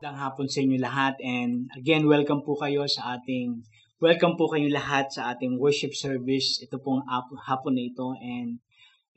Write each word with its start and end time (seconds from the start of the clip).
Magandang 0.00 0.32
hapon 0.32 0.48
sa 0.48 0.64
inyo 0.64 0.80
lahat 0.80 1.20
and 1.20 1.68
again 1.76 2.08
welcome 2.08 2.40
po 2.40 2.56
kayo 2.56 2.88
sa 2.88 3.20
ating 3.20 3.60
welcome 4.00 4.32
po 4.32 4.48
kayo 4.48 4.64
lahat 4.72 5.12
sa 5.12 5.36
ating 5.36 5.60
worship 5.60 5.92
service. 5.92 6.56
Ito 6.64 6.80
pong 6.80 7.04
hapon 7.04 7.76
na 7.76 7.84
ito 7.84 8.16
and 8.16 8.64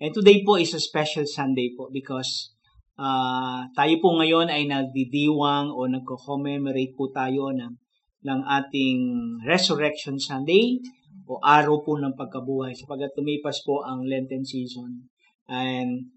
and 0.03 0.11
today 0.11 0.43
po 0.43 0.59
is 0.59 0.75
a 0.75 0.83
special 0.83 1.23
Sunday 1.23 1.71
po 1.71 1.87
because 1.87 2.51
uh, 2.99 3.63
tayo 3.79 3.95
po 4.03 4.19
ngayon 4.19 4.51
ay 4.51 4.67
nagdidiwang 4.67 5.71
o 5.71 5.87
nagko-commemorate 5.87 6.99
po 6.99 7.07
tayo 7.15 7.55
ng 7.55 7.79
ng 8.27 8.39
ating 8.43 8.99
Resurrection 9.47 10.19
Sunday 10.19 10.83
o 11.31 11.39
araw 11.39 11.79
po 11.79 11.95
ng 11.95 12.11
pagkabuhay 12.11 12.75
sapagkat 12.75 13.15
tumipas 13.15 13.63
po 13.63 13.87
ang 13.87 14.03
Lenten 14.03 14.43
season. 14.43 15.07
And 15.47 16.12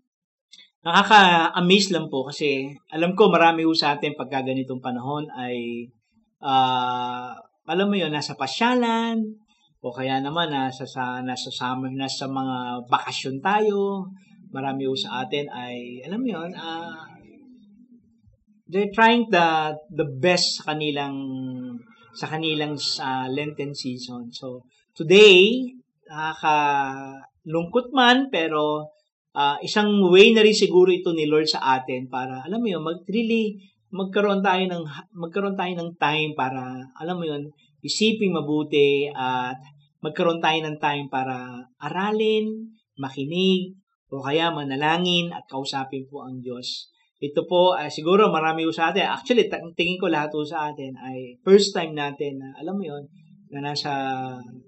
nakaka-amaze 0.87 1.91
lang 1.91 2.07
po 2.07 2.31
kasi 2.31 2.71
alam 2.95 3.19
ko 3.19 3.27
marami 3.27 3.67
ho 3.67 3.75
sa 3.75 3.99
atin 3.99 4.15
pagka 4.15 4.47
ganitong 4.47 4.79
panahon 4.79 5.27
ay 5.35 5.83
uh, 6.39 7.35
alam 7.67 7.91
mo 7.91 7.99
yon 7.99 8.15
nasa 8.15 8.39
pasyalan 8.39 9.19
o 9.83 9.91
kaya 9.91 10.23
naman 10.23 10.55
nasa 10.55 10.87
sa 10.87 11.19
nasa 11.27 11.51
summer 11.51 11.91
nasa 11.91 12.31
mga 12.31 12.87
bakasyon 12.87 13.43
tayo. 13.43 14.07
Marami 14.55 14.87
ho 14.87 14.95
sa 14.95 15.27
atin 15.27 15.51
ay 15.51 16.07
alam 16.07 16.23
mo 16.23 16.29
yon 16.31 16.55
uh, 16.55 17.03
they're 18.71 18.95
trying 18.95 19.27
the 19.27 19.75
the 19.91 20.07
best 20.23 20.62
sa 20.62 20.71
kanilang 20.71 21.19
sa 22.15 22.31
kanilang 22.31 22.79
uh, 22.79 23.27
Lenten 23.27 23.75
season. 23.75 24.31
So 24.31 24.62
today 24.95 25.67
nakaka-lungkot 26.07 27.91
man 27.91 28.31
pero 28.31 28.95
uh, 29.37 29.61
isang 29.61 30.01
way 30.09 30.33
na 30.33 30.41
rin 30.41 30.57
siguro 30.57 30.89
ito 30.89 31.12
ni 31.12 31.29
Lord 31.29 31.45
sa 31.45 31.77
atin 31.77 32.09
para 32.09 32.41
alam 32.41 32.65
mo 32.65 32.67
yun 32.67 32.81
mag 32.81 33.05
really 33.05 33.61
magkaroon 33.93 34.41
tayo 34.41 34.65
ng 34.65 34.83
magkaroon 35.15 35.55
tayo 35.55 35.73
ng 35.77 35.91
time 36.01 36.33
para 36.33 36.81
alam 36.97 37.20
mo 37.20 37.25
yun 37.28 37.45
isiping 37.84 38.34
mabuti 38.34 39.06
at 39.12 39.61
magkaroon 40.03 40.43
tayo 40.43 40.59
ng 40.62 40.77
time 40.78 41.06
para 41.06 41.62
aralin, 41.83 42.67
makinig 42.98 43.75
o 44.11 44.23
kaya 44.23 44.55
manalangin 44.55 45.34
at 45.34 45.43
kausapin 45.50 46.06
po 46.06 46.23
ang 46.27 46.39
Diyos. 46.39 46.91
Ito 47.17 47.48
po, 47.48 47.73
uh, 47.75 47.89
siguro 47.89 48.28
marami 48.28 48.69
po 48.69 48.73
sa 48.77 48.93
atin. 48.93 49.09
Actually, 49.09 49.48
tingin 49.73 49.97
ko 49.97 50.06
lahat 50.06 50.28
po 50.31 50.45
sa 50.45 50.69
atin 50.71 50.93
ay 51.00 51.41
first 51.41 51.73
time 51.73 51.97
natin 51.97 52.37
na, 52.37 52.53
alam 52.61 52.77
mo 52.77 52.84
yon 52.84 53.03
na 53.50 53.72
nasa 53.72 53.92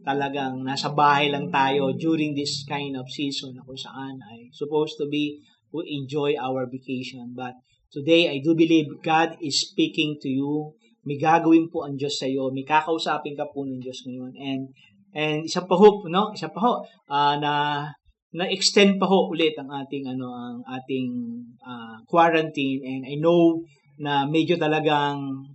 talagang 0.06 0.62
nasa 0.62 0.94
bahay 0.94 1.34
lang 1.34 1.50
tayo 1.50 1.90
during 1.98 2.34
this 2.34 2.62
kind 2.62 2.94
of 2.94 3.06
season 3.10 3.54
na 3.54 3.64
kung 3.66 3.78
saan 3.78 4.14
ay 4.30 4.46
supposed 4.54 4.94
to 4.94 5.10
be 5.10 5.42
we 5.72 5.84
enjoy 6.00 6.32
our 6.40 6.64
vacation. 6.64 7.36
But 7.36 7.60
today, 7.92 8.32
I 8.32 8.40
do 8.40 8.56
believe 8.56 8.88
God 9.04 9.36
is 9.40 9.68
speaking 9.68 10.16
to 10.24 10.28
you. 10.28 10.72
May 11.04 11.20
gagawin 11.20 11.72
po 11.72 11.84
ang 11.88 11.96
Diyos 11.96 12.20
sa 12.20 12.28
iyo. 12.28 12.52
May 12.52 12.64
kakausapin 12.64 13.36
ka 13.36 13.48
po 13.48 13.64
ng 13.64 13.80
Diyos 13.80 14.04
ngayon. 14.04 14.32
And 14.36 14.62
and 15.16 15.38
isa 15.48 15.64
pa 15.64 15.76
ho, 15.76 16.04
no? 16.08 16.32
Isa 16.36 16.52
pa 16.52 16.60
ho, 16.60 16.72
uh, 16.84 17.34
na 17.40 17.84
na-extend 18.28 19.00
pa 19.00 19.08
ho 19.08 19.32
ulit 19.32 19.56
ang 19.56 19.72
ating 19.72 20.04
ano 20.04 20.28
ang 20.28 20.60
ating 20.68 21.08
uh, 21.64 21.96
quarantine 22.04 22.84
and 22.84 23.02
I 23.08 23.16
know 23.16 23.64
na 23.96 24.28
medyo 24.28 24.60
talagang 24.60 25.48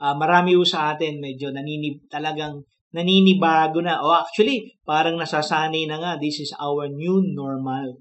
uh, 0.00 0.14
marami 0.14 0.56
ho 0.58 0.62
sa 0.66 0.94
atin 0.94 1.18
medyo 1.18 1.50
naninib 1.50 2.06
talagang 2.10 2.62
naninibago 2.94 3.82
na. 3.82 3.98
O 4.00 4.14
oh, 4.14 4.16
actually, 4.22 4.78
parang 4.86 5.18
nasasanay 5.18 5.90
na 5.90 5.98
nga, 5.98 6.12
this 6.16 6.38
is 6.38 6.54
our 6.62 6.86
new 6.86 7.18
normal. 7.34 7.98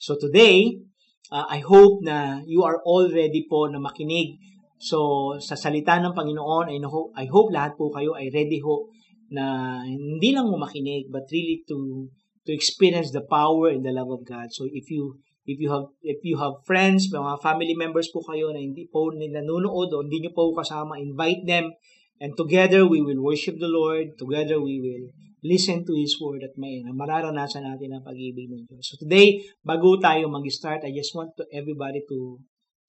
So 0.00 0.16
today, 0.16 0.80
uh, 1.28 1.44
I 1.44 1.60
hope 1.60 2.00
na 2.00 2.40
you 2.48 2.64
are 2.64 2.80
all 2.88 3.04
ready 3.12 3.44
po 3.44 3.68
na 3.68 3.76
makinig. 3.76 4.40
So 4.80 5.36
sa 5.36 5.60
salita 5.60 6.00
ng 6.00 6.16
Panginoon, 6.16 6.72
I, 6.72 6.80
know, 6.80 7.12
I 7.12 7.28
hope 7.28 7.52
lahat 7.52 7.76
po 7.76 7.92
kayo 7.92 8.16
ay 8.16 8.32
ready 8.32 8.64
ho 8.64 8.88
na 9.30 9.78
hindi 9.84 10.32
lang 10.32 10.48
mo 10.48 10.56
makinig, 10.56 11.12
but 11.12 11.28
really 11.28 11.60
to 11.68 12.08
to 12.48 12.50
experience 12.56 13.12
the 13.12 13.20
power 13.28 13.68
and 13.68 13.84
the 13.84 13.92
love 13.92 14.08
of 14.08 14.24
God. 14.24 14.48
So 14.48 14.64
if 14.64 14.88
you 14.88 15.20
if 15.50 15.58
you 15.58 15.70
have 15.74 15.90
if 16.06 16.22
you 16.22 16.38
have 16.38 16.62
friends, 16.62 17.10
mga 17.10 17.42
family 17.42 17.74
members 17.74 18.06
po 18.14 18.22
kayo 18.22 18.54
na 18.54 18.62
hindi 18.62 18.86
po 18.86 19.10
nanonood 19.10 19.90
o 19.90 20.06
hindi 20.06 20.22
niyo 20.22 20.32
po 20.32 20.54
kasama, 20.54 20.94
invite 21.02 21.42
them 21.42 21.74
and 22.22 22.38
together 22.38 22.86
we 22.86 23.02
will 23.02 23.18
worship 23.18 23.58
the 23.58 23.66
Lord, 23.66 24.14
together 24.14 24.62
we 24.62 24.78
will 24.78 25.10
listen 25.42 25.82
to 25.88 25.96
His 25.96 26.14
Word 26.20 26.46
at 26.46 26.54
may 26.54 26.84
na 26.84 26.94
mararanasan 26.94 27.66
natin 27.66 27.96
ang 27.96 28.04
pag-ibig 28.04 28.46
ng 28.46 28.68
Diyos. 28.68 28.84
So 28.84 29.00
today, 29.00 29.40
bago 29.64 29.96
tayo 29.98 30.28
mag-start, 30.28 30.86
I 30.86 30.92
just 30.92 31.16
want 31.16 31.34
to 31.40 31.48
everybody 31.50 32.04
to 32.06 32.38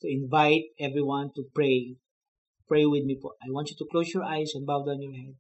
to 0.04 0.06
invite 0.06 0.76
everyone 0.78 1.34
to 1.34 1.48
pray. 1.56 1.98
Pray 2.68 2.86
with 2.86 3.08
me 3.08 3.18
po. 3.18 3.36
I 3.40 3.50
want 3.50 3.72
you 3.72 3.78
to 3.80 3.88
close 3.90 4.12
your 4.12 4.24
eyes 4.24 4.54
and 4.54 4.68
bow 4.68 4.84
down 4.84 5.02
your 5.02 5.16
head. 5.16 5.36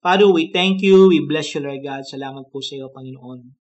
Father, 0.00 0.26
we 0.30 0.48
thank 0.48 0.80
you. 0.80 1.12
We 1.12 1.20
bless 1.28 1.52
you, 1.52 1.60
Lord 1.60 1.84
God. 1.84 2.08
Salamat 2.08 2.48
po 2.48 2.64
sa 2.64 2.78
iyo, 2.78 2.88
Panginoon. 2.88 3.52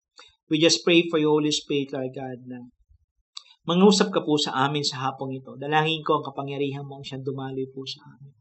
We 0.49 0.63
just 0.63 0.87
pray 0.87 1.05
for 1.11 1.19
your 1.21 1.37
Holy 1.37 1.53
Spirit, 1.53 1.93
Lord 1.93 2.15
God, 2.15 2.47
na 2.49 2.73
Mangusap 3.69 4.09
ka 4.09 4.25
po 4.25 4.41
sa 4.41 4.65
amin 4.65 4.81
sa 4.81 5.05
hapong 5.05 5.29
ito. 5.37 5.53
Dalangin 5.61 6.01
ko 6.01 6.17
ang 6.19 6.25
kapangyarihan 6.25 6.89
mo 6.89 6.97
ang 6.97 7.05
siyang 7.05 7.21
dumaloy 7.21 7.69
po 7.69 7.85
sa 7.85 8.01
amin. 8.17 8.33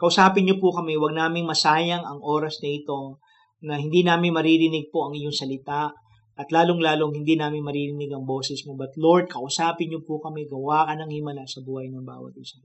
Kausapin 0.00 0.48
niyo 0.48 0.56
po 0.56 0.72
kami, 0.72 0.96
huwag 0.96 1.12
naming 1.12 1.44
masayang 1.44 2.00
ang 2.00 2.16
oras 2.24 2.56
na 2.64 2.72
ito 2.72 3.20
na 3.60 3.76
hindi 3.76 4.00
namin 4.00 4.32
maririnig 4.32 4.88
po 4.88 5.12
ang 5.12 5.12
iyong 5.12 5.36
salita 5.36 5.92
at 6.40 6.48
lalong-lalong 6.48 7.12
hindi 7.12 7.36
namin 7.36 7.60
maririnig 7.60 8.08
ang 8.08 8.24
boses 8.24 8.64
mo. 8.64 8.72
But 8.72 8.96
Lord, 8.96 9.28
kausapin 9.28 9.92
niyo 9.92 10.00
po 10.00 10.16
kami, 10.16 10.48
gawa 10.48 10.88
ka 10.88 10.96
ng 10.96 11.12
himala 11.12 11.44
sa 11.44 11.60
buhay 11.60 11.92
ng 11.92 12.00
bawat 12.00 12.32
isa. 12.40 12.56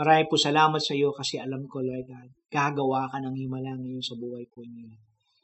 Marami 0.00 0.24
po 0.24 0.40
salamat 0.40 0.80
sa 0.80 0.96
iyo 0.96 1.12
kasi 1.12 1.36
alam 1.36 1.68
ko, 1.68 1.84
Lord 1.84 2.08
God, 2.08 2.32
gagawa 2.48 3.12
ka 3.12 3.20
ng 3.20 3.36
himala 3.36 3.76
ngayon 3.76 4.00
sa 4.00 4.16
buhay 4.16 4.48
po 4.48 4.64
niyo. 4.64 4.96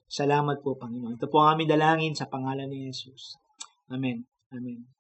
Salamat 0.09 0.65
po, 0.65 0.81
Panginoon. 0.81 1.21
Ito 1.21 1.29
po 1.29 1.45
ang 1.45 1.61
aming 1.61 1.77
dalangin 1.77 2.15
sa 2.17 2.33
pangalan 2.33 2.73
ni 2.73 2.89
Jesus. 2.89 3.37
Amen. 3.93 4.25
Amen. 4.49 4.96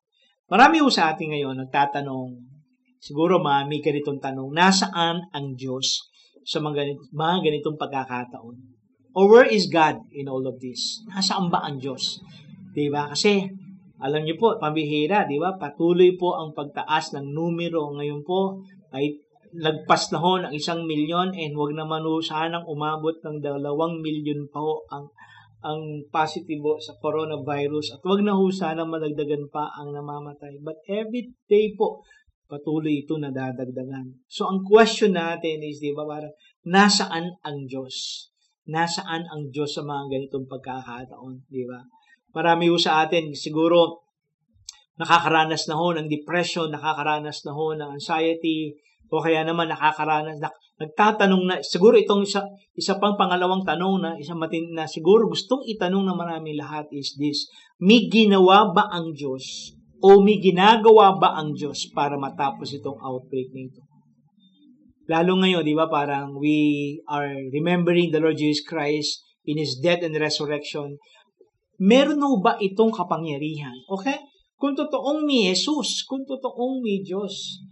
Marami 0.46 0.78
po 0.78 0.86
sa 0.86 1.10
atin 1.10 1.34
ngayon 1.34 1.58
nagtatanong, 1.58 2.38
siguro 3.02 3.42
may 3.42 3.82
ganitong 3.82 4.22
tanong, 4.22 4.54
nasaan 4.54 5.26
ang 5.34 5.58
Diyos 5.58 6.06
sa 6.46 6.62
mga, 6.62 6.94
mga 7.10 7.36
ganitong 7.50 7.74
pagkakataon? 7.74 8.54
Or 9.18 9.26
where 9.26 9.48
is 9.50 9.66
God 9.66 9.98
in 10.14 10.30
all 10.30 10.46
of 10.46 10.62
this? 10.62 11.02
Nasaan 11.10 11.50
ba 11.50 11.66
ang 11.66 11.82
Diyos? 11.82 12.22
Diba? 12.70 13.10
Kasi, 13.10 13.42
alam 13.98 14.22
niyo 14.22 14.38
po, 14.38 14.54
pambihira, 14.60 15.26
di 15.26 15.34
ba? 15.40 15.58
Patuloy 15.58 16.14
po 16.14 16.38
ang 16.38 16.54
pagtaas 16.54 17.16
ng 17.16 17.26
numero. 17.32 17.90
Ngayon 17.96 18.22
po, 18.22 18.62
ay 18.94 19.18
lagpas 19.56 20.14
na 20.14 20.20
ho 20.20 20.38
ng 20.38 20.52
isang 20.52 20.84
milyon 20.84 21.34
and 21.34 21.56
wag 21.56 21.72
naman 21.72 22.04
ho 22.04 22.20
sanang 22.20 22.62
umabot 22.68 23.16
ng 23.24 23.40
dalawang 23.40 23.98
milyon 24.04 24.46
pa 24.52 24.60
ho 24.60 24.84
ang 24.92 25.08
ang 25.66 26.06
positibo 26.14 26.78
sa 26.78 26.94
coronavirus 27.02 27.98
at 27.98 28.02
wag 28.06 28.22
na 28.22 28.38
ho 28.38 28.46
sana 28.46 28.86
madagdagan 28.86 29.50
pa 29.50 29.66
ang 29.74 29.90
namamatay. 29.90 30.62
But 30.62 30.78
every 30.86 31.34
day 31.50 31.74
po, 31.74 32.06
patuloy 32.46 33.02
ito 33.02 33.18
nadadagdagan. 33.18 34.22
So 34.30 34.46
ang 34.46 34.62
question 34.62 35.18
natin 35.18 35.66
is, 35.66 35.82
di 35.82 35.90
ba, 35.90 36.06
parang 36.06 36.30
nasaan 36.70 37.34
ang 37.42 37.66
Diyos? 37.66 38.30
Nasaan 38.70 39.26
ang 39.26 39.50
Diyos 39.50 39.74
sa 39.74 39.82
mga 39.82 40.06
ganitong 40.06 40.46
pagkakataon, 40.46 41.50
di 41.50 41.66
ba? 41.66 41.82
Marami 42.30 42.70
ho 42.70 42.78
sa 42.78 43.02
atin, 43.02 43.34
siguro, 43.34 44.06
nakakaranas 44.96 45.66
na 45.66 45.76
ho 45.76 45.92
ng 45.92 46.08
depression, 46.08 46.70
nakakaranas 46.70 47.42
na 47.42 47.52
ho 47.52 47.74
ng 47.74 47.90
anxiety, 47.98 48.72
o 49.06 49.22
kaya 49.22 49.46
naman 49.46 49.70
nakakaranas, 49.70 50.42
na, 50.42 50.50
nagtatanong 50.82 51.42
na, 51.46 51.54
siguro 51.62 51.94
itong 51.94 52.26
isa, 52.26 52.42
isa 52.74 52.98
pang 52.98 53.14
pangalawang 53.14 53.62
tanong 53.62 54.02
na, 54.02 54.10
isa 54.18 54.34
matin 54.34 54.74
na 54.74 54.84
siguro 54.84 55.30
gustong 55.30 55.62
itanong 55.66 56.04
ng 56.04 56.18
marami 56.18 56.58
lahat 56.58 56.90
is 56.90 57.14
this, 57.16 57.46
may 57.78 58.10
ginawa 58.10 58.74
ba 58.74 58.90
ang 58.90 59.14
Diyos 59.14 59.76
o 60.02 60.20
may 60.20 60.42
ginagawa 60.42 61.16
ba 61.16 61.38
ang 61.38 61.56
Diyos 61.56 61.88
para 61.94 62.20
matapos 62.20 62.74
itong 62.76 63.00
outbreak 63.00 63.48
na 63.54 63.62
ito? 63.64 63.82
Lalo 65.06 65.38
ngayon, 65.38 65.62
di 65.62 65.74
ba, 65.78 65.86
parang 65.86 66.34
we 66.34 66.98
are 67.06 67.30
remembering 67.54 68.10
the 68.10 68.18
Lord 68.18 68.34
Jesus 68.34 68.66
Christ 68.66 69.22
in 69.46 69.54
His 69.62 69.78
death 69.78 70.02
and 70.02 70.18
resurrection. 70.18 70.98
Meron 71.78 72.18
ba 72.42 72.58
itong 72.58 72.90
kapangyarihan? 72.90 73.86
Okay? 73.86 74.18
Kung 74.58 74.74
totoong 74.74 75.22
may 75.22 75.54
Jesus, 75.54 76.02
kung 76.08 76.26
totoong 76.26 76.82
may 76.82 77.04
Diyos, 77.06 77.62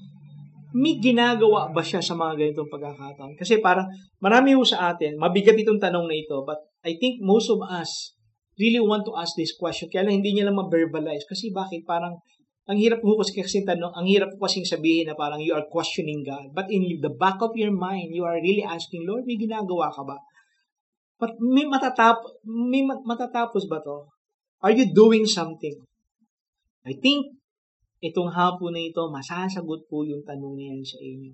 may 0.74 0.98
ginagawa 0.98 1.70
ba 1.70 1.80
siya 1.80 2.02
sa 2.02 2.18
mga 2.18 2.34
ganitong 2.34 2.66
pagkakataon? 2.66 3.38
Kasi 3.38 3.62
parang 3.62 3.86
marami 4.18 4.58
ho 4.58 4.66
sa 4.66 4.90
atin, 4.90 5.14
mabigat 5.14 5.54
itong 5.54 5.78
tanong 5.78 6.10
na 6.10 6.16
ito, 6.18 6.42
but 6.42 6.58
I 6.82 6.98
think 6.98 7.22
most 7.22 7.46
of 7.46 7.62
us 7.62 8.18
really 8.58 8.82
want 8.82 9.06
to 9.06 9.14
ask 9.14 9.38
this 9.38 9.54
question. 9.54 9.86
Kaya 9.86 10.06
lang 10.10 10.18
hindi 10.18 10.34
niya 10.34 10.50
lang 10.50 10.58
ma-verbalize. 10.58 11.26
Kasi 11.30 11.54
bakit? 11.54 11.86
Parang 11.86 12.18
ang 12.64 12.78
hirap 12.80 13.04
po 13.04 13.20
kasi 13.20 13.36
kasi 13.36 13.60
tanong, 13.60 13.92
ang 13.92 14.08
hirap 14.08 14.34
po 14.34 14.48
kasing 14.48 14.64
sabihin 14.64 15.04
na 15.04 15.14
parang 15.14 15.36
you 15.36 15.52
are 15.52 15.68
questioning 15.68 16.24
God. 16.24 16.48
But 16.56 16.72
in 16.72 16.98
the 16.98 17.12
back 17.12 17.38
of 17.44 17.52
your 17.54 17.74
mind, 17.74 18.16
you 18.16 18.24
are 18.24 18.40
really 18.40 18.64
asking, 18.64 19.04
Lord, 19.04 19.28
may 19.28 19.36
ginagawa 19.36 19.92
ka 19.92 20.00
ba? 20.00 20.16
But 21.20 21.36
may 21.38 21.68
matatap 21.68 22.24
may 22.42 22.82
matatapos 22.82 23.70
ba 23.70 23.78
to? 23.84 24.08
Are 24.64 24.72
you 24.72 24.90
doing 24.90 25.28
something? 25.28 25.76
I 26.88 26.96
think 26.96 27.36
itong 28.04 28.28
hapon 28.28 28.76
na 28.76 28.82
ito, 28.84 29.08
masasagot 29.08 29.88
po 29.88 30.04
yung 30.04 30.20
tanong 30.20 30.60
niyan 30.60 30.84
sa 30.84 31.00
inyo. 31.00 31.32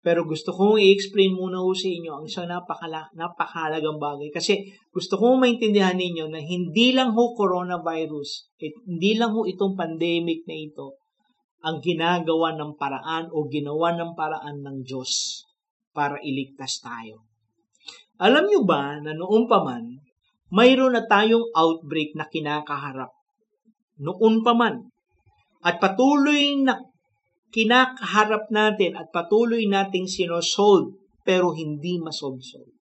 Pero 0.00 0.24
gusto 0.24 0.56
kong 0.56 0.80
i-explain 0.80 1.36
muna 1.36 1.60
ho 1.60 1.74
sa 1.76 1.84
inyo 1.84 2.10
ang 2.16 2.24
isang 2.24 2.48
napakala, 2.48 3.12
napakahalagang 3.12 4.00
bagay. 4.00 4.32
Kasi 4.32 4.72
gusto 4.88 5.20
kong 5.20 5.42
maintindihan 5.42 5.98
ninyo 5.98 6.32
na 6.32 6.40
hindi 6.40 6.96
lang 6.96 7.12
ho 7.12 7.36
coronavirus, 7.36 8.56
it, 8.56 8.72
hindi 8.88 9.20
lang 9.20 9.36
ho 9.36 9.44
itong 9.44 9.76
pandemic 9.76 10.48
na 10.48 10.56
ito, 10.56 10.96
ang 11.60 11.82
ginagawa 11.84 12.56
ng 12.56 12.78
paraan 12.78 13.28
o 13.34 13.50
ginawa 13.50 13.92
ng 13.98 14.14
paraan 14.16 14.62
ng 14.64 14.86
Diyos 14.86 15.44
para 15.90 16.16
iligtas 16.22 16.78
tayo. 16.78 17.26
Alam 18.22 18.46
nyo 18.46 18.62
ba 18.62 19.02
na 19.02 19.12
noon 19.12 19.50
pa 19.50 19.60
man, 19.60 19.98
mayroon 20.54 20.94
na 20.94 21.04
tayong 21.04 21.50
outbreak 21.52 22.14
na 22.14 22.30
kinakaharap. 22.30 23.10
Noon 23.98 24.46
pa 24.46 24.54
man. 24.54 24.88
At 25.64 25.82
patuloy 25.82 26.62
na 26.62 26.78
kinakaharap 27.50 28.52
natin 28.52 28.94
at 28.94 29.10
patuloy 29.10 29.66
nating 29.66 30.06
sinosolve 30.06 30.94
pero 31.24 31.52
hindi 31.52 31.98
masolve-solve. 31.98 32.72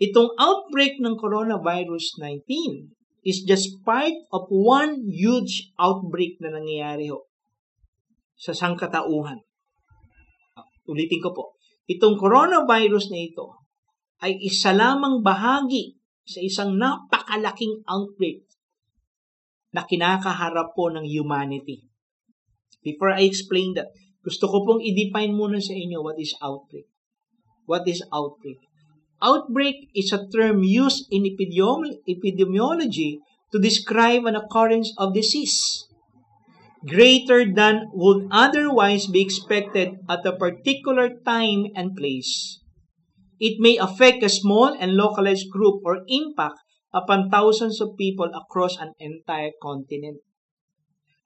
Itong 0.00 0.32
outbreak 0.40 0.96
ng 0.98 1.16
coronavirus 1.20 2.16
19 2.24 2.96
is 3.20 3.44
just 3.44 3.84
part 3.84 4.16
of 4.32 4.48
one 4.48 5.04
huge 5.04 5.68
outbreak 5.76 6.40
na 6.40 6.56
nangyayari 6.56 7.12
ho 7.12 7.28
sa 8.40 8.56
sangkatauhan. 8.56 9.44
Uh, 10.56 10.66
ulitin 10.88 11.20
ko 11.20 11.36
po. 11.36 11.44
Itong 11.84 12.16
coronavirus 12.16 13.12
na 13.12 13.20
ito 13.20 13.60
ay 14.24 14.40
isa 14.40 14.72
lamang 14.72 15.20
bahagi 15.20 16.00
sa 16.24 16.40
isang 16.40 16.80
napakalaking 16.80 17.84
outbreak 17.84 18.40
na 19.70 19.86
kinakaharap 19.86 20.74
po 20.74 20.90
ng 20.90 21.06
humanity. 21.06 21.86
Before 22.82 23.12
I 23.12 23.28
explain 23.28 23.74
that, 23.76 23.92
gusto 24.24 24.48
ko 24.48 24.64
pong 24.66 24.80
i-define 24.82 25.32
muna 25.32 25.60
sa 25.60 25.72
inyo 25.76 26.02
what 26.04 26.18
is 26.20 26.34
outbreak. 26.42 26.88
What 27.64 27.86
is 27.86 28.02
outbreak? 28.10 28.58
Outbreak 29.20 29.92
is 29.92 30.12
a 30.16 30.24
term 30.32 30.64
used 30.64 31.06
in 31.12 31.28
epidemiology 31.28 33.20
to 33.52 33.56
describe 33.60 34.24
an 34.24 34.36
occurrence 34.36 34.96
of 34.96 35.12
disease 35.12 35.86
greater 36.86 37.44
than 37.44 37.90
would 37.92 38.28
otherwise 38.30 39.06
be 39.06 39.20
expected 39.20 40.00
at 40.08 40.24
a 40.24 40.36
particular 40.36 41.10
time 41.26 41.66
and 41.76 41.96
place. 41.96 42.60
It 43.38 43.60
may 43.60 43.76
affect 43.76 44.22
a 44.22 44.32
small 44.32 44.76
and 44.78 44.94
localized 44.96 45.50
group 45.50 45.82
or 45.84 46.04
impact 46.08 46.60
upon 46.90 47.30
thousands 47.30 47.78
of 47.78 47.94
people 47.94 48.28
across 48.34 48.78
an 48.78 48.94
entire 48.98 49.54
continent. 49.62 50.18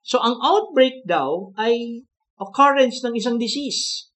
So, 0.05 0.21
ang 0.21 0.37
outbreak 0.45 1.09
daw 1.09 1.57
ay 1.57 2.05
occurrence 2.37 3.01
ng 3.01 3.17
isang 3.17 3.41
disease 3.41 4.13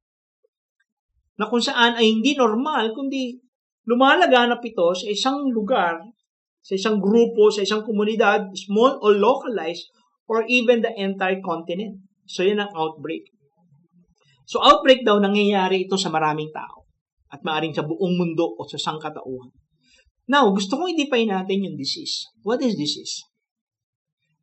na 1.41 1.49
kung 1.49 1.65
saan 1.65 1.97
ay 1.97 2.19
hindi 2.19 2.37
normal, 2.37 2.93
kundi 2.93 3.41
lumalaganap 3.89 4.61
ito 4.61 4.93
sa 4.93 5.06
isang 5.09 5.49
lugar, 5.49 5.97
sa 6.61 6.77
isang 6.77 7.00
grupo, 7.00 7.49
sa 7.49 7.65
isang 7.65 7.81
komunidad, 7.81 8.53
small 8.53 9.00
or 9.00 9.17
localized, 9.17 9.89
or 10.29 10.45
even 10.45 10.85
the 10.85 10.93
entire 11.00 11.41
continent. 11.41 12.05
So, 12.29 12.45
yan 12.45 12.61
ang 12.61 12.69
outbreak. 12.77 13.25
So, 14.45 14.61
outbreak 14.61 15.09
daw, 15.09 15.17
nangyayari 15.17 15.89
ito 15.89 15.97
sa 15.97 16.12
maraming 16.12 16.53
tao 16.53 16.85
at 17.33 17.41
maaring 17.41 17.73
sa 17.73 17.85
buong 17.85 18.17
mundo 18.21 18.45
o 18.45 18.65
sa 18.69 18.77
sangkatauhan. 18.77 19.49
Now, 20.29 20.53
gusto 20.53 20.77
kong 20.77 20.93
i-define 20.93 21.33
natin 21.33 21.65
yung 21.65 21.77
disease. 21.81 22.29
What 22.45 22.61
is 22.61 22.77
disease? 22.77 23.25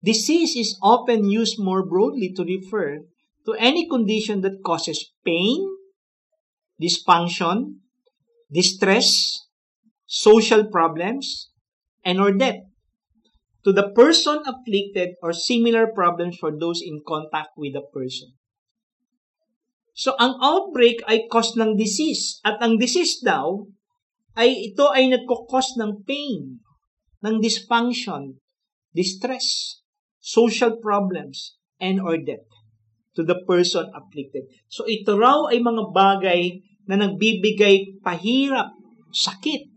Disease 0.02 0.58
is 0.58 0.78
often 0.82 1.30
used 1.30 1.62
more 1.62 1.86
broadly 1.86 2.34
to 2.34 2.42
refer 2.42 3.06
to 3.46 3.54
any 3.62 3.86
condition 3.86 4.42
that 4.42 4.66
causes 4.66 5.14
pain, 5.22 5.62
dysfunction, 6.82 7.86
distress, 8.50 9.38
social 10.10 10.66
problems, 10.66 11.54
and 12.02 12.18
or 12.18 12.34
death 12.34 12.66
to 13.66 13.74
the 13.74 13.90
person 13.98 14.46
afflicted 14.46 15.18
or 15.26 15.34
similar 15.34 15.90
problems 15.90 16.38
for 16.38 16.54
those 16.54 16.81
in 16.86 17.02
contact 17.02 17.58
with 17.58 17.74
the 17.74 17.81
person. 17.81 18.38
So, 19.98 20.14
ang 20.22 20.38
outbreak 20.38 21.02
ay 21.10 21.26
cause 21.34 21.58
ng 21.58 21.74
disease. 21.74 22.38
At 22.46 22.62
ang 22.62 22.78
disease 22.78 23.26
daw, 23.26 23.66
ay 24.36 24.72
ito 24.72 24.92
ay 24.92 25.08
nagkukos 25.12 25.80
ng 25.80 26.04
pain, 26.04 26.60
ng 27.24 27.36
dysfunction, 27.40 28.36
distress, 28.92 29.80
social 30.20 30.78
problems, 30.80 31.56
and 31.80 32.00
or 32.04 32.20
death 32.20 32.48
to 33.16 33.24
the 33.24 33.40
person 33.48 33.88
afflicted. 33.96 34.44
So 34.68 34.84
ito 34.86 35.16
raw 35.16 35.48
ay 35.50 35.64
mga 35.64 35.84
bagay 35.96 36.42
na 36.86 37.00
nagbibigay 37.00 38.04
pahirap, 38.04 38.76
sakit, 39.16 39.72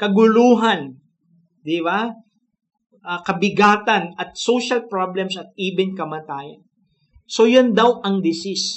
kaguluhan, 0.00 0.96
di 1.60 1.84
ba? 1.84 2.08
Uh, 3.00 3.20
kabigatan 3.24 4.12
at 4.20 4.36
social 4.36 4.84
problems 4.88 5.36
at 5.36 5.48
even 5.56 5.96
kamatayan. 5.96 6.60
So 7.24 7.48
yan 7.48 7.72
daw 7.72 8.00
ang 8.04 8.20
disease. 8.20 8.76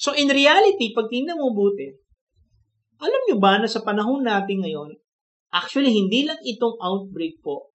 So 0.00 0.16
in 0.16 0.32
reality, 0.32 0.92
pag 0.96 1.12
tingnan 1.12 1.40
mo 1.40 1.52
buti, 1.52 1.92
alam 3.00 3.20
nyo 3.26 3.36
ba 3.40 3.58
na 3.58 3.68
sa 3.68 3.80
panahon 3.80 4.22
natin 4.22 4.60
ngayon, 4.62 4.92
actually 5.50 5.90
hindi 5.90 6.28
lang 6.28 6.38
itong 6.44 6.76
outbreak 6.78 7.40
po 7.40 7.70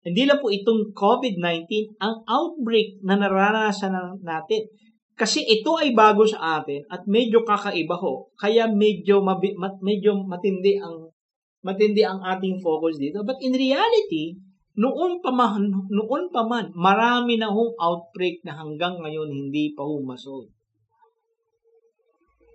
hindi 0.00 0.24
lang 0.24 0.40
po 0.40 0.48
itong 0.48 0.96
COVID-19 0.96 2.00
ang 2.00 2.24
outbreak 2.24 3.04
na 3.04 3.20
naranasan 3.20 3.92
natin. 4.24 4.64
Kasi 5.12 5.44
ito 5.44 5.76
ay 5.76 5.92
bago 5.92 6.24
sa 6.24 6.60
atin 6.60 6.80
at 6.88 7.04
medyo 7.04 7.44
kakaiba 7.44 8.00
ho. 8.00 8.32
Kaya 8.40 8.64
medyo 8.64 9.20
mabi, 9.20 9.52
mat, 9.60 9.76
medyo 9.84 10.16
matindi 10.24 10.80
ang 10.80 11.12
matindi 11.60 12.00
ang 12.00 12.24
ating 12.24 12.56
focus 12.64 12.96
dito. 12.96 13.20
But 13.20 13.36
in 13.44 13.52
reality, 13.52 14.40
noon 14.80 15.20
pa 15.20 15.28
man, 15.28 15.68
noon 15.92 16.32
pa 16.32 16.48
man 16.48 16.72
marami 16.72 17.36
na 17.36 17.52
hong 17.52 17.76
outbreak 17.76 18.40
na 18.48 18.56
hanggang 18.56 18.96
ngayon 18.96 19.28
hindi 19.28 19.76
pa 19.76 19.84
ho 19.84 20.00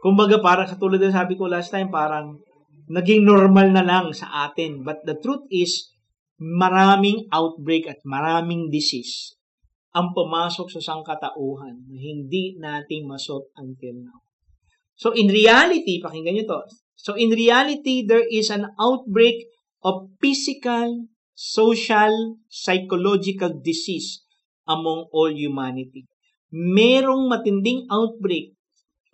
Kumbaga 0.06 0.38
para 0.38 0.70
katulad 0.70 1.02
ng 1.02 1.18
sabi 1.18 1.34
ko 1.34 1.50
last 1.50 1.74
time, 1.74 1.90
parang 1.90 2.38
naging 2.86 3.26
normal 3.26 3.74
na 3.74 3.82
lang 3.82 4.14
sa 4.14 4.46
atin. 4.46 4.86
But 4.86 5.02
the 5.02 5.18
truth 5.18 5.50
is, 5.50 5.90
maraming 6.38 7.26
outbreak 7.34 7.90
at 7.90 8.06
maraming 8.06 8.70
disease 8.70 9.34
ang 9.98 10.14
pumasok 10.14 10.70
sa 10.78 10.94
sangkatauhan 10.94 11.90
na 11.90 11.98
hindi 11.98 12.54
natin 12.62 13.10
masot 13.10 13.50
until 13.58 13.98
now. 14.06 14.22
So 14.94 15.16
in 15.16 15.32
reality, 15.32 16.04
pakinggan 16.04 16.38
nyo 16.38 16.46
to. 16.54 16.60
So 16.94 17.18
in 17.18 17.34
reality, 17.34 18.06
there 18.06 18.28
is 18.30 18.54
an 18.54 18.76
outbreak 18.78 19.50
of 19.82 20.14
physical, 20.22 21.10
social, 21.34 22.38
psychological 22.46 23.58
disease 23.58 24.22
among 24.70 25.10
all 25.16 25.34
humanity. 25.34 26.06
Merong 26.54 27.26
matinding 27.26 27.90
outbreak 27.90 28.54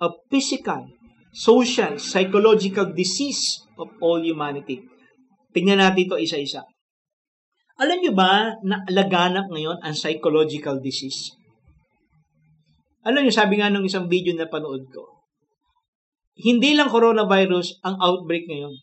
of 0.02 0.18
physical, 0.34 0.90
social, 1.30 2.02
psychological 2.02 2.90
disease 2.90 3.62
of 3.78 3.94
all 4.02 4.18
humanity. 4.20 4.82
Tingnan 5.54 5.78
natin 5.78 6.10
ito 6.10 6.18
isa-isa. 6.18 6.66
Alam 7.78 8.02
niyo 8.02 8.14
ba 8.18 8.58
na 8.66 8.82
laganap 8.90 9.48
ngayon 9.54 9.80
ang 9.86 9.94
psychological 9.94 10.82
disease? 10.82 11.38
Alam 13.06 13.26
niyo, 13.26 13.34
sabi 13.34 13.58
nga 13.58 13.70
nung 13.70 13.86
isang 13.86 14.06
video 14.06 14.34
na 14.38 14.50
panood 14.50 14.86
ko, 14.90 15.26
hindi 16.38 16.78
lang 16.78 16.90
coronavirus 16.90 17.82
ang 17.86 17.98
outbreak 17.98 18.46
ngayon 18.46 18.74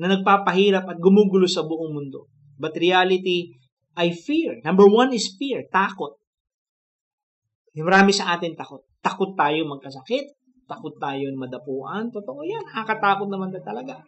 na 0.00 0.16
nagpapahirap 0.16 0.84
at 0.88 0.98
gumugulo 1.00 1.48
sa 1.48 1.64
buong 1.64 1.92
mundo. 1.92 2.28
But 2.60 2.76
reality 2.76 3.56
ay 3.96 4.12
fear. 4.12 4.60
Number 4.64 4.88
one 4.88 5.16
is 5.16 5.36
fear, 5.36 5.64
takot. 5.68 6.20
Marami 7.76 8.12
sa 8.12 8.36
atin 8.36 8.52
takot. 8.52 8.84
Takot 9.00 9.32
tayo 9.36 9.64
magkasakit. 9.68 10.36
Takot 10.68 10.94
tayo 11.00 11.24
madapuan. 11.34 12.08
Totoo 12.12 12.40
yan. 12.44 12.62
Nakakatakot 12.64 13.28
naman 13.28 13.50
na 13.50 13.60
talaga. 13.60 14.00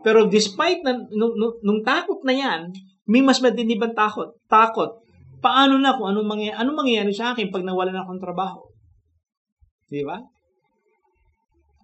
Pero 0.00 0.26
despite 0.30 0.80
na, 0.80 0.96
nung, 1.12 1.36
nung, 1.36 1.54
nung 1.60 1.80
takot 1.84 2.24
na 2.24 2.32
yan, 2.32 2.72
may 3.04 3.20
mas 3.20 3.42
matindi 3.44 3.76
bang 3.76 3.92
takot? 3.92 4.32
Takot. 4.48 5.02
Paano 5.40 5.76
na 5.80 5.96
kung 5.96 6.08
anong 6.08 6.28
mangyayari, 6.28 6.56
anong 6.56 6.78
mangyayari 6.84 7.12
sa 7.12 7.32
akin 7.32 7.52
pag 7.52 7.64
nawalan 7.64 7.96
ako 7.96 8.10
ng 8.16 8.24
trabaho? 8.24 8.60
Di 9.90 10.04
ba? 10.04 10.20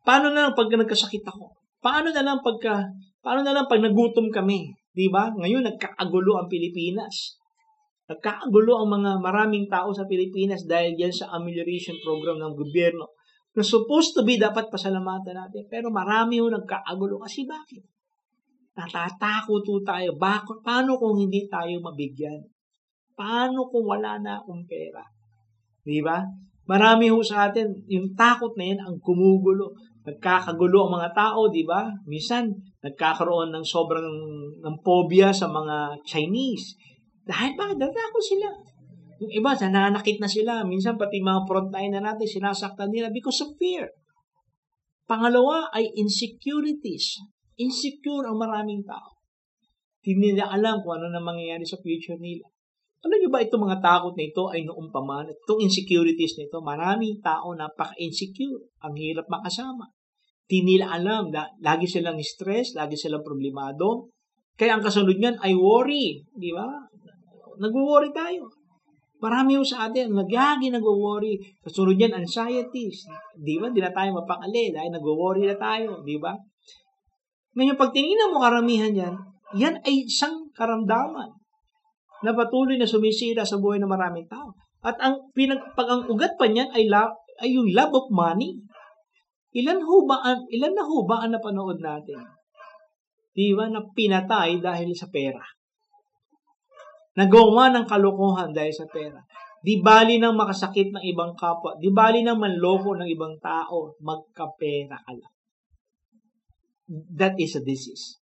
Paano 0.07 0.31
na 0.31 0.49
lang 0.49 0.55
pag 0.55 0.71
nagkasakit 0.71 1.25
ako? 1.27 1.51
Paano 1.83 2.15
na 2.15 2.23
lang 2.23 2.39
pagka, 2.41 2.87
paano 3.21 3.43
na 3.43 3.53
lang 3.53 3.67
pag 3.67 3.83
nagutom 3.83 4.31
kami? 4.31 4.71
Di 4.95 5.11
ba? 5.11 5.29
Ngayon, 5.35 5.67
nagkakagulo 5.67 6.39
ang 6.41 6.49
Pilipinas. 6.49 7.37
Nagkakagulo 8.07 8.83
ang 8.83 8.91
mga 9.03 9.11
maraming 9.19 9.67
tao 9.67 9.91
sa 9.91 10.07
Pilipinas 10.07 10.63
dahil 10.67 10.95
yan 10.95 11.11
sa 11.11 11.35
amelioration 11.35 11.99
program 11.99 12.39
ng 12.39 12.55
gobyerno 12.55 13.11
na 13.57 13.65
supposed 13.65 14.15
to 14.15 14.23
be 14.23 14.39
dapat 14.39 14.71
pasalamatan 14.71 15.35
natin. 15.35 15.67
Pero 15.67 15.91
marami 15.91 16.39
yung 16.39 16.55
nagkaagulo. 16.55 17.19
Kasi 17.19 17.49
bakit? 17.49 17.83
Natatakot 18.77 19.65
tayo. 19.83 20.15
Bakit? 20.15 20.61
Paano 20.61 21.01
kung 21.01 21.17
hindi 21.17 21.49
tayo 21.49 21.81
mabigyan? 21.81 22.45
Paano 23.17 23.65
kung 23.73 23.89
wala 23.89 24.21
na 24.21 24.37
akong 24.37 24.69
pera? 24.69 25.01
Di 25.81 26.05
ba? 26.05 26.21
Marami 26.69 27.09
ho 27.09 27.23
sa 27.23 27.49
atin, 27.49 27.71
yung 27.89 28.13
takot 28.13 28.53
na 28.59 28.75
yan 28.75 28.81
ang 28.83 28.99
kumugulo. 29.01 29.73
Nagkakagulo 30.05 30.87
ang 30.87 30.93
mga 31.01 31.11
tao, 31.17 31.49
di 31.49 31.65
ba? 31.65 31.89
Minsan, 32.05 32.53
nagkakaroon 32.85 33.55
ng 33.55 33.65
sobrang 33.65 34.11
ng 34.61 34.77
phobia 34.85 35.33
sa 35.33 35.49
mga 35.49 35.97
Chinese. 36.05 36.77
Dahil 37.27 37.59
bakit? 37.59 37.77
Natakot 37.83 38.23
sila. 38.23 38.49
Yung 39.19 39.33
iba, 39.35 39.51
nananakit 39.59 40.23
na 40.23 40.31
sila. 40.31 40.63
Minsan, 40.63 40.95
pati 40.95 41.19
mga 41.19 41.43
frontline 41.45 41.99
na 41.99 42.15
natin, 42.15 42.25
sinasaktan 42.25 42.95
nila 42.95 43.11
because 43.11 43.43
of 43.43 43.59
fear. 43.59 43.91
Pangalawa 45.11 45.71
ay 45.75 45.91
insecurities. 45.99 47.19
Insecure 47.59 48.31
ang 48.31 48.39
maraming 48.39 48.87
tao. 48.87 49.19
Hindi 50.07 50.39
nila 50.39 50.55
alam 50.55 50.79
kung 50.87 51.03
ano 51.03 51.11
na 51.11 51.19
mangyayari 51.19 51.67
sa 51.67 51.83
future 51.83 52.19
nila. 52.19 52.47
Alam 53.03 53.19
niyo 53.23 53.31
ba 53.31 53.43
itong 53.43 53.67
mga 53.67 53.79
takot 53.83 54.15
na 54.15 54.25
ito 54.27 54.45
ay 54.51 54.67
noong 54.67 54.91
paman? 54.91 55.31
Itong 55.31 55.63
insecurities 55.63 56.39
na 56.39 56.47
ito, 56.47 56.59
maraming 56.63 57.19
tao 57.23 57.55
napaka-insecure. 57.55 58.71
Ang 58.87 58.95
hirap 58.99 59.27
makasama. 59.27 59.91
Di 60.47 60.63
nila 60.63 60.95
alam. 60.95 61.31
Lagi 61.63 61.87
silang 61.91 62.19
stress, 62.23 62.79
lagi 62.79 62.95
silang 62.95 63.27
problemado. 63.27 64.15
Kaya 64.55 64.79
ang 64.79 64.83
kasunod 64.83 65.19
niyan 65.19 65.39
ay 65.43 65.55
worry. 65.55 66.23
Di 66.35 66.51
ba? 66.55 66.67
Nagwo-worry 67.57 68.13
tayo. 68.13 68.49
Marami 69.17 69.57
yung 69.57 69.65
sa 69.65 69.89
atin, 69.89 70.13
nagyagi 70.13 70.69
nagwo-worry. 70.69 71.41
Kasunod 71.65 71.97
niyan, 71.97 72.21
anxieties. 72.21 73.09
Di 73.33 73.57
ba? 73.57 73.73
Di 73.73 73.81
na 73.81 73.89
tayo 73.89 74.13
mapakali 74.13 74.77
dahil 74.77 74.93
nagwo-worry 74.93 75.49
na 75.49 75.57
tayo. 75.57 76.05
Di 76.05 76.21
ba? 76.21 76.37
Ngayon, 77.57 77.81
pag 77.81 77.97
tinignan 77.97 78.37
mo 78.37 78.45
karamihan 78.45 78.93
yan, 78.93 79.15
yan 79.57 79.81
ay 79.89 80.05
isang 80.05 80.53
karamdaman 80.53 81.33
na 82.21 82.33
patuloy 82.37 82.77
na 82.77 82.85
sumisira 82.85 83.41
sa 83.49 83.57
buhay 83.57 83.81
ng 83.81 83.89
maraming 83.89 84.29
tao. 84.29 84.53
At 84.85 85.01
ang 85.01 85.33
pinag, 85.33 85.65
pag 85.73 85.89
ang 85.89 86.05
ugat 86.13 86.37
pa 86.37 86.45
niyan 86.45 86.69
ay, 86.77 86.85
la, 86.93 87.09
ay 87.41 87.57
yung 87.57 87.73
love 87.73 87.97
of 87.97 88.13
money. 88.13 88.61
Ilan 89.57 89.81
ho 89.81 90.05
ba, 90.05 90.21
ilan 90.53 90.73
na 90.77 90.85
ho 90.85 91.09
ba 91.09 91.25
ang 91.25 91.33
napanood 91.33 91.81
natin? 91.81 92.21
Di 93.33 93.57
ba 93.57 93.73
na 93.73 93.81
pinatay 93.81 94.61
dahil 94.61 94.93
sa 94.93 95.09
pera? 95.09 95.56
Nagawa 97.17 97.73
ng 97.73 97.89
kalokohan 97.89 98.53
dahil 98.53 98.73
sa 98.77 98.85
pera. 98.89 99.21
Di 99.65 99.81
bali 99.81 100.21
nang 100.21 100.37
makasakit 100.37 100.93
ng 100.93 101.05
ibang 101.11 101.33
kapwa. 101.33 101.75
Di 101.81 101.89
bali 101.89 102.21
nang 102.21 102.39
manloko 102.39 102.93
ng 102.95 103.09
ibang 103.09 103.41
tao. 103.41 103.97
Magkapera 104.05 105.01
ka 105.01 105.13
lang. 105.17 105.35
That 107.17 107.35
is 107.41 107.57
a 107.59 107.65
disease. 107.65 108.21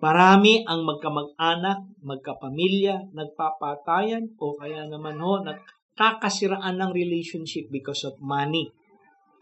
Marami 0.00 0.64
ang 0.64 0.88
magkamag-anak, 0.88 2.00
magkapamilya, 2.00 3.12
nagpapatayan, 3.12 4.32
o 4.40 4.56
kaya 4.56 4.88
naman 4.88 5.20
ho, 5.20 5.44
nagkakasiraan 5.44 6.80
ng 6.80 6.90
relationship 6.96 7.68
because 7.68 8.08
of 8.08 8.16
money. 8.24 8.72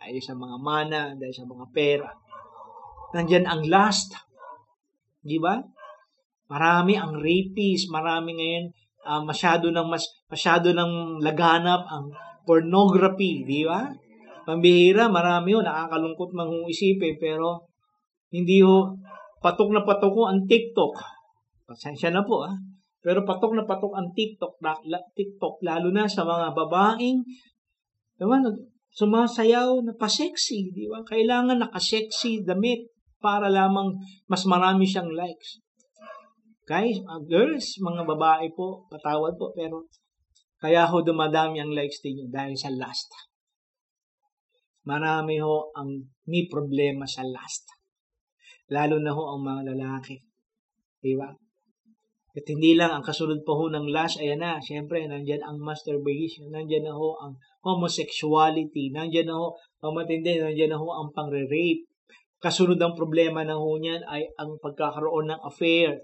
Dahil 0.02 0.18
sa 0.18 0.34
mga 0.34 0.56
mana, 0.58 1.14
dahil 1.14 1.30
sa 1.30 1.46
mga 1.46 1.66
pera. 1.70 2.10
Nandyan 3.14 3.46
ang 3.46 3.62
lust. 3.70 4.18
Di 5.22 5.38
ba? 5.38 5.62
Marami 6.48 6.96
ang 6.96 7.12
rapist, 7.20 7.92
marami 7.92 8.36
ngayon 8.36 8.66
uh, 9.04 9.22
masyado 9.24 9.68
ng 9.68 9.88
mas 9.88 10.04
masyado 10.32 10.72
ng 10.72 11.20
laganap 11.20 11.84
ang 11.88 12.08
pornography, 12.48 13.44
di 13.44 13.68
ba? 13.68 13.88
Pambihira, 14.48 15.12
marami 15.12 15.52
'yo 15.52 15.60
nakakalungkot 15.60 16.32
man 16.32 16.48
isipin 16.64 17.20
pero 17.20 17.68
hindi 18.32 18.64
ho 18.64 18.96
patok 19.44 19.76
na 19.76 19.84
patok 19.84 20.12
ko 20.12 20.22
ang 20.24 20.48
TikTok. 20.48 20.92
Pasensya 21.68 22.08
na 22.08 22.24
po 22.24 22.48
ah. 22.48 22.56
Pero 23.04 23.22
patok 23.28 23.52
na 23.54 23.68
patok 23.68 23.94
ang 23.94 24.10
TikTok, 24.16 24.58
TikTok 25.14 25.60
lalo 25.62 25.92
na 25.92 26.08
sa 26.08 26.24
mga 26.24 26.56
babaeng 26.56 27.22
naman 28.18 28.42
sumasayaw 28.90 29.84
na 29.86 29.94
pa-sexy, 29.94 30.74
di 30.74 30.90
ba? 30.90 31.04
Kailangan 31.06 31.62
naka-sexy 31.62 32.42
damit 32.42 32.90
para 33.22 33.46
lamang 33.46 33.94
mas 34.26 34.42
marami 34.48 34.82
siyang 34.82 35.14
likes. 35.14 35.62
Guys, 36.68 37.00
uh, 37.08 37.16
girls, 37.24 37.80
mga 37.80 38.04
babae 38.04 38.52
po, 38.52 38.84
patawad 38.92 39.40
po, 39.40 39.56
pero 39.56 39.88
kaya 40.60 40.84
ho 40.84 41.00
dumadami 41.00 41.64
ang 41.64 41.72
likes 41.72 42.04
ninyo 42.04 42.28
dahil 42.28 42.52
sa 42.60 42.68
lust. 42.68 43.08
Marami 44.84 45.40
ho 45.40 45.72
ang 45.72 45.96
may 46.28 46.44
problema 46.44 47.08
sa 47.08 47.24
lust. 47.24 47.72
Lalo 48.68 49.00
na 49.00 49.16
ho 49.16 49.32
ang 49.32 49.48
mga 49.48 49.62
lalaki. 49.72 50.20
Di 51.00 51.16
ba? 51.16 51.32
At 52.36 52.44
hindi 52.44 52.76
lang 52.76 52.92
ang 52.92 53.00
kasunod 53.00 53.48
pa 53.48 53.52
ho 53.56 53.72
ng 53.72 53.88
lust, 53.88 54.20
ayan 54.20 54.44
na, 54.44 54.60
syempre, 54.60 55.08
nandyan 55.08 55.40
ang 55.40 55.56
masturbation, 55.64 56.52
nandyan 56.52 56.84
na 56.84 56.92
ho 56.92 57.16
ang 57.16 57.32
homosexuality, 57.64 58.92
nandyan 58.92 59.32
na 59.32 59.40
ho 59.40 59.56
ang 59.80 59.96
matindi, 59.96 60.36
nandyan 60.36 60.76
na 60.76 60.76
ho 60.76 60.88
ang 60.92 61.16
pangre-rape. 61.16 61.88
Kasunod 62.44 62.76
ang 62.76 62.92
problema 62.92 63.40
na 63.40 63.56
ho 63.56 63.72
niyan 63.80 64.04
ay 64.04 64.28
ang 64.36 64.60
pagkakaroon 64.60 65.32
ng 65.32 65.40
affair, 65.40 65.96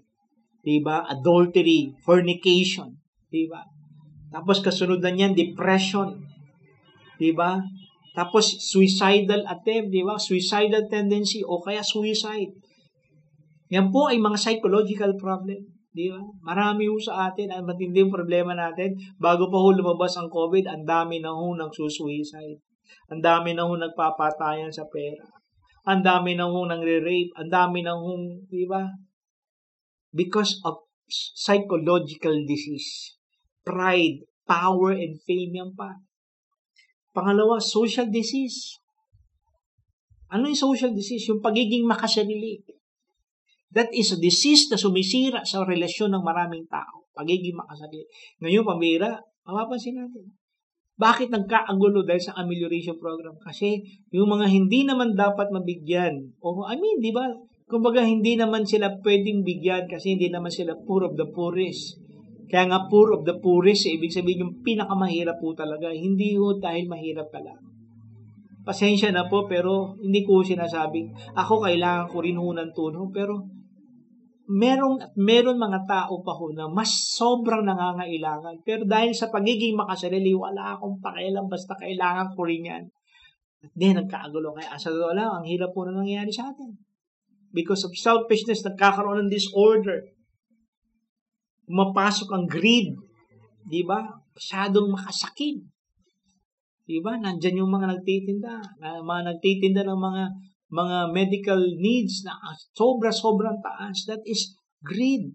diba? 0.64 1.04
Adultery, 1.06 1.92
fornication, 2.00 2.97
diba? 3.28 3.62
Tapos 4.33 4.64
kasunod 4.64 4.99
na 5.04 5.12
niyan, 5.12 5.37
depression, 5.37 6.25
diba? 7.21 7.61
Tapos 8.16 8.59
suicidal 8.64 9.44
attempt, 9.47 9.92
diba? 9.92 10.16
Suicidal 10.16 10.88
tendency 10.88 11.44
o 11.44 11.61
kaya 11.61 11.85
suicide. 11.85 12.50
Yan 13.71 13.92
po 13.92 14.09
ay 14.09 14.18
mga 14.18 14.40
psychological 14.40 15.14
problem. 15.21 15.61
Di 15.94 16.11
ba? 16.11 16.18
Marami 16.42 16.90
ho 16.90 16.99
sa 16.99 17.30
atin, 17.30 17.54
ang 17.54 17.71
matindi 17.71 18.02
yung 18.02 18.11
problema 18.11 18.50
natin. 18.50 18.99
Bago 19.14 19.47
pa 19.47 19.62
ho 19.62 19.71
lumabas 19.71 20.18
ang 20.18 20.26
COVID, 20.26 20.66
ang 20.66 20.83
dami 20.83 21.23
na 21.23 21.30
ho 21.30 21.54
nagsusuicide. 21.54 22.59
Ang 23.14 23.23
dami 23.23 23.54
na 23.54 23.62
ho 23.62 23.78
nagpapatayan 23.78 24.75
sa 24.75 24.83
pera. 24.90 25.23
Ang 25.87 26.02
dami 26.02 26.35
na 26.35 26.50
ho 26.50 26.66
nangre-rape. 26.66 27.30
Ang 27.38 27.47
dami 27.47 27.87
na 27.87 27.94
ho, 27.94 28.11
di 28.50 28.66
ba? 28.66 28.83
Because 30.14 30.62
of 30.62 30.87
psychological 31.11 32.47
disease. 32.47 33.18
Pride, 33.66 34.23
power, 34.47 34.94
and 34.94 35.18
fame 35.26 35.59
yan 35.59 35.75
pa. 35.75 35.99
Pangalawa, 37.11 37.59
social 37.59 38.06
disease. 38.11 38.78
Ano 40.30 40.47
yung 40.50 40.59
social 40.59 40.94
disease? 40.94 41.26
Yung 41.30 41.42
pagiging 41.42 41.87
makasarili. 41.87 42.62
That 43.75 43.90
is 43.90 44.14
a 44.14 44.18
disease 44.18 44.71
na 44.71 44.78
sumisira 44.78 45.42
sa 45.42 45.66
relasyon 45.66 46.14
ng 46.14 46.23
maraming 46.23 46.66
tao. 46.71 47.11
Pagiging 47.14 47.59
makasakit. 47.59 48.06
Ngayon, 48.42 48.62
pambira, 48.62 49.18
mapapansin 49.47 49.99
natin. 49.99 50.30
Bakit 50.94 51.35
nagkaagulo 51.35 52.06
dahil 52.06 52.23
sa 52.23 52.38
amelioration 52.38 52.94
program? 53.02 53.35
Kasi 53.42 53.83
yung 54.14 54.30
mga 54.30 54.47
hindi 54.47 54.87
naman 54.87 55.18
dapat 55.18 55.50
mabigyan, 55.50 56.38
o 56.38 56.62
I 56.71 56.78
mean, 56.78 57.02
di 57.02 57.11
ba? 57.11 57.26
Kumbaga, 57.64 58.04
hindi 58.04 58.37
naman 58.37 58.68
sila 58.68 59.00
pwedeng 59.00 59.40
bigyan 59.40 59.88
kasi 59.88 60.16
hindi 60.16 60.28
naman 60.28 60.52
sila 60.52 60.76
poor 60.85 61.09
of 61.09 61.16
the 61.16 61.25
poorest. 61.33 61.97
Kaya 62.44 62.68
nga 62.68 62.87
poor 62.92 63.16
of 63.16 63.25
the 63.25 63.40
poorest, 63.40 63.88
eh, 63.88 63.97
ibig 63.97 64.12
sabihin 64.12 64.44
yung 64.44 64.54
pinakamahirap 64.61 65.40
po 65.40 65.56
talaga. 65.56 65.88
Hindi 65.88 66.37
ho 66.37 66.61
dahil 66.61 66.85
mahirap 66.85 67.33
ka 67.33 67.40
lang. 67.40 67.56
Pasensya 68.64 69.12
na 69.12 69.28
po, 69.28 69.49
pero 69.49 69.97
hindi 70.00 70.25
ko 70.25 70.44
sinasabing 70.44 71.37
ako 71.37 71.68
kailangan 71.68 72.09
ko 72.09 72.16
rin 72.21 72.37
ho 72.37 72.49
ng 72.52 72.73
tulong. 72.76 73.09
Pero 73.12 73.44
merong 74.44 75.16
meron 75.16 75.56
mga 75.56 75.88
tao 75.88 76.21
pa 76.21 76.37
ho 76.37 76.52
na 76.52 76.68
mas 76.68 77.16
sobrang 77.16 77.64
nangangailangan. 77.64 78.61
Pero 78.61 78.85
dahil 78.85 79.16
sa 79.16 79.33
pagiging 79.33 79.76
makasarili, 79.76 80.37
wala 80.37 80.76
akong 80.76 81.00
pakialam, 81.00 81.49
basta 81.49 81.73
kailangan 81.80 82.33
ko 82.37 82.44
rin 82.44 82.68
yan. 82.68 82.85
At 83.64 83.73
di, 83.73 83.88
nagkaagulo. 83.92 84.52
Kaya 84.52 84.76
sa 84.76 84.92
wala, 84.92 85.40
ang 85.40 85.44
hirap 85.49 85.73
po 85.73 85.88
na 85.88 85.97
nangyayari 85.97 86.28
sa 86.28 86.52
atin. 86.52 86.94
Because 87.55 87.87
of 87.87 87.95
selfishness, 87.95 88.67
nagkakaroon 88.67 89.25
ng 89.25 89.31
disorder. 89.31 90.03
Mapasok 91.71 92.29
ang 92.35 92.51
greed. 92.51 92.99
Di 93.63 93.87
ba? 93.87 94.03
Masyadong 94.35 94.91
makasakit. 94.91 95.63
Di 96.85 96.99
ba? 96.99 97.15
Nandyan 97.15 97.63
yung 97.63 97.71
mga 97.71 97.95
nagtitinda. 97.95 98.59
Mga 98.83 99.23
nagtitinda 99.31 99.87
ng 99.87 100.01
mga 100.03 100.25
mga 100.75 101.15
medical 101.15 101.63
needs 101.79 102.27
na 102.27 102.35
sobra-sobrang 102.75 103.63
taas. 103.63 104.11
That 104.11 104.27
is 104.27 104.59
greed. 104.83 105.31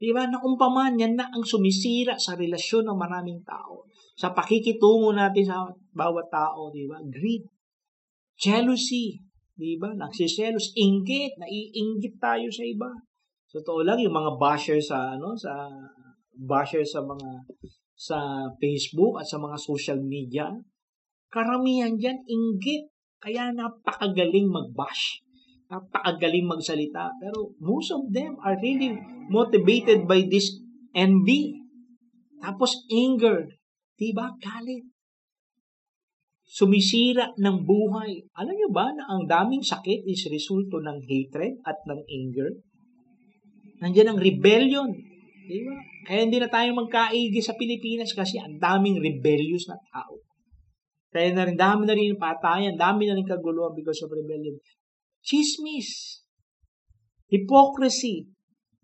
Di 0.00 0.10
ba? 0.16 0.24
Naumpaman, 0.24 0.96
yan 0.96 1.20
na 1.20 1.28
ang 1.28 1.44
sumisira 1.44 2.16
sa 2.16 2.32
relasyon 2.32 2.88
ng 2.88 2.96
maraming 2.96 3.44
tao. 3.44 3.84
Sa 4.16 4.32
pakikitungo 4.32 5.12
natin 5.12 5.44
sa 5.44 5.68
bawat 5.92 6.32
tao, 6.32 6.72
di 6.72 6.88
ba? 6.88 6.96
Greed. 7.04 7.44
Jealousy. 8.40 9.27
Di 9.58 9.74
ba? 9.74 9.90
Nagsiselos. 9.90 10.70
Inggit. 10.78 11.34
Naiinggit 11.34 12.22
tayo 12.22 12.46
sa 12.46 12.62
iba. 12.62 12.86
So, 13.50 13.58
totoo 13.58 13.82
lang, 13.82 13.98
yung 13.98 14.14
mga 14.14 14.38
basher 14.38 14.78
sa, 14.78 15.18
ano, 15.18 15.34
sa, 15.34 15.66
basher 16.38 16.86
sa 16.86 17.02
mga, 17.02 17.42
sa 17.98 18.46
Facebook 18.62 19.18
at 19.18 19.26
sa 19.26 19.42
mga 19.42 19.58
social 19.58 19.98
media, 19.98 20.46
karamihan 21.34 21.98
dyan, 21.98 22.22
inggit. 22.22 22.86
Kaya 23.18 23.50
napakagaling 23.50 24.46
mag-bash. 24.46 25.18
Napakagaling 25.66 26.46
magsalita. 26.46 27.10
Pero 27.18 27.50
most 27.58 27.90
of 27.90 28.06
them 28.14 28.38
are 28.46 28.54
really 28.62 28.94
motivated 29.26 30.06
by 30.06 30.22
this 30.30 30.54
envy. 30.94 31.58
Tapos 32.38 32.86
anger. 32.86 33.50
Diba? 33.98 34.38
Galit. 34.38 34.86
Sumisira 36.48 37.36
ng 37.36 37.60
buhay. 37.68 38.24
Alam 38.40 38.56
niyo 38.56 38.72
ba 38.72 38.88
na 38.96 39.04
ang 39.04 39.28
daming 39.28 39.60
sakit 39.60 40.08
is 40.08 40.32
resulto 40.32 40.80
ng 40.80 41.04
hatred 41.04 41.60
at 41.60 41.76
ng 41.84 42.00
anger? 42.08 42.50
Nandiyan 43.84 44.16
ang 44.16 44.18
rebellion. 44.18 44.88
Diba? 45.44 45.76
Kaya 46.08 46.24
hindi 46.24 46.40
na 46.40 46.48
tayo 46.48 46.72
magkaigi 46.72 47.40
sa 47.44 47.52
Pilipinas 47.52 48.16
kasi 48.16 48.40
ang 48.40 48.56
daming 48.56 48.96
rebellious 48.96 49.68
na 49.68 49.76
tao. 49.92 50.24
Kaya 51.12 51.36
na 51.36 51.44
rin, 51.44 51.56
dami 51.56 51.84
na 51.84 51.92
rin 51.96 52.16
patayan, 52.16 52.80
dami 52.80 53.08
na 53.08 53.16
rin 53.16 53.28
kaguluhan 53.28 53.76
because 53.76 54.00
of 54.04 54.12
rebellion. 54.12 54.56
Chismis, 55.20 56.24
hypocrisy, 57.28 58.28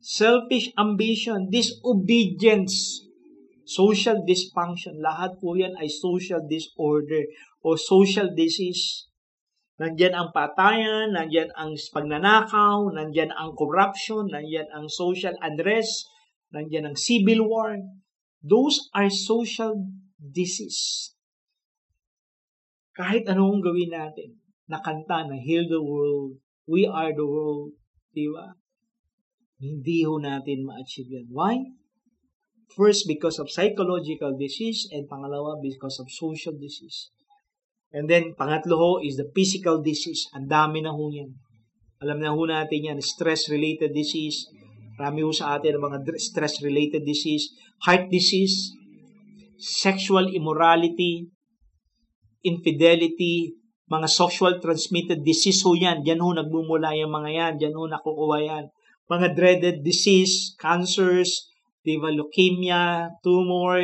selfish 0.04 0.68
ambition, 0.76 1.48
disobedience, 1.48 3.04
social 3.64 4.20
dysfunction, 4.24 5.00
lahat 5.00 5.36
po 5.40 5.56
yan 5.56 5.72
ay 5.80 5.88
social 5.88 6.44
disorder 6.44 7.24
o 7.64 7.74
social 7.80 8.36
disease. 8.36 9.08
Nandyan 9.80 10.14
ang 10.14 10.30
patayan, 10.30 11.16
nandyan 11.16 11.50
ang 11.56 11.74
pagnanakaw, 11.74 12.92
nandyan 12.94 13.32
ang 13.34 13.56
corruption, 13.58 14.30
nandyan 14.30 14.68
ang 14.70 14.86
social 14.86 15.34
unrest, 15.42 16.06
nandyan 16.54 16.92
ang 16.92 16.96
civil 17.00 17.42
war. 17.48 17.74
Those 18.44 18.92
are 18.92 19.10
social 19.10 19.80
disease 20.20 21.14
kahit 22.94 23.26
anong 23.26 23.58
gawin 23.58 23.90
natin, 23.90 24.38
nakanta 24.70 25.26
na 25.26 25.34
heal 25.34 25.66
the 25.66 25.82
world, 25.82 26.38
we 26.64 26.86
are 26.86 27.10
the 27.10 27.26
world, 27.26 27.74
di 28.14 28.30
ba? 28.30 28.54
Hindi 29.58 30.06
ho 30.06 30.22
natin 30.22 30.62
ma-achieve 30.62 31.10
yan. 31.10 31.28
Why? 31.34 31.58
First, 32.74 33.10
because 33.10 33.42
of 33.42 33.50
psychological 33.50 34.38
disease, 34.38 34.86
and 34.94 35.10
pangalawa, 35.10 35.58
because 35.58 35.98
of 35.98 36.10
social 36.10 36.54
disease. 36.54 37.10
And 37.94 38.10
then, 38.10 38.34
pangatlo 38.34 38.74
ho 38.74 38.90
is 38.98 39.14
the 39.14 39.30
physical 39.30 39.78
disease. 39.78 40.26
Ang 40.34 40.50
dami 40.50 40.82
na 40.82 40.90
ho 40.90 41.06
yan. 41.14 41.30
Alam 42.02 42.18
na 42.18 42.34
ho 42.34 42.42
natin 42.42 42.90
yan, 42.90 42.98
stress-related 42.98 43.94
disease. 43.94 44.50
Marami 44.98 45.22
ho 45.22 45.30
sa 45.30 45.54
atin 45.54 45.78
ang 45.78 45.94
mga 45.94 46.02
stress-related 46.18 47.06
disease, 47.06 47.54
heart 47.86 48.10
disease, 48.10 48.74
sexual 49.54 50.26
immorality, 50.26 51.30
infidelity, 52.42 53.54
mga 53.86 54.08
sexual 54.10 54.58
transmitted 54.58 55.22
disease 55.22 55.62
ho 55.62 55.78
yan. 55.78 56.02
Diyan 56.02 56.18
ho 56.18 56.34
nagmumula 56.34 56.98
yung 56.98 57.14
mga 57.14 57.30
yan. 57.30 57.52
Diyan 57.62 57.74
ho 57.78 57.86
nakukuha 57.86 58.38
yan. 58.42 58.64
Mga 59.06 59.26
dreaded 59.38 59.76
disease, 59.86 60.58
cancers, 60.58 61.46
di 61.84 62.00
leukemia, 62.00 63.12
tumor, 63.20 63.76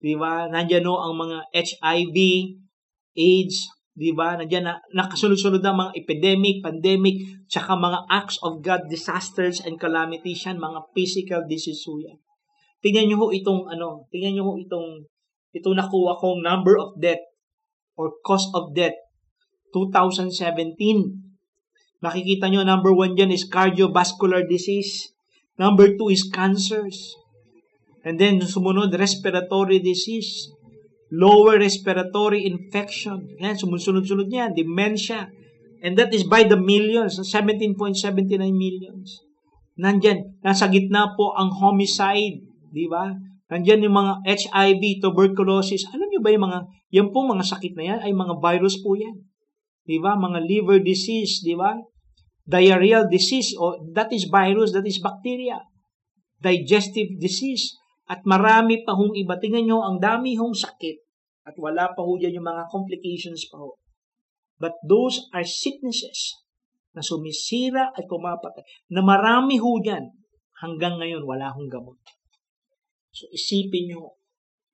di 0.00 0.12
ba, 0.16 0.48
ho 0.48 0.94
ang 0.96 1.14
mga 1.14 1.38
HIV, 1.52 2.16
AIDS, 3.14 3.70
di 3.94 4.10
ba, 4.10 4.34
nandiyan 4.34 4.66
na, 4.66 4.74
nakasunod-sunod 4.90 5.62
na 5.62 5.74
mga 5.74 5.92
epidemic, 5.94 6.60
pandemic, 6.60 7.22
tsaka 7.46 7.78
mga 7.78 8.10
acts 8.10 8.42
of 8.42 8.58
God, 8.58 8.90
disasters 8.90 9.62
and 9.62 9.78
calamities 9.78 10.42
yan, 10.42 10.58
mga 10.58 10.90
physical 10.90 11.46
disease 11.46 11.86
ho 11.86 11.98
yan. 12.02 12.18
Tingnan 12.82 13.08
nyo 13.08 13.16
ho 13.22 13.26
itong, 13.30 13.70
ano, 13.70 14.10
tingnan 14.10 14.36
nyo 14.36 14.44
ho 14.44 14.52
itong, 14.58 15.06
itong 15.54 15.78
nakuha 15.78 16.18
kong 16.18 16.42
number 16.42 16.74
of 16.74 16.98
death 16.98 17.22
or 17.94 18.10
cause 18.26 18.50
of 18.52 18.74
death 18.74 18.98
2017. 19.70 20.74
Makikita 22.02 22.50
nyo, 22.50 22.66
number 22.66 22.90
one 22.94 23.14
dyan 23.14 23.32
is 23.32 23.46
cardiovascular 23.46 24.44
disease. 24.44 25.14
Number 25.54 25.94
two 25.94 26.10
is 26.10 26.26
cancers. 26.26 27.14
And 28.04 28.20
then, 28.20 28.42
sumunod, 28.42 28.92
respiratory 28.98 29.80
disease. 29.80 30.50
Lower 31.12 31.60
respiratory 31.60 32.48
infection. 32.48 33.28
Yan, 33.40 33.58
sumunod-sunod 33.60 34.28
yan. 34.30 34.56
Dementia. 34.56 35.28
And 35.84 36.00
that 36.00 36.14
is 36.16 36.24
by 36.24 36.48
the 36.48 36.56
millions. 36.56 37.20
17.79 37.20 37.76
millions. 38.52 39.20
Nandyan, 39.76 40.38
nasa 40.40 40.70
gitna 40.70 41.12
po 41.18 41.34
ang 41.34 41.50
homicide. 41.50 42.40
Di 42.72 42.86
ba? 42.86 43.12
Nandiyan 43.52 43.84
yung 43.84 43.96
mga 44.00 44.24
HIV, 44.24 45.04
tuberculosis. 45.04 45.84
Alam 45.92 46.08
niyo 46.08 46.20
ba 46.24 46.32
yung 46.32 46.48
mga, 46.48 46.58
yan 46.94 47.08
po 47.12 47.28
mga 47.28 47.44
sakit 47.44 47.76
na 47.76 47.84
yan 47.94 48.00
ay 48.00 48.12
mga 48.16 48.40
virus 48.40 48.80
po 48.80 48.96
yan. 48.96 49.14
Di 49.84 50.00
ba? 50.00 50.16
Mga 50.16 50.40
liver 50.48 50.80
disease, 50.80 51.44
di 51.44 51.52
ba? 51.52 51.76
Diarrheal 52.44 53.08
disease, 53.08 53.56
o 53.56 53.76
that 53.92 54.12
is 54.12 54.28
virus, 54.28 54.72
that 54.72 54.84
is 54.84 55.00
bacteria. 55.00 55.60
Digestive 56.40 57.16
disease. 57.20 57.76
At 58.04 58.20
marami 58.28 58.84
pa 58.84 58.92
hong 58.92 59.16
iba. 59.16 59.40
Tingnan 59.40 59.64
nyo, 59.64 59.78
ang 59.80 59.96
dami 59.96 60.36
hong 60.36 60.52
sakit. 60.52 61.00
At 61.44 61.56
wala 61.60 61.92
pa 61.92 62.00
ho 62.00 62.16
dyan 62.16 62.40
yung 62.40 62.48
mga 62.48 62.68
complications 62.68 63.48
pa 63.48 63.60
ho. 63.60 63.76
But 64.60 64.76
those 64.84 65.28
are 65.32 65.44
sicknesses 65.44 66.40
na 66.94 67.02
sumisira 67.02 67.90
at 67.92 68.04
pumapatay. 68.06 68.64
Na 68.92 69.00
marami 69.04 69.60
ho 69.60 69.80
dyan. 69.80 70.08
Hanggang 70.60 71.00
ngayon, 71.00 71.26
wala 71.26 71.52
hong 71.52 71.68
gamot. 71.68 71.98
So 73.14 73.28
isipin 73.30 73.92
nyo, 73.92 74.16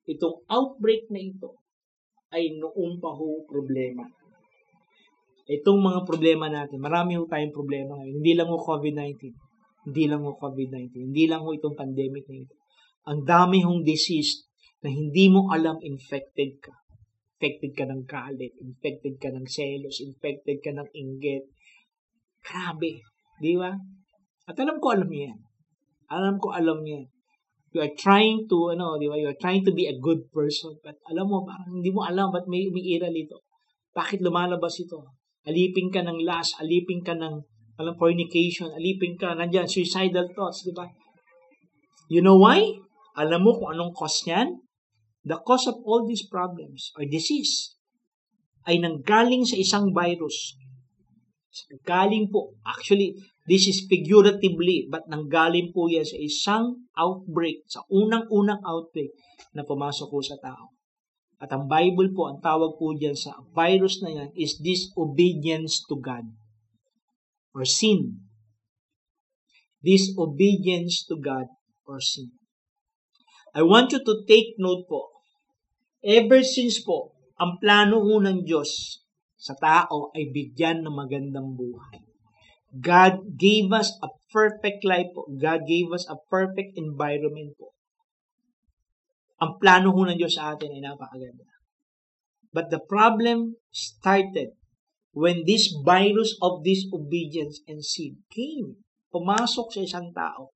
itong 0.06 0.46
outbreak 0.46 1.08
na 1.10 1.20
ito 1.20 1.60
ay 2.30 2.54
noong 2.56 3.02
pa 3.02 3.10
ho 3.10 3.42
problema. 3.48 4.06
Itong 5.50 5.82
mga 5.82 6.06
problema 6.06 6.46
natin, 6.46 6.78
marami 6.78 7.18
ho 7.18 7.26
tayong 7.26 7.50
problema 7.50 7.98
ngayon. 7.98 8.22
Hindi 8.22 8.32
lang 8.38 8.48
ho 8.48 8.58
COVID-19. 8.62 9.34
Hindi 9.90 10.04
lang 10.06 10.22
ho 10.22 10.38
COVID-19. 10.38 11.10
Hindi 11.10 11.24
lang 11.26 11.42
ho 11.42 11.50
itong 11.50 11.74
pandemic 11.74 12.22
na 12.30 12.38
ito. 12.46 12.59
Ang 13.08 13.24
dami 13.24 13.64
hong 13.64 13.86
disease 13.86 14.44
na 14.84 14.92
hindi 14.92 15.32
mo 15.32 15.48
alam 15.48 15.80
infected 15.80 16.60
ka. 16.60 16.74
Infected 17.40 17.72
ka 17.72 17.84
ng 17.88 18.04
galit, 18.04 18.52
infected 18.60 19.16
ka 19.16 19.32
ng 19.32 19.48
selos, 19.48 20.04
infected 20.04 20.60
ka 20.60 20.76
ng 20.76 20.88
inggit. 20.92 21.48
Grabe. 22.44 23.00
Di 23.40 23.56
ba? 23.56 23.72
At 24.44 24.56
alam 24.60 24.76
ko 24.76 24.92
alam 24.92 25.08
niya 25.08 25.32
yan. 25.32 25.40
Alam 26.10 26.36
ko 26.36 26.52
alam 26.52 26.84
niya 26.84 27.08
you 27.70 27.80
are 27.80 27.94
trying 27.94 28.46
to, 28.50 28.74
ano, 28.74 28.98
di 28.98 29.06
ba, 29.06 29.14
you 29.14 29.30
are 29.30 29.38
trying 29.38 29.62
to 29.62 29.70
be 29.70 29.86
a 29.86 29.94
good 30.02 30.26
person, 30.34 30.74
but 30.82 30.98
alam 31.06 31.30
mo, 31.30 31.46
parang 31.46 31.78
hindi 31.78 31.94
mo 31.94 32.02
alam 32.02 32.34
ba't 32.34 32.50
may 32.50 32.66
umiiral 32.66 33.14
ito. 33.14 33.46
Bakit 33.94 34.26
lumalabas 34.26 34.82
ito? 34.82 35.06
Alipin 35.46 35.88
ka 35.88 36.02
ng 36.02 36.26
lust, 36.26 36.58
alipin 36.58 36.98
ka 37.06 37.14
ng, 37.14 37.34
alam, 37.78 37.94
fornication, 37.94 38.74
alipin 38.74 39.14
ka, 39.14 39.38
nandyan, 39.38 39.70
suicidal 39.70 40.26
thoughts, 40.34 40.66
di 40.66 40.74
ba? 40.74 40.86
You 42.10 42.26
know 42.26 42.42
why? 42.42 42.58
Alam 43.20 43.44
mo 43.44 43.50
kung 43.60 43.76
anong 43.76 43.92
cause 43.92 44.24
niyan? 44.24 44.56
The 45.28 45.36
cause 45.44 45.68
of 45.68 45.76
all 45.84 46.08
these 46.08 46.24
problems 46.24 46.96
or 46.96 47.04
disease 47.04 47.76
ay 48.64 48.80
nanggaling 48.80 49.44
sa 49.44 49.60
isang 49.60 49.92
virus. 49.92 50.56
Galing 51.84 52.32
po, 52.32 52.56
actually, 52.64 53.20
This 53.50 53.66
is 53.66 53.90
figuratively, 53.90 54.86
but 54.86 55.10
nanggaling 55.10 55.74
po 55.74 55.90
yan 55.90 56.06
sa 56.06 56.14
isang 56.14 56.86
outbreak, 56.94 57.66
sa 57.66 57.82
unang-unang 57.90 58.62
outbreak 58.62 59.10
na 59.58 59.66
pumasok 59.66 60.06
po 60.06 60.22
sa 60.22 60.38
tao. 60.38 60.70
At 61.42 61.50
ang 61.50 61.66
Bible 61.66 62.14
po, 62.14 62.30
ang 62.30 62.38
tawag 62.38 62.78
po 62.78 62.94
dyan 62.94 63.18
sa 63.18 63.34
virus 63.50 64.06
na 64.06 64.14
yan 64.14 64.30
is 64.38 64.54
disobedience 64.62 65.82
to 65.90 65.98
God 65.98 66.30
or 67.50 67.66
sin. 67.66 68.22
Disobedience 69.82 71.02
to 71.10 71.18
God 71.18 71.50
or 71.90 71.98
sin. 71.98 72.30
I 73.50 73.62
want 73.66 73.90
you 73.90 74.00
to 74.02 74.14
take 74.30 74.54
note 74.62 74.86
po, 74.86 75.10
ever 76.04 76.40
since 76.46 76.78
po, 76.82 77.14
ang 77.40 77.58
plano 77.58 77.98
po 77.98 78.22
ng 78.22 78.46
Diyos 78.46 79.02
sa 79.40 79.56
tao 79.56 80.12
ay 80.14 80.30
bigyan 80.30 80.84
ng 80.84 80.94
magandang 80.94 81.56
buhay. 81.56 82.04
God 82.70 83.34
gave 83.34 83.74
us 83.74 83.98
a 83.98 84.08
perfect 84.30 84.86
life 84.86 85.10
po. 85.10 85.26
God 85.26 85.66
gave 85.66 85.90
us 85.90 86.06
a 86.06 86.14
perfect 86.30 86.78
environment 86.78 87.58
po. 87.58 87.74
Ang 89.42 89.58
plano 89.58 89.90
ho 89.90 90.00
ng 90.06 90.20
Diyos 90.20 90.38
sa 90.38 90.54
atin 90.54 90.70
ay 90.70 90.84
napakaganda. 90.84 91.48
But 92.54 92.70
the 92.70 92.78
problem 92.78 93.58
started 93.72 94.54
when 95.10 95.42
this 95.48 95.74
virus 95.82 96.38
of 96.38 96.62
disobedience 96.62 97.64
and 97.66 97.82
sin 97.82 98.22
came. 98.30 98.84
Pumasok 99.10 99.74
sa 99.74 99.80
isang 99.82 100.14
tao. 100.14 100.54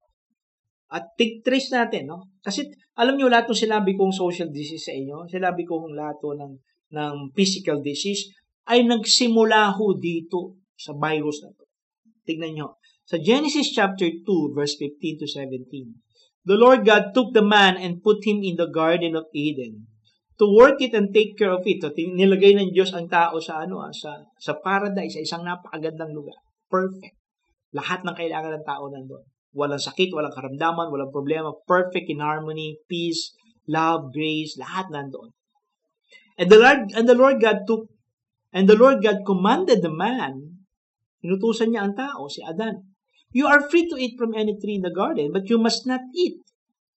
At 0.94 1.18
tig-trace 1.18 1.74
natin, 1.74 2.06
no? 2.06 2.30
Kasi 2.38 2.70
alam 2.94 3.18
niyo 3.18 3.26
lahat 3.26 3.50
ng 3.50 3.62
sinabi 3.66 3.98
kong 3.98 4.14
social 4.14 4.46
disease 4.54 4.86
sa 4.86 4.94
inyo, 4.94 5.26
sinabi 5.26 5.66
kong 5.66 5.90
lahat 5.98 6.22
ng, 6.22 6.54
ng 6.94 7.14
physical 7.34 7.82
disease, 7.82 8.30
ay 8.70 8.86
nagsimula 8.86 9.74
ho 9.74 9.98
dito 9.98 10.62
sa 10.78 10.94
virus 10.94 11.42
na 11.42 11.50
to. 11.50 11.66
Tignan 12.22 12.54
nyo. 12.54 12.78
Sa 13.04 13.18
Genesis 13.18 13.74
chapter 13.74 14.06
2, 14.06 14.54
verse 14.54 14.78
15 14.78 15.20
to 15.20 15.26
17, 15.26 16.46
The 16.46 16.56
Lord 16.56 16.86
God 16.86 17.10
took 17.10 17.34
the 17.34 17.44
man 17.44 17.74
and 17.74 18.00
put 18.00 18.22
him 18.22 18.40
in 18.46 18.54
the 18.54 18.70
Garden 18.70 19.18
of 19.18 19.26
Eden 19.34 19.90
to 20.38 20.46
work 20.50 20.80
it 20.82 20.94
and 20.94 21.14
take 21.14 21.38
care 21.38 21.52
of 21.52 21.62
it. 21.66 21.82
So, 21.82 21.90
nilagay 21.94 22.58
ng 22.58 22.70
Diyos 22.74 22.94
ang 22.94 23.06
tao 23.06 23.38
sa 23.38 23.62
ano 23.62 23.82
ah, 23.82 23.92
sa 23.94 24.18
sa 24.38 24.58
paradise, 24.58 25.18
sa 25.18 25.22
isang 25.22 25.42
napakagandang 25.46 26.10
lugar. 26.14 26.36
Perfect. 26.66 27.18
Lahat 27.74 28.02
ng 28.02 28.14
kailangan 28.14 28.60
ng 28.60 28.66
tao 28.66 28.86
nandoon. 28.90 29.24
Walang 29.54 29.80
sakit, 29.80 30.10
walang 30.10 30.34
karamdaman, 30.34 30.90
walang 30.90 31.14
problema. 31.14 31.54
Perfect 31.64 32.10
in 32.10 32.18
harmony, 32.18 32.76
peace, 32.90 33.32
love, 33.70 34.10
grace, 34.10 34.58
lahat 34.58 34.90
nandoon. 34.90 35.30
And 36.34 36.50
the 36.50 36.58
Lord, 36.58 36.90
and 36.98 37.06
the 37.06 37.14
Lord 37.14 37.38
God 37.38 37.62
took, 37.64 37.86
and 38.50 38.66
the 38.66 38.74
Lord 38.74 38.98
God 38.98 39.22
commanded 39.22 39.86
the 39.86 39.94
man, 39.94 40.66
inutusan 41.22 41.70
niya 41.70 41.86
ang 41.86 41.94
tao, 41.94 42.26
si 42.26 42.42
Adan, 42.42 42.94
You 43.34 43.50
are 43.50 43.66
free 43.66 43.90
to 43.90 43.98
eat 43.98 44.14
from 44.14 44.34
any 44.34 44.54
tree 44.54 44.78
in 44.78 44.86
the 44.86 44.94
garden, 44.94 45.34
but 45.34 45.50
you 45.50 45.58
must 45.58 45.90
not 45.90 46.06
eat 46.14 46.38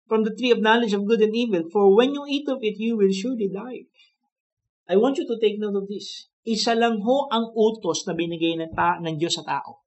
from 0.07 0.27
the 0.27 0.35
tree 0.35 0.51
of 0.51 0.59
knowledge 0.59 0.91
of 0.91 1.07
good 1.07 1.23
and 1.23 1.31
evil, 1.31 1.63
for 1.71 1.95
when 1.95 2.11
you 2.11 2.27
eat 2.27 2.43
of 2.51 2.59
it, 2.59 2.75
you 2.75 2.99
will 2.99 3.11
surely 3.11 3.47
die. 3.47 3.87
I 4.87 4.99
want 4.99 5.17
you 5.17 5.25
to 5.25 5.39
take 5.39 5.57
note 5.57 5.79
of 5.79 5.87
this. 5.87 6.27
Isa 6.45 6.75
lang 6.75 7.01
ho 7.01 7.31
ang 7.31 7.55
utos 7.55 8.05
na 8.05 8.13
binigay 8.13 8.59
ng, 8.59 8.75
ta- 8.75 9.01
ng 9.01 9.17
Diyos 9.17 9.39
sa 9.39 9.47
tao. 9.47 9.84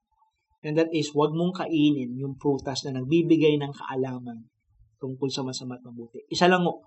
And 0.66 0.74
that 0.74 0.90
is, 0.90 1.14
huwag 1.14 1.34
mong 1.38 1.54
kainin 1.54 2.18
yung 2.18 2.34
prutas 2.34 2.82
na 2.82 2.98
nagbibigay 2.98 3.58
ng 3.62 3.70
kaalaman 3.70 4.42
tungkol 4.98 5.30
sa 5.30 5.46
masama 5.46 5.78
at 5.78 5.82
mabuti. 5.86 6.26
Isa 6.26 6.50
lang 6.50 6.66
ho. 6.66 6.82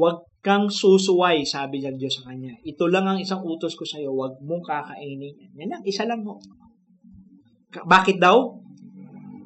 Huwag 0.00 0.24
kang 0.40 0.72
susuway, 0.72 1.44
sabi 1.44 1.84
ng 1.84 2.00
Diyos 2.00 2.24
sa 2.24 2.32
kanya. 2.32 2.56
Ito 2.64 2.88
lang 2.88 3.04
ang 3.04 3.18
isang 3.20 3.44
utos 3.44 3.76
ko 3.76 3.84
sa 3.84 4.00
iyo, 4.00 4.16
huwag 4.16 4.40
mong 4.40 4.64
kakainin 4.64 5.36
yan. 5.36 5.68
Lang, 5.68 5.84
isa 5.84 6.08
lang 6.08 6.24
ho. 6.24 6.40
Bakit 7.70 8.16
daw? 8.16 8.56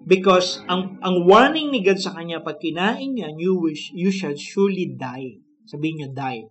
Because 0.04 0.62
ang 0.70 1.00
ang 1.00 1.24
warning 1.24 1.72
ni 1.72 1.80
God 1.82 1.98
sa 1.98 2.14
kanya, 2.14 2.44
pag 2.44 2.60
kinain 2.60 3.16
niya, 3.16 3.34
you, 3.34 3.58
wish, 3.58 3.90
you 3.96 4.14
shall 4.14 4.36
surely 4.36 4.94
die. 4.94 5.42
Sabihin 5.66 6.06
niyo, 6.06 6.08
die. 6.12 6.44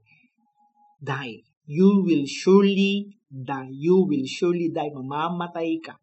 Die. 1.00 1.46
You 1.64 2.04
will 2.04 2.28
surely 2.28 3.23
die. 3.34 3.74
You 3.74 4.06
will 4.06 4.30
surely 4.30 4.70
die. 4.70 4.94
Mamamatay 4.94 5.82
ka. 5.82 5.98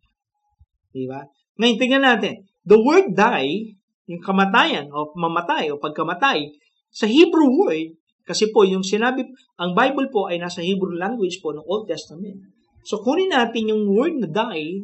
Diba? 0.91 1.23
Ngayon, 1.63 1.79
tingnan 1.79 2.03
natin. 2.03 2.43
The 2.67 2.75
word 2.75 3.15
die, 3.15 3.79
yung 4.11 4.19
kamatayan 4.19 4.91
o 4.91 5.15
mamatay 5.15 5.71
o 5.71 5.79
pagkamatay, 5.79 6.51
sa 6.91 7.07
Hebrew 7.07 7.47
word, 7.55 7.95
kasi 8.27 8.51
po 8.51 8.67
yung 8.67 8.83
sinabi, 8.83 9.23
ang 9.55 9.79
Bible 9.79 10.11
po 10.11 10.27
ay 10.27 10.43
nasa 10.43 10.63
Hebrew 10.63 10.99
language 10.99 11.39
po 11.39 11.55
ng 11.55 11.63
Old 11.63 11.87
Testament. 11.87 12.43
So 12.83 12.99
kunin 12.99 13.31
natin 13.31 13.71
yung 13.71 13.87
word 13.87 14.19
na 14.19 14.29
die 14.31 14.83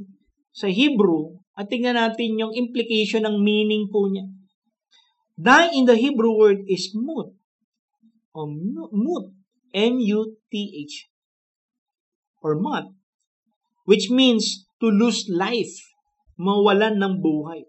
sa 0.55 0.71
Hebrew 0.71 1.35
at 1.59 1.67
tingnan 1.67 1.99
natin 1.99 2.39
yung 2.39 2.55
implication 2.55 3.27
ng 3.27 3.43
meaning 3.43 3.91
po 3.91 4.07
niya. 4.07 4.31
Die 5.37 5.69
in 5.77 5.85
the 5.85 5.99
Hebrew 5.99 6.33
word 6.33 6.65
is 6.71 6.95
mut. 6.97 7.35
O 8.33 8.41
mut. 8.93 9.33
M-U-T-H. 9.77 10.95
Or 12.47 12.55
mut. 12.55 12.95
Which 13.91 14.07
means 14.07 14.71
to 14.79 14.87
lose 14.87 15.27
life. 15.27 15.75
Mawalan 16.39 17.03
ng 17.03 17.19
buhay. 17.19 17.67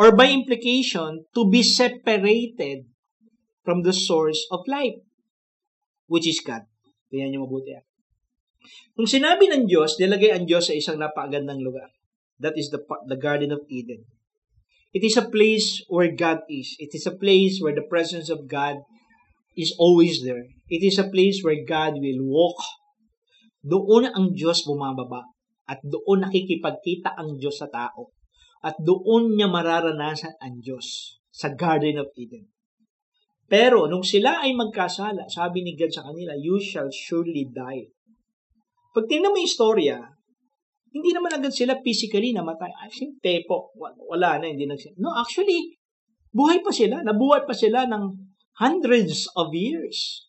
Or 0.00 0.16
by 0.16 0.32
implication, 0.32 1.28
to 1.36 1.48
be 1.48 1.60
separated 1.60 2.88
from 3.64 3.82
the 3.82 3.92
source 3.92 4.44
of 4.52 4.62
life, 4.68 5.00
which 6.06 6.28
is 6.28 6.38
God. 6.44 6.68
Tingnan 7.08 7.34
niyo 7.34 7.48
mabuti 7.48 7.74
yan. 7.74 7.84
Kung 8.94 9.10
sinabi 9.10 9.50
ng 9.50 9.64
Diyos, 9.66 9.98
nilagay 9.98 10.36
ang 10.36 10.44
Diyos 10.44 10.70
sa 10.70 10.76
isang 10.76 11.00
napakagandang 11.00 11.64
lugar. 11.64 11.90
That 12.38 12.54
is 12.60 12.68
the, 12.68 12.84
the 13.08 13.16
Garden 13.18 13.50
of 13.50 13.64
Eden. 13.72 14.04
It 14.92 15.04
is 15.04 15.16
a 15.16 15.28
place 15.28 15.84
where 15.88 16.12
God 16.12 16.44
is. 16.48 16.76
It 16.78 16.92
is 16.92 17.04
a 17.04 17.16
place 17.16 17.60
where 17.60 17.74
the 17.74 17.84
presence 17.84 18.28
of 18.28 18.48
God 18.48 18.80
is 19.56 19.72
always 19.76 20.24
there. 20.24 20.46
It 20.68 20.84
is 20.84 20.96
a 21.00 21.08
place 21.08 21.40
where 21.40 21.58
God 21.64 21.98
will 21.98 22.22
walk. 22.22 22.60
Doon 23.66 24.06
ang 24.06 24.30
Diyos 24.30 24.62
bumababa. 24.62 25.26
At 25.66 25.82
doon 25.82 26.30
nakikipagkita 26.30 27.18
ang 27.18 27.34
Diyos 27.34 27.58
sa 27.58 27.66
tao. 27.66 28.14
At 28.62 28.78
doon 28.78 29.34
niya 29.34 29.50
mararanasan 29.50 30.38
ang 30.38 30.62
Diyos 30.62 31.18
sa 31.26 31.50
Garden 31.50 31.98
of 31.98 32.14
Eden. 32.14 32.46
Pero 33.46 33.90
nung 33.90 34.06
sila 34.06 34.42
ay 34.42 34.54
magkasala, 34.54 35.26
sabi 35.26 35.62
ni 35.66 35.74
God 35.74 35.90
sa 35.90 36.06
kanila, 36.06 36.34
you 36.38 36.58
shall 36.58 36.90
surely 36.90 37.46
die. 37.50 37.90
Pag 38.94 39.06
tingnan 39.06 39.30
mo 39.30 39.38
yung 39.38 39.50
istorya, 39.50 39.98
hindi 40.90 41.12
naman 41.12 41.36
agad 41.36 41.52
sila 41.52 41.78
physically 41.84 42.32
namatay. 42.32 42.72
Think 42.88 43.20
tepo, 43.20 43.76
wala 43.76 44.40
na, 44.40 44.48
hindi 44.48 44.64
nagsin. 44.64 44.96
No, 44.96 45.12
actually, 45.12 45.76
buhay 46.32 46.64
pa 46.64 46.72
sila. 46.72 47.04
Nabuhay 47.04 47.44
pa 47.44 47.52
sila 47.52 47.84
ng 47.84 48.16
hundreds 48.56 49.28
of 49.36 49.52
years. 49.52 50.26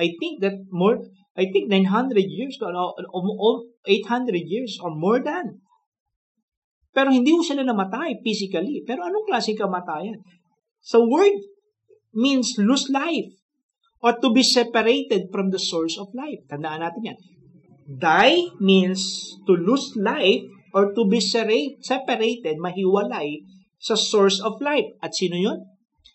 I 0.00 0.16
think 0.16 0.40
that 0.40 0.56
more, 0.72 1.04
I 1.36 1.52
think 1.52 1.68
900 1.68 2.16
years, 2.24 2.56
or 2.64 3.52
800 3.84 4.34
years, 4.48 4.80
or 4.80 4.90
more 4.96 5.20
than. 5.20 5.60
Pero 6.96 7.12
hindi 7.12 7.28
ko 7.36 7.44
sila 7.44 7.60
namatay 7.60 8.24
physically. 8.24 8.80
Pero 8.88 9.04
anong 9.04 9.28
klase 9.28 9.52
kamatayan? 9.52 10.16
So 10.80 11.04
word 11.04 11.36
means 12.16 12.56
lose 12.56 12.88
life 12.88 13.36
or 14.00 14.16
to 14.16 14.32
be 14.32 14.40
separated 14.40 15.28
from 15.28 15.52
the 15.52 15.60
source 15.60 16.00
of 16.00 16.08
life. 16.16 16.40
Tandaan 16.48 16.80
natin 16.80 17.12
yan. 17.12 17.18
Die 17.84 18.36
means 18.64 19.28
to 19.44 19.52
lose 19.52 19.92
life 20.00 20.48
or 20.72 20.96
to 20.96 21.04
be 21.04 21.20
separated, 21.20 22.56
mahiwalay 22.56 23.44
sa 23.76 23.92
source 23.92 24.40
of 24.40 24.56
life. 24.64 24.88
At 25.04 25.12
sino 25.12 25.36
yun? 25.36 25.68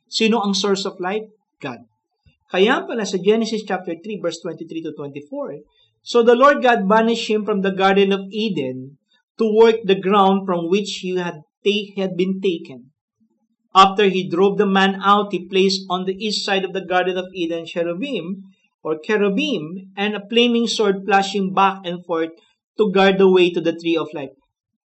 Sino 0.10 0.42
ang 0.42 0.58
source 0.58 0.90
of 0.90 0.98
life? 0.98 1.30
God. 1.62 1.86
Kaya 2.52 2.84
pala 2.84 3.08
sa 3.08 3.16
Genesis 3.16 3.64
chapter 3.64 3.96
3 3.96 4.20
verse 4.20 4.44
23 4.44 4.84
to 4.84 4.92
24, 4.92 5.56
eh, 5.56 5.64
So 6.04 6.20
the 6.20 6.36
Lord 6.36 6.60
God 6.60 6.84
banished 6.84 7.32
him 7.32 7.48
from 7.48 7.64
the 7.64 7.72
Garden 7.72 8.12
of 8.12 8.28
Eden 8.28 9.00
to 9.40 9.48
work 9.48 9.80
the 9.88 9.96
ground 9.96 10.44
from 10.44 10.68
which 10.68 11.00
he 11.00 11.16
had, 11.16 11.48
take, 11.64 11.96
had 11.96 12.20
been 12.20 12.44
taken. 12.44 12.92
After 13.74 14.12
he 14.12 14.28
drove 14.28 14.58
the 14.58 14.68
man 14.68 15.00
out, 15.00 15.32
he 15.32 15.48
placed 15.48 15.88
on 15.90 16.04
the 16.04 16.18
east 16.20 16.44
side 16.44 16.68
of 16.68 16.74
the 16.74 16.84
Garden 16.84 17.16
of 17.16 17.32
Eden 17.34 17.66
cherubim 17.66 18.44
or 18.84 19.00
cherubim, 19.00 19.94
and 19.96 20.16
a 20.16 20.28
flaming 20.28 20.68
sword 20.68 21.06
flashing 21.06 21.54
back 21.54 21.86
and 21.86 22.04
forth 22.04 22.32
to 22.78 22.92
guard 22.92 23.18
the 23.18 23.30
way 23.30 23.50
to 23.52 23.62
the 23.62 23.72
tree 23.72 23.96
of 23.96 24.10
life. 24.14 24.34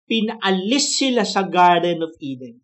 Pinaalis 0.07 0.95
sila 0.95 1.25
sa 1.25 1.43
Garden 1.43 2.03
of 2.03 2.15
Eden. 2.21 2.61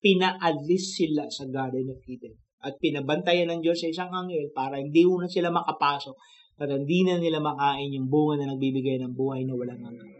Pinaalis 0.00 0.96
sila 0.96 1.28
sa 1.28 1.44
Garden 1.44 1.90
of 1.90 2.00
Eden. 2.08 2.38
At 2.58 2.76
pinabantayan 2.82 3.48
ng 3.54 3.60
Diyos 3.62 3.78
sa 3.78 3.88
isang 3.90 4.10
anghel 4.10 4.50
para 4.50 4.78
hindi 4.82 5.06
na 5.06 5.30
sila 5.30 5.54
makapasok 5.54 6.16
para 6.58 6.74
hindi 6.74 7.06
na 7.06 7.22
nila 7.22 7.38
makain 7.38 7.94
yung 7.94 8.10
bunga 8.10 8.42
na 8.42 8.50
nagbibigay 8.50 8.98
ng 8.98 9.14
buhay 9.14 9.46
na 9.46 9.54
walang 9.54 9.78
hanggan. 9.78 10.10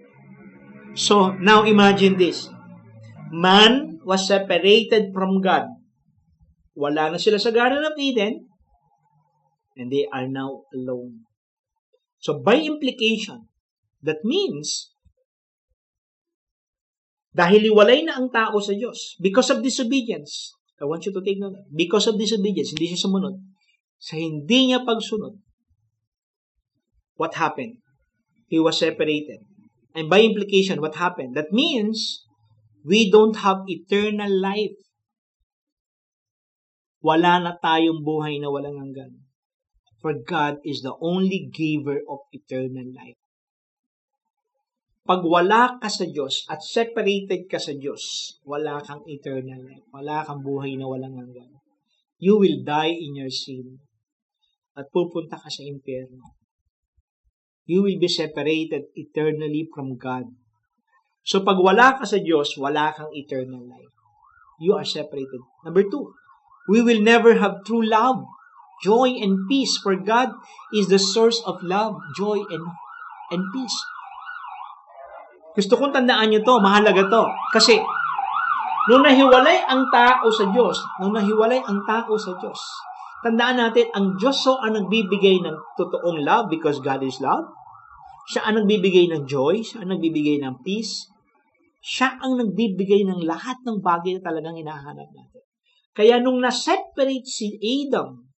So, 0.94 1.34
now 1.34 1.66
imagine 1.66 2.14
this. 2.14 2.46
Man 3.34 3.98
was 4.06 4.30
separated 4.30 5.10
from 5.10 5.42
God. 5.42 5.66
Wala 6.78 7.10
na 7.10 7.18
sila 7.18 7.42
sa 7.42 7.50
Garden 7.50 7.82
of 7.82 7.98
Eden 7.98 8.46
and 9.74 9.90
they 9.90 10.06
are 10.14 10.30
now 10.30 10.62
alone. 10.70 11.26
So 12.18 12.42
by 12.42 12.58
implication, 12.58 13.46
that 14.02 14.22
means 14.26 14.94
dahil 17.30 17.70
iwalay 17.70 18.02
na 18.02 18.18
ang 18.18 18.30
tao 18.34 18.58
sa 18.58 18.74
Diyos 18.74 19.14
because 19.22 19.50
of 19.54 19.62
disobedience. 19.62 20.57
I 20.78 20.86
want 20.86 21.06
you 21.06 21.12
to 21.12 21.22
take 21.22 21.38
note. 21.38 21.58
Because 21.74 22.06
of 22.06 22.18
disobedience, 22.18 22.70
hindi 22.70 22.94
siya 22.94 23.02
sumunod. 23.02 23.34
Sa 23.98 24.14
hindi 24.14 24.70
niya 24.70 24.86
pagsunod, 24.86 25.34
what 27.18 27.34
happened? 27.34 27.82
He 28.46 28.62
was 28.62 28.78
separated. 28.78 29.42
And 29.92 30.06
by 30.06 30.22
implication, 30.22 30.78
what 30.78 30.94
happened? 30.94 31.34
That 31.34 31.50
means 31.50 32.22
we 32.86 33.10
don't 33.10 33.36
have 33.42 33.66
eternal 33.66 34.30
life. 34.30 34.78
Wala 37.02 37.42
na 37.42 37.52
tayong 37.58 38.06
buhay 38.06 38.38
na 38.38 38.50
walang 38.50 38.78
hanggan. 38.78 39.26
For 39.98 40.14
God 40.14 40.62
is 40.62 40.86
the 40.86 40.94
only 41.02 41.50
giver 41.50 42.06
of 42.06 42.22
eternal 42.30 42.86
life. 42.94 43.18
Pag 45.08 45.24
wala 45.24 45.80
ka 45.80 45.88
sa 45.88 46.04
Diyos 46.04 46.44
at 46.52 46.60
separated 46.60 47.48
ka 47.48 47.56
sa 47.56 47.72
Diyos, 47.72 48.36
wala 48.44 48.76
kang 48.84 49.00
eternal 49.08 49.64
life. 49.64 49.88
Wala 49.88 50.20
kang 50.20 50.44
buhay 50.44 50.76
na 50.76 50.84
walang 50.84 51.16
hanggan. 51.16 51.48
You 52.20 52.36
will 52.36 52.60
die 52.60 52.92
in 52.92 53.16
your 53.16 53.32
sin. 53.32 53.80
At 54.76 54.92
pupunta 54.92 55.40
ka 55.40 55.48
sa 55.48 55.64
impyerno. 55.64 56.36
You 57.64 57.80
will 57.80 57.96
be 57.96 58.08
separated 58.08 58.92
eternally 58.92 59.64
from 59.72 59.96
God. 59.96 60.28
So 61.24 61.40
pag 61.40 61.56
wala 61.56 61.96
ka 61.96 62.04
sa 62.04 62.20
Diyos, 62.20 62.60
wala 62.60 62.92
kang 62.92 63.08
eternal 63.16 63.64
life. 63.64 63.96
You 64.60 64.76
are 64.76 64.84
separated. 64.84 65.40
Number 65.64 65.88
two, 65.88 66.12
we 66.68 66.84
will 66.84 67.00
never 67.00 67.40
have 67.40 67.64
true 67.64 67.80
love 67.80 68.28
joy 68.82 69.18
and 69.18 69.48
peace 69.48 69.78
for 69.78 69.96
God 69.96 70.30
is 70.72 70.88
the 70.88 70.98
source 70.98 71.42
of 71.46 71.62
love, 71.62 71.98
joy 72.16 72.38
and 72.50 72.64
and 73.30 73.42
peace. 73.52 73.78
Gusto 75.58 75.74
kong 75.74 75.90
tandaan 75.90 76.30
nyo 76.30 76.38
to, 76.46 76.62
mahalaga 76.62 77.02
to. 77.10 77.24
Kasi, 77.50 77.82
nung 78.86 79.02
nahiwalay 79.02 79.66
ang 79.66 79.90
tao 79.90 80.30
sa 80.30 80.46
Diyos, 80.54 80.78
nung 81.02 81.10
nahiwalay 81.10 81.58
ang 81.66 81.82
tao 81.82 82.14
sa 82.14 82.38
Diyos, 82.38 82.62
tandaan 83.26 83.58
natin, 83.58 83.90
ang 83.90 84.14
Diyos 84.14 84.38
so 84.38 84.54
ang 84.62 84.78
nagbibigay 84.78 85.42
ng 85.42 85.56
totoong 85.74 86.22
love 86.22 86.46
because 86.46 86.78
God 86.78 87.02
is 87.02 87.18
love. 87.18 87.42
Siya 88.30 88.46
ang 88.46 88.62
nagbibigay 88.62 89.10
ng 89.10 89.26
joy, 89.26 89.58
siya 89.58 89.82
ang 89.82 89.98
nagbibigay 89.98 90.38
ng 90.38 90.62
peace. 90.62 91.10
Siya 91.82 92.22
ang 92.22 92.38
nagbibigay 92.38 93.02
ng 93.02 93.26
lahat 93.26 93.58
ng 93.66 93.82
bagay 93.82 94.14
na 94.14 94.22
talagang 94.22 94.54
hinahanap 94.54 95.10
natin. 95.10 95.42
Kaya 95.90 96.22
nung 96.22 96.38
na-separate 96.38 97.26
si 97.26 97.58
Adam 97.58 98.30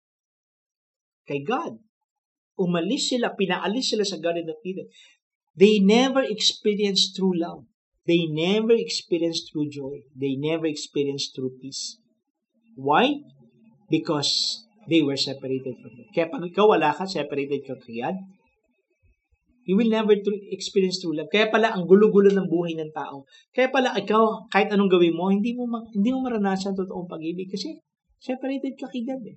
kay 1.27 1.43
God, 1.43 1.83
umalis 2.63 3.11
sila, 3.11 3.35
pinaalis 3.35 3.91
sila 3.91 4.07
sa 4.07 4.23
Garden 4.23 4.47
of 4.47 4.63
Eden, 4.63 4.87
they 5.59 5.83
never 5.83 6.23
experienced 6.23 7.19
true 7.19 7.35
love. 7.35 7.67
They 8.07 8.25
never 8.25 8.73
experienced 8.73 9.51
true 9.53 9.69
joy. 9.69 10.07
They 10.17 10.39
never 10.39 10.65
experienced 10.65 11.35
true 11.35 11.53
peace. 11.61 11.99
Why? 12.79 13.21
Because 13.91 14.65
they 14.89 15.03
were 15.03 15.19
separated 15.19 15.77
from 15.83 15.93
God. 15.99 16.09
Kaya 16.15 16.27
pag 16.31 16.47
ikaw 16.47 16.65
wala 16.73 16.95
ka, 16.95 17.05
separated 17.05 17.67
ka 17.67 17.77
kay 17.77 18.01
God, 18.01 18.17
you 19.69 19.77
will 19.77 19.93
never 19.93 20.17
true, 20.17 20.41
experience 20.49 21.05
true 21.05 21.13
love. 21.13 21.29
Kaya 21.29 21.53
pala 21.53 21.77
ang 21.77 21.85
gulo-gulo 21.85 22.33
ng 22.33 22.49
buhay 22.49 22.73
ng 22.79 22.95
tao. 22.97 23.29
Kaya 23.53 23.69
pala 23.69 23.93
ikaw, 23.93 24.49
kahit 24.49 24.73
anong 24.73 24.89
gawin 24.89 25.13
mo, 25.13 25.29
hindi 25.29 25.53
mo 25.53 25.69
ma- 25.69 25.85
hindi 25.93 26.09
mo 26.09 26.25
maranasan 26.25 26.73
totoong 26.73 27.05
pag-ibig 27.05 27.53
kasi 27.53 27.77
separated 28.17 28.81
ka 28.81 28.89
kay 28.89 29.05
God 29.05 29.21
eh. 29.29 29.37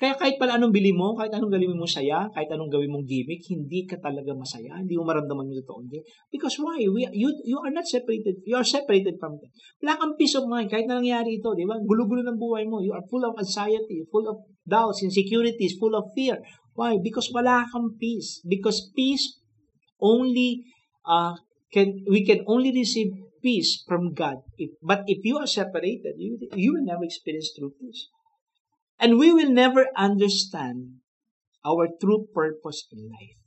Kaya 0.00 0.16
kahit 0.16 0.40
pala 0.40 0.56
anong 0.56 0.72
bili 0.72 0.96
mo, 0.96 1.12
kahit 1.12 1.28
anong 1.36 1.52
gawin 1.52 1.76
mo 1.76 1.84
saya, 1.84 2.24
kahit 2.32 2.48
anong 2.48 2.72
gawin 2.72 2.88
mong 2.88 3.04
gimmick, 3.04 3.44
hindi 3.52 3.84
ka 3.84 4.00
talaga 4.00 4.32
masaya. 4.32 4.80
Hindi 4.80 4.96
mo 4.96 5.04
maramdaman 5.04 5.52
yung 5.52 5.60
totoo. 5.60 5.84
Hindi. 5.84 6.00
Because 6.32 6.56
why? 6.56 6.80
We, 6.88 7.04
you, 7.12 7.28
you 7.44 7.60
are 7.60 7.68
not 7.68 7.84
separated. 7.84 8.40
You 8.48 8.56
are 8.56 8.64
separated 8.64 9.20
from 9.20 9.36
them. 9.36 9.52
Wala 9.84 10.00
kang 10.00 10.16
peace 10.16 10.40
of 10.40 10.48
mind 10.48 10.72
kahit 10.72 10.88
na 10.88 11.04
nangyari 11.04 11.36
ito. 11.36 11.52
Di 11.52 11.68
ba? 11.68 11.76
Gulo-gulo 11.76 12.24
ng 12.24 12.40
buhay 12.40 12.64
mo. 12.64 12.80
You 12.80 12.96
are 12.96 13.04
full 13.12 13.20
of 13.28 13.36
anxiety, 13.36 14.08
full 14.08 14.24
of 14.24 14.40
doubts, 14.64 15.04
insecurities, 15.04 15.76
full 15.76 15.92
of 15.92 16.08
fear. 16.16 16.40
Why? 16.72 16.96
Because 16.96 17.28
wala 17.28 17.68
kang 17.68 18.00
peace. 18.00 18.40
Because 18.48 18.88
peace 18.96 19.36
only 20.00 20.64
uh, 21.04 21.36
can 21.68 22.08
we 22.08 22.24
can 22.24 22.40
only 22.48 22.72
receive 22.72 23.12
peace 23.44 23.84
from 23.84 24.16
God. 24.16 24.40
If, 24.56 24.80
but 24.80 25.04
if 25.04 25.20
you 25.28 25.36
are 25.36 25.48
separated, 25.48 26.16
you, 26.16 26.40
you 26.56 26.72
will 26.72 26.88
never 26.88 27.04
experience 27.04 27.52
true 27.52 27.72
peace. 27.76 28.08
And 29.00 29.16
we 29.16 29.32
will 29.32 29.48
never 29.48 29.88
understand 29.96 31.00
our 31.64 31.88
true 32.00 32.28
purpose 32.36 32.84
in 32.92 33.08
life. 33.08 33.40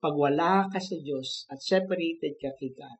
Pag 0.00 0.14
wala 0.16 0.72
ka 0.72 0.80
sa 0.80 0.96
Diyos 0.96 1.44
at 1.52 1.60
separated 1.60 2.40
ka 2.40 2.56
kay 2.56 2.72
God, 2.72 2.96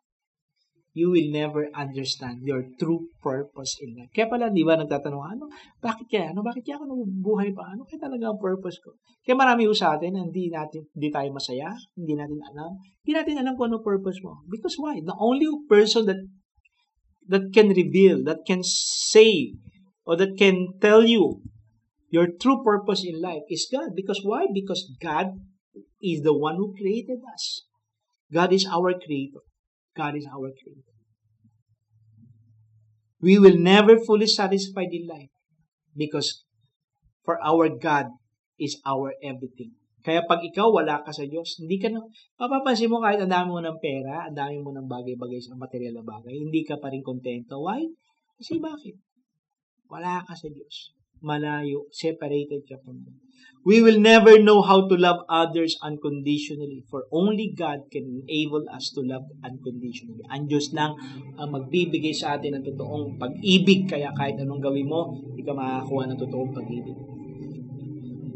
you 0.99 1.15
will 1.15 1.31
never 1.31 1.71
understand 1.73 2.43
your 2.43 2.67
true 2.77 3.07
purpose 3.23 3.79
in 3.79 3.95
life. 3.95 4.11
Kaya 4.11 4.27
pala, 4.27 4.51
di 4.51 4.67
ba, 4.67 4.75
nagtatanong, 4.75 5.25
ano, 5.25 5.47
bakit 5.79 6.11
kaya, 6.11 6.35
ano, 6.35 6.43
bakit 6.43 6.67
kaya 6.67 6.81
ako 6.81 6.85
nabubuhay 6.91 7.55
pa? 7.55 7.71
Ano 7.71 7.87
kaya 7.87 8.03
talaga 8.03 8.35
ang 8.35 8.41
purpose 8.43 8.83
ko? 8.83 8.99
Kaya 9.23 9.39
marami 9.39 9.69
ho 9.69 9.73
sa 9.77 9.95
atin, 9.95 10.19
hindi 10.19 10.51
natin, 10.51 10.91
hindi 10.91 11.09
tayo 11.13 11.29
masaya, 11.31 11.71
hindi 11.95 12.19
natin 12.19 12.41
alam, 12.43 12.77
hindi 13.05 13.13
natin 13.15 13.35
alam 13.41 13.55
kung 13.55 13.71
ano 13.71 13.79
purpose 13.79 14.19
mo. 14.25 14.43
Because 14.51 14.75
why? 14.81 14.99
The 14.99 15.15
only 15.17 15.47
person 15.71 16.09
that 16.11 16.19
that 17.29 17.53
can 17.53 17.71
reveal, 17.71 18.25
that 18.25 18.43
can 18.49 18.65
say, 18.65 19.55
or 20.09 20.17
that 20.17 20.41
can 20.41 20.73
tell 20.81 21.05
you 21.05 21.45
your 22.09 22.33
true 22.41 22.65
purpose 22.65 23.05
in 23.05 23.21
life 23.21 23.45
is 23.53 23.69
God. 23.69 23.93
Because 23.93 24.25
why? 24.25 24.49
Because 24.49 24.89
God 24.97 25.37
is 26.01 26.25
the 26.25 26.33
one 26.33 26.57
who 26.57 26.73
created 26.73 27.21
us. 27.29 27.69
God 28.33 28.57
is 28.57 28.65
our 28.65 28.97
creator. 28.97 29.45
God 29.93 30.17
is 30.17 30.25
our 30.25 30.49
creator. 30.49 30.97
We 33.21 33.37
will 33.37 33.61
never 33.61 34.01
fully 34.01 34.31
satisfied 34.31 34.97
in 34.97 35.05
life 35.05 35.35
because 35.93 36.49
for 37.21 37.37
our 37.45 37.69
God 37.69 38.09
is 38.57 38.81
our 38.89 39.13
everything. 39.21 39.77
Kaya 40.07 40.25
pag 40.25 40.41
ikaw 40.41 40.73
wala 40.73 41.05
ka 41.05 41.13
sa 41.13 41.27
Diyos, 41.29 41.61
hindi 41.61 41.77
ka 41.77 41.93
na, 41.93 42.01
mapapansin 42.41 42.89
mo 42.89 43.03
kahit 43.03 43.21
ang 43.21 43.29
dami 43.29 43.49
mo 43.53 43.61
ng 43.61 43.77
pera, 43.83 44.31
ang 44.31 44.39
dami 44.39 44.63
mo 44.63 44.73
ng 44.73 44.87
bagay-bagay 44.87 45.43
sa 45.43 45.59
material 45.59 46.01
na 46.01 46.07
bagay, 46.07 46.33
hindi 46.33 46.63
ka 46.65 46.79
pa 46.79 46.89
rin 46.89 47.03
kontento. 47.03 47.61
Why? 47.61 47.83
Kasi 48.39 48.63
bakit? 48.63 48.97
Wala 49.89 50.21
ka 50.21 50.37
sa 50.37 50.53
Diyos. 50.53 50.93
Malayo, 51.25 51.89
separated 51.91 52.63
ka 52.69 52.77
from 52.85 53.03
Him. 53.03 53.17
We 53.67 53.83
will 53.83 53.99
never 53.99 54.39
know 54.39 54.63
how 54.63 54.87
to 54.87 54.95
love 54.95 55.27
others 55.29 55.77
unconditionally 55.83 56.87
for 56.87 57.05
only 57.11 57.53
God 57.53 57.91
can 57.91 58.07
enable 58.25 58.65
us 58.71 58.95
to 58.95 59.03
love 59.03 59.27
unconditionally. 59.43 60.23
Ang 60.31 60.47
Diyos 60.47 60.71
lang 60.73 60.95
ang 61.37 61.51
magbibigay 61.53 62.15
sa 62.15 62.39
atin 62.39 62.61
ng 62.61 62.65
totoong 62.65 63.19
pag-ibig 63.19 63.91
kaya 63.91 64.15
kahit 64.15 64.39
anong 64.39 64.63
gawin 64.63 64.87
mo, 64.89 65.11
hindi 65.11 65.43
ka 65.43 65.53
makakakuha 65.53 66.05
ng 66.07 66.19
totoong 66.23 66.53
pag-ibig. 66.55 66.99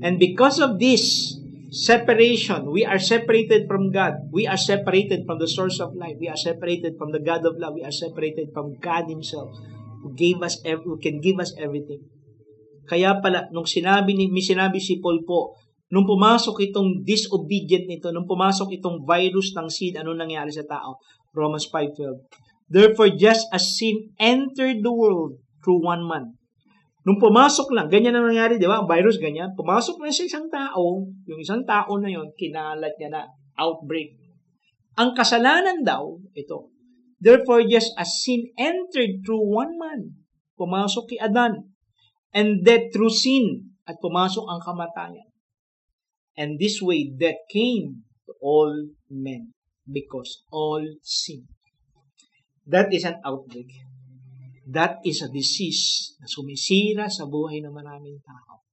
And 0.02 0.18
because 0.18 0.58
of 0.58 0.82
this 0.82 1.36
separation, 1.70 2.68
we 2.68 2.82
are 2.82 2.98
separated 2.98 3.70
from 3.70 3.94
God. 3.94 4.28
We 4.34 4.50
are 4.50 4.58
separated 4.58 5.24
from 5.24 5.38
the 5.38 5.48
source 5.48 5.78
of 5.78 5.94
life. 5.94 6.18
We 6.18 6.28
are 6.28 6.36
separated 6.36 6.98
from 6.98 7.14
the 7.14 7.22
God 7.22 7.46
of 7.46 7.56
love. 7.56 7.78
We 7.78 7.86
are 7.86 7.94
separated 7.94 8.50
from 8.50 8.76
God 8.82 9.06
Himself 9.06 9.54
gave 10.18 10.42
us 10.42 10.58
who 10.64 10.98
can 10.98 11.22
give 11.22 11.38
us 11.38 11.54
everything. 11.54 12.02
Kaya 12.90 13.22
pala, 13.22 13.46
nung 13.54 13.68
sinabi 13.68 14.18
ni, 14.18 14.26
sinabi 14.42 14.82
si 14.82 14.98
Paul 14.98 15.22
po, 15.22 15.54
nung 15.94 16.02
pumasok 16.02 16.72
itong 16.72 17.06
disobedient 17.06 17.86
nito, 17.86 18.10
nung 18.10 18.26
pumasok 18.26 18.74
itong 18.80 19.06
virus 19.06 19.54
ng 19.54 19.68
sin, 19.70 19.94
ano 19.94 20.16
nangyari 20.16 20.50
sa 20.50 20.66
tao? 20.66 20.98
Romans 21.32 21.70
5.12 21.70 22.72
Therefore, 22.72 23.12
just 23.14 23.46
as 23.52 23.76
sin 23.76 24.16
entered 24.16 24.80
the 24.80 24.90
world 24.90 25.36
through 25.60 25.84
one 25.84 26.02
man. 26.02 26.40
Nung 27.04 27.20
pumasok 27.20 27.74
lang, 27.76 27.92
ganyan 27.92 28.16
ang 28.16 28.30
nangyari, 28.30 28.56
di 28.56 28.64
ba? 28.64 28.80
Virus, 28.86 29.20
ganyan. 29.20 29.52
Pumasok 29.58 30.00
na 30.00 30.08
sa 30.08 30.24
isang 30.24 30.46
tao, 30.48 31.04
yung 31.28 31.40
isang 31.42 31.66
tao 31.68 31.98
na 32.00 32.08
yon 32.08 32.30
kinalat 32.38 32.94
niya 32.96 33.10
na 33.10 33.22
outbreak. 33.58 34.16
Ang 34.96 35.12
kasalanan 35.12 35.84
daw, 35.84 36.16
ito, 36.32 36.71
Therefore, 37.22 37.62
just 37.70 37.94
as 37.94 38.18
sin 38.18 38.50
entered 38.58 39.22
through 39.22 39.46
one 39.46 39.78
man, 39.78 40.26
pumasok 40.58 41.14
kay 41.14 41.22
Adan, 41.22 41.70
and 42.34 42.66
death 42.66 42.90
through 42.90 43.14
sin 43.14 43.78
at 43.86 44.02
pumasok 44.02 44.42
ang 44.42 44.58
kamatayan. 44.58 45.30
And 46.34 46.58
this 46.58 46.82
way, 46.82 47.14
death 47.14 47.46
came 47.46 48.02
to 48.26 48.34
all 48.42 48.90
men 49.06 49.54
because 49.86 50.42
all 50.50 50.82
sin. 50.98 51.46
That 52.66 52.90
is 52.90 53.06
an 53.06 53.22
outbreak. 53.22 53.70
That 54.66 54.98
is 55.06 55.22
a 55.22 55.30
disease 55.30 56.14
na 56.18 56.26
sumisira 56.26 57.06
sa 57.06 57.30
buhay 57.30 57.62
ng 57.62 57.74
maraming 57.74 58.18
tao. 58.22 58.66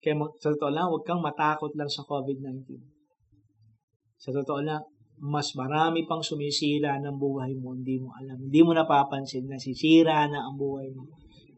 Kaya 0.00 0.16
sa 0.40 0.52
totoo 0.52 0.72
lang, 0.72 0.88
huwag 0.88 1.04
kang 1.04 1.20
matakot 1.20 1.72
lang 1.76 1.88
sa 1.88 2.04
COVID-19. 2.04 2.80
Sa 4.20 4.30
totoo 4.32 4.60
lang, 4.60 4.84
mas 5.22 5.54
marami 5.54 6.02
pang 6.02 6.18
sumisira 6.18 6.98
ng 6.98 7.14
buhay 7.14 7.54
mo, 7.54 7.78
hindi 7.78 8.02
mo 8.02 8.10
alam. 8.18 8.42
Hindi 8.42 8.60
mo 8.66 8.74
napapansin 8.74 9.46
na 9.46 9.54
sisira 9.54 10.26
na 10.26 10.50
ang 10.50 10.58
buhay 10.58 10.90
mo 10.90 11.06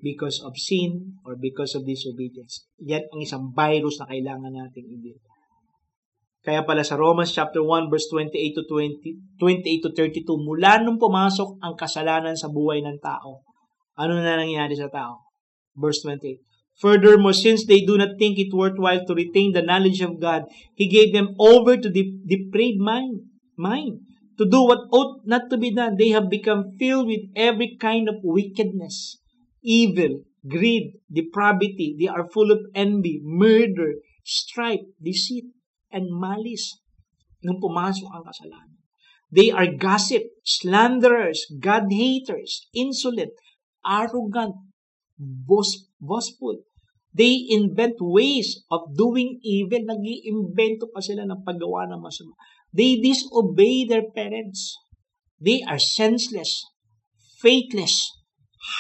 because 0.05 0.45
of 0.45 0.53
sin 0.61 1.17
or 1.25 1.41
because 1.41 1.73
of 1.73 1.89
disobedience. 1.89 2.69
Yan 2.85 3.09
ang 3.09 3.25
isang 3.25 3.57
virus 3.57 3.97
na 3.97 4.13
kailangan 4.13 4.53
nating 4.53 4.85
i 4.85 5.17
Kaya 6.45 6.61
pala 6.69 6.85
sa 6.85 7.01
Romans 7.01 7.33
chapter 7.33 7.65
1 7.65 7.89
verse 7.89 8.05
28 8.13 8.37
to 8.53 8.69
20, 8.69 9.41
28 9.41 9.81
to 9.81 9.91
32, 9.97 10.29
mula 10.45 10.85
nung 10.85 11.01
pumasok 11.01 11.57
ang 11.65 11.73
kasalanan 11.73 12.37
sa 12.37 12.53
buhay 12.53 12.85
ng 12.85 13.01
tao, 13.01 13.41
ano 13.97 14.21
na 14.21 14.37
nangyari 14.37 14.77
sa 14.77 14.93
tao? 14.93 15.25
Verse 15.73 16.05
28. 16.05 16.37
Furthermore, 16.85 17.33
since 17.33 17.65
they 17.65 17.81
do 17.81 17.97
not 17.97 18.21
think 18.21 18.37
it 18.37 18.53
worthwhile 18.53 19.01
to 19.09 19.17
retain 19.17 19.57
the 19.57 19.65
knowledge 19.65 20.05
of 20.05 20.21
God, 20.21 20.45
He 20.77 20.85
gave 20.85 21.17
them 21.17 21.33
over 21.41 21.81
to 21.81 21.89
the 21.89 22.13
depraved 22.29 22.83
mind, 22.83 23.25
mind 23.57 24.01
to 24.39 24.45
do 24.45 24.63
what 24.65 24.91
ought 24.91 25.23
not 25.25 25.51
to 25.51 25.57
be 25.57 25.71
done. 25.71 25.97
They 25.97 26.11
have 26.11 26.29
become 26.29 26.75
filled 26.79 27.07
with 27.07 27.31
every 27.37 27.77
kind 27.81 28.09
of 28.09 28.17
wickedness 28.23 29.19
evil, 29.65 30.23
greed, 30.47 31.01
depravity. 31.11 31.97
They 31.99 32.07
are 32.07 32.29
full 32.29 32.53
of 32.53 32.61
envy, 32.77 33.19
murder, 33.25 34.05
strife, 34.23 34.85
deceit, 35.01 35.49
and 35.91 36.13
malice. 36.13 36.79
Nung 37.41 37.59
pumasok 37.59 38.13
ang 38.13 38.29
kasalanan. 38.29 38.77
They 39.35 39.51
are 39.51 39.67
gossip, 39.67 40.23
slanderers, 40.45 41.49
God-haters, 41.49 42.71
insolent, 42.71 43.35
arrogant, 43.83 44.55
boastful. 45.19 46.63
They 47.11 47.47
invent 47.51 47.99
ways 47.99 48.63
of 48.71 48.95
doing 48.95 49.43
evil. 49.43 49.83
Nag-iimbento 49.83 50.91
pa 50.95 51.03
sila 51.03 51.27
ng 51.27 51.43
paggawa 51.43 51.91
ng 51.91 51.99
masama. 51.99 52.39
They 52.75 52.99
disobey 52.99 53.87
their 53.87 54.11
parents. 54.11 54.75
They 55.39 55.63
are 55.63 55.79
senseless, 55.79 56.67
faithless, 57.39 58.11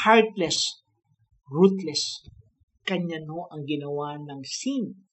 heartless, 0.03 0.83
ruthless. 1.47 2.27
Kanya 2.83 3.23
no 3.23 3.47
ang 3.55 3.63
ginawa 3.63 4.19
ng 4.19 4.43
sin 4.43 5.07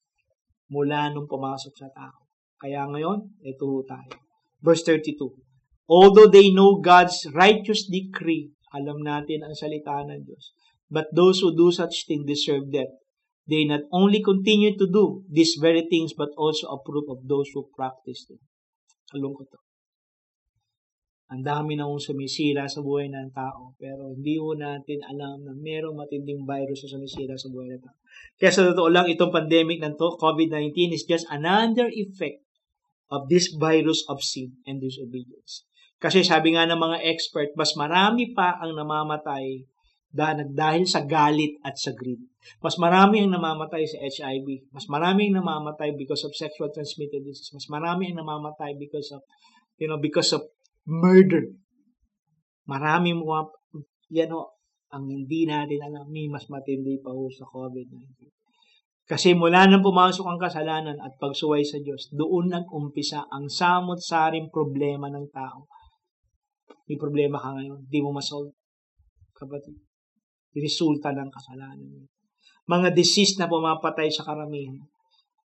mula 0.74 1.13
nung 1.13 1.30
pumasok 1.30 1.78
sa 1.78 1.94
tao. 1.94 2.26
Kaya 2.58 2.89
ngayon, 2.89 3.38
ito 3.46 3.86
tayo. 3.86 4.17
Verse 4.65 4.82
32. 4.84 5.30
Although 5.86 6.32
they 6.32 6.50
know 6.50 6.82
God's 6.82 7.30
righteous 7.38 7.86
decree, 7.86 8.50
alam 8.74 9.06
natin 9.06 9.46
ang 9.46 9.54
salita 9.54 10.02
ng 10.10 10.26
Diyos, 10.26 10.58
but 10.89 11.06
those 11.13 11.44
who 11.44 11.54
do 11.54 11.70
such 11.70 12.10
things 12.10 12.26
deserve 12.26 12.74
death. 12.74 12.91
They 13.46 13.67
not 13.67 13.86
only 13.91 14.24
continue 14.24 14.78
to 14.78 14.88
do 14.88 15.28
these 15.28 15.60
very 15.60 15.86
things, 15.89 16.13
but 16.15 16.32
also 16.38 16.72
approve 16.72 17.10
of 17.12 17.28
those 17.28 17.52
who 17.54 17.67
practice 17.76 18.26
them. 18.30 18.39
Kalungkot 19.12 19.47
to. 19.52 19.60
Ang 21.32 21.47
dami 21.47 21.80
na 21.80 21.88
kong 21.88 22.04
sumisira 22.04 22.67
sa 22.67 22.84
buhay 22.84 23.08
ng 23.08 23.32
tao. 23.32 23.71
Pero 23.80 24.12
hindi 24.12 24.36
ho 24.36 24.52
natin 24.52 25.00
alam 25.08 25.47
na 25.47 25.56
merong 25.56 25.95
matinding 25.95 26.43
virus 26.43 26.84
na 26.84 27.00
sumisira 27.00 27.39
sa 27.39 27.47
buhay 27.47 27.71
ng 27.71 27.84
tao. 27.84 27.95
Kaya 28.36 28.52
sa 28.52 28.67
totoo 28.67 28.91
lang, 28.91 29.08
itong 29.08 29.32
pandemic 29.32 29.80
ng 29.80 29.95
to, 29.95 30.19
COVID-19 30.19 30.91
is 30.91 31.08
just 31.08 31.24
another 31.32 31.88
effect 31.88 32.43
of 33.12 33.32
this 33.32 33.52
virus 33.56 34.04
of 34.12 34.19
sin 34.19 34.60
and 34.67 34.84
disobedience. 34.84 35.67
Kasi 36.02 36.28
sabi 36.28 36.56
nga 36.58 36.67
ng 36.67 36.80
mga 36.80 36.97
expert, 37.08 37.56
mas 37.56 37.78
marami 37.80 38.36
pa 38.36 38.60
ang 38.60 38.76
namamatay 38.76 39.63
dahil 40.12 40.84
sa 40.84 41.08
galit 41.08 41.56
at 41.63 41.80
sa 41.80 41.95
greed. 41.95 42.19
Mas 42.60 42.76
marami 42.76 43.24
ang 43.24 43.32
namamatay 43.32 43.88
sa 43.88 44.02
HIV. 44.04 44.71
Mas 44.76 44.86
marami 44.91 45.30
ang 45.30 45.39
namamatay 45.39 45.95
because 45.95 46.28
of 46.28 46.36
sexual 46.36 46.74
transmitted 46.74 47.24
disease. 47.24 47.54
Mas 47.56 47.69
marami 47.71 48.12
ang 48.12 48.19
namamatay 48.19 48.76
because 48.76 49.13
of, 49.15 49.24
you 49.80 49.88
know, 49.88 50.02
because 50.02 50.36
of 50.36 50.43
murder. 50.84 51.47
Marami 52.67 53.15
mga, 53.15 53.43
yan 54.12 54.36
o, 54.36 54.52
ang 54.91 55.08
hindi 55.08 55.47
natin 55.47 55.80
alam, 55.80 56.04
may 56.12 56.28
mas 56.28 56.52
matindi 56.52 57.00
pa 57.00 57.15
ho 57.15 57.32
sa 57.32 57.47
COVID-19. 57.47 58.28
Kasi 59.08 59.36
mula 59.36 59.67
nang 59.67 59.84
pumasok 59.84 60.24
ang 60.24 60.39
kasalanan 60.39 61.00
at 61.00 61.15
pagsuway 61.19 61.63
sa 61.63 61.80
Diyos, 61.80 62.12
doon 62.12 62.52
nag-umpisa 62.52 63.28
ang 63.28 63.47
samot-saring 63.47 64.52
problema 64.52 65.12
ng 65.12 65.28
tao. 65.32 65.67
May 66.88 67.00
problema 67.00 67.39
ka 67.39 67.56
ngayon, 67.56 67.88
di 67.88 68.00
mo 68.04 68.15
masolve. 68.15 68.56
Kapatid, 69.36 69.80
resulta 70.56 71.12
ng 71.16 71.30
kasalanan. 71.32 72.08
Mga 72.68 72.90
disease 72.96 73.36
na 73.40 73.52
pumapatay 73.52 74.12
sa 74.12 74.24
karamihan. 74.24 74.80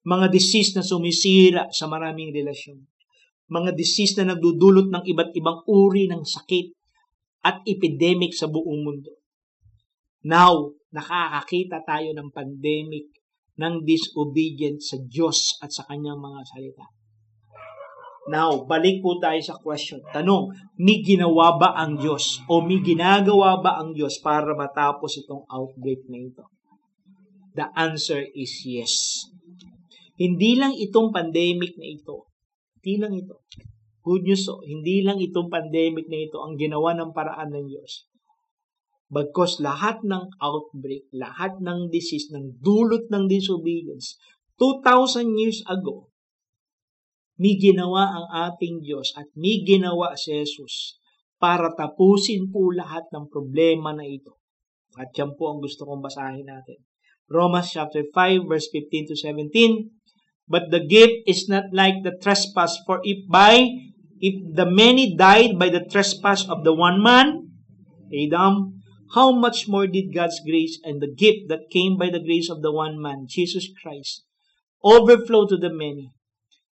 Mga 0.06 0.30
disease 0.30 0.74
na 0.78 0.86
sumisira 0.86 1.66
sa 1.74 1.90
maraming 1.90 2.30
relasyon 2.30 2.78
mga 3.46 3.78
disease 3.78 4.18
na 4.18 4.34
nagdudulot 4.34 4.90
ng 4.90 5.04
iba't 5.06 5.30
ibang 5.38 5.62
uri 5.70 6.10
ng 6.10 6.26
sakit 6.26 6.74
at 7.46 7.62
epidemic 7.62 8.34
sa 8.34 8.50
buong 8.50 8.82
mundo. 8.82 9.22
Now, 10.26 10.74
nakakakita 10.90 11.86
tayo 11.86 12.10
ng 12.10 12.34
pandemic 12.34 13.06
ng 13.54 13.86
disobedience 13.86 14.90
sa 14.90 14.98
Diyos 14.98 15.62
at 15.62 15.70
sa 15.70 15.86
kanyang 15.86 16.18
mga 16.18 16.40
salita. 16.50 16.86
Now, 18.26 18.66
balik 18.66 19.02
po 19.02 19.22
tayo 19.22 19.38
sa 19.38 19.54
question. 19.58 20.02
Tanong, 20.10 20.50
may 20.82 21.02
ginawa 21.02 21.54
ba 21.58 21.78
ang 21.78 21.98
Diyos 21.98 22.42
o 22.50 22.58
may 22.58 22.82
ginagawa 22.82 23.62
ba 23.62 23.78
ang 23.78 23.94
Diyos 23.94 24.18
para 24.18 24.50
matapos 24.52 25.22
itong 25.22 25.46
outbreak 25.46 26.06
na 26.10 26.18
ito? 26.18 26.44
The 27.54 27.70
answer 27.78 28.26
is 28.34 28.66
yes. 28.66 29.24
Hindi 30.18 30.58
lang 30.58 30.74
itong 30.74 31.14
pandemic 31.14 31.78
na 31.78 31.86
ito 31.86 32.26
hindi 32.86 33.02
lang 33.02 33.18
ito. 33.18 33.42
Good 34.06 34.22
news, 34.30 34.46
so, 34.46 34.62
hindi 34.62 35.02
lang 35.02 35.18
itong 35.18 35.50
pandemic 35.50 36.06
na 36.06 36.22
ito 36.22 36.38
ang 36.38 36.54
ginawa 36.54 36.94
ng 36.94 37.10
paraan 37.10 37.50
ng 37.50 37.66
Diyos. 37.66 38.06
Bagkos 39.10 39.58
lahat 39.58 40.06
ng 40.06 40.38
outbreak, 40.38 41.10
lahat 41.10 41.58
ng 41.58 41.90
disease, 41.90 42.30
ng 42.30 42.62
dulot 42.62 43.10
ng 43.10 43.26
disobedience, 43.26 44.14
2,000 44.54 45.34
years 45.34 45.66
ago, 45.66 46.14
may 47.36 47.60
ginawa 47.60 48.08
ang 48.16 48.26
ating 48.48 48.80
Diyos 48.80 49.12
at 49.16 49.28
may 49.36 49.60
ginawa 49.64 50.16
si 50.16 50.32
Jesus 50.32 50.96
para 51.36 51.72
tapusin 51.76 52.48
po 52.48 52.72
lahat 52.72 53.04
ng 53.12 53.28
problema 53.28 53.92
na 53.92 54.08
ito. 54.08 54.40
At 54.96 55.12
yan 55.12 55.36
po 55.36 55.52
ang 55.52 55.60
gusto 55.60 55.84
kong 55.84 56.00
basahin 56.00 56.48
natin. 56.48 56.80
Romans 57.28 57.68
chapter 57.68 58.08
5 58.08 58.48
verse 58.48 58.72
15 58.72 59.12
to 59.12 59.16
17. 59.18 59.92
But 60.48 60.70
the 60.70 60.80
gift 60.80 61.26
is 61.26 61.50
not 61.50 61.74
like 61.74 62.06
the 62.06 62.14
trespass, 62.22 62.78
for 62.86 63.02
if 63.02 63.26
by 63.26 63.66
if 64.22 64.34
the 64.54 64.64
many 64.64 65.12
died 65.18 65.58
by 65.58 65.68
the 65.68 65.84
trespass 65.84 66.46
of 66.48 66.62
the 66.62 66.72
one 66.72 67.02
man, 67.02 67.50
Adam, 68.08 68.80
how 69.12 69.34
much 69.34 69.68
more 69.68 69.86
did 69.86 70.14
God's 70.14 70.40
grace 70.46 70.78
and 70.86 71.02
the 71.02 71.10
gift 71.10 71.50
that 71.50 71.68
came 71.68 71.98
by 71.98 72.08
the 72.08 72.22
grace 72.22 72.48
of 72.48 72.62
the 72.62 72.72
one 72.72 72.96
man, 73.02 73.26
Jesus 73.28 73.68
Christ, 73.82 74.24
overflow 74.86 75.46
to 75.50 75.58
the 75.58 75.68
many? 75.68 76.15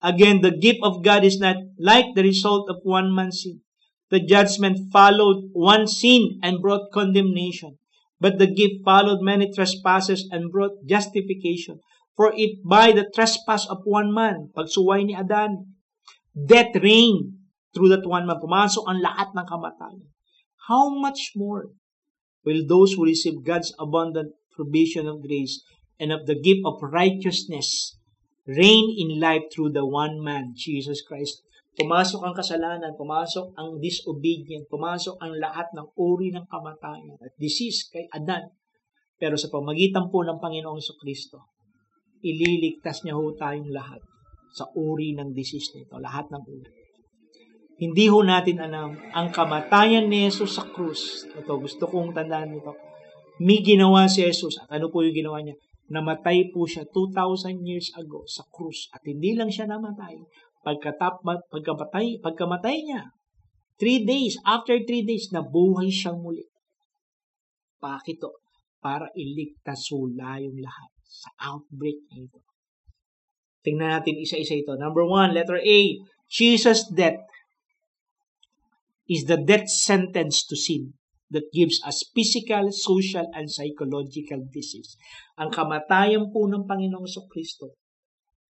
Again, 0.02 0.40
the 0.42 0.56
gift 0.56 0.80
of 0.82 1.04
God 1.04 1.24
is 1.24 1.40
not 1.40 1.58
like 1.78 2.16
the 2.16 2.24
result 2.24 2.70
of 2.70 2.80
one 2.84 3.14
man's 3.14 3.44
sin. 3.44 3.62
The 4.10 4.20
judgment 4.20 4.92
followed 4.92 5.52
one 5.52 5.88
sin 5.88 6.40
and 6.42 6.62
brought 6.62 6.92
condemnation, 6.92 7.78
but 8.20 8.40
the 8.40 8.48
gift 8.48 8.82
followed 8.84 9.22
many 9.22 9.52
trespasses 9.52 10.28
and 10.32 10.52
brought 10.52 10.88
justification. 10.88 11.80
For 12.16 12.34
if 12.36 12.58
by 12.66 12.92
the 12.92 13.12
trespass 13.14 13.68
of 13.70 13.84
one 13.84 14.14
man, 14.14 14.50
pagsuway 14.56 15.06
ni 15.06 15.16
Adan, 15.16 15.76
death 16.34 16.74
reigned 16.82 17.38
through 17.76 17.90
that 17.90 18.08
one 18.08 18.26
man, 18.26 18.40
pumasok 18.42 18.88
ang 18.88 19.04
lahat 19.04 19.30
ng 19.36 19.46
kamatayan. 19.46 20.10
How 20.68 20.90
much 20.90 21.36
more 21.36 21.70
will 22.48 22.66
those 22.66 22.94
who 22.94 23.06
receive 23.06 23.44
God's 23.44 23.76
abundant 23.78 24.34
provision 24.56 25.08
of 25.08 25.22
grace 25.22 25.62
and 26.00 26.12
of 26.12 26.26
the 26.26 26.40
gift 26.40 26.64
of 26.66 26.82
righteousness 26.82 27.99
reign 28.50 28.90
in 28.98 29.22
life 29.22 29.46
through 29.54 29.70
the 29.70 29.86
one 29.86 30.18
man, 30.18 30.58
Jesus 30.58 31.06
Christ. 31.06 31.46
Pumasok 31.78 32.26
ang 32.26 32.36
kasalanan, 32.36 32.98
pumasok 32.98 33.54
ang 33.56 33.78
disobedient, 33.78 34.66
pumasok 34.68 35.16
ang 35.22 35.38
lahat 35.38 35.70
ng 35.78 35.94
uri 35.96 36.34
ng 36.34 36.50
kamatayan 36.50 37.16
at 37.22 37.32
disease 37.38 37.88
kay 37.88 38.10
Adan. 38.12 38.50
Pero 39.16 39.38
sa 39.38 39.48
pamagitan 39.54 40.10
po 40.10 40.26
ng 40.26 40.42
Panginoong 40.42 40.82
Kristo, 41.00 41.54
ililigtas 42.26 43.06
niya 43.06 43.16
ho 43.16 43.32
tayong 43.32 43.72
lahat 43.72 44.02
sa 44.52 44.68
uri 44.76 45.14
ng 45.16 45.32
disease 45.32 45.78
nito, 45.78 45.96
lahat 46.02 46.28
ng 46.34 46.44
uri. 46.44 46.72
Hindi 47.80 48.12
ho 48.12 48.20
natin 48.28 48.60
alam 48.60 48.92
ang 49.16 49.32
kamatayan 49.32 50.12
ni 50.12 50.28
Jesus 50.28 50.60
sa 50.60 50.68
krus. 50.68 51.24
Ito, 51.32 51.64
gusto 51.64 51.88
kong 51.88 52.12
tandaan 52.12 52.60
nito. 52.60 52.76
May 53.40 53.64
ginawa 53.64 54.04
si 54.12 54.20
Jesus. 54.20 54.60
At 54.60 54.76
ano 54.76 54.92
po 54.92 55.00
yung 55.00 55.16
ginawa 55.16 55.40
niya? 55.40 55.56
Namatay 55.89 56.54
po 56.54 56.69
siya 56.69 56.86
2,000 56.86 57.65
years 57.65 57.89
ago 57.97 58.21
sa 58.30 58.45
krus. 58.54 58.89
At 58.93 59.02
hindi 59.06 59.34
lang 59.34 59.49
siya 59.49 59.65
namatay. 59.65 60.21
Pagkatap, 60.62 61.25
pagkamatay, 61.25 62.21
pagkamatay 62.21 62.78
niya, 62.86 63.10
3 63.82 64.06
days, 64.06 64.38
after 64.45 64.75
3 64.75 65.08
days, 65.08 65.32
nabuhay 65.34 65.89
siyang 65.89 66.19
muli. 66.19 66.45
Bakit 67.80 68.19
to? 68.19 68.38
Para 68.80 69.08
iligtas 69.15 69.88
sula 69.88 70.38
yung 70.39 70.60
lahat 70.60 70.91
sa 71.04 71.32
outbreak 71.52 71.99
na 72.12 72.28
ito. 72.28 72.39
Tingnan 73.63 73.99
natin 73.99 74.19
isa-isa 74.19 74.56
ito. 74.56 74.75
Number 74.75 75.04
one, 75.04 75.32
letter 75.32 75.60
A, 75.60 75.80
Jesus' 76.30 76.91
death 76.91 77.23
is 79.10 79.25
the 79.25 79.39
death 79.41 79.67
sentence 79.67 80.45
to 80.45 80.54
sin 80.54 80.99
that 81.30 81.46
gives 81.54 81.78
us 81.86 82.02
physical, 82.13 82.74
social, 82.74 83.26
and 83.38 83.50
psychological 83.50 84.42
disease. 84.50 84.98
Ang 85.38 85.54
kamatayan 85.54 86.34
po 86.34 86.50
ng 86.50 86.65
Panginoong 86.65 87.06
Kristo 87.30 87.78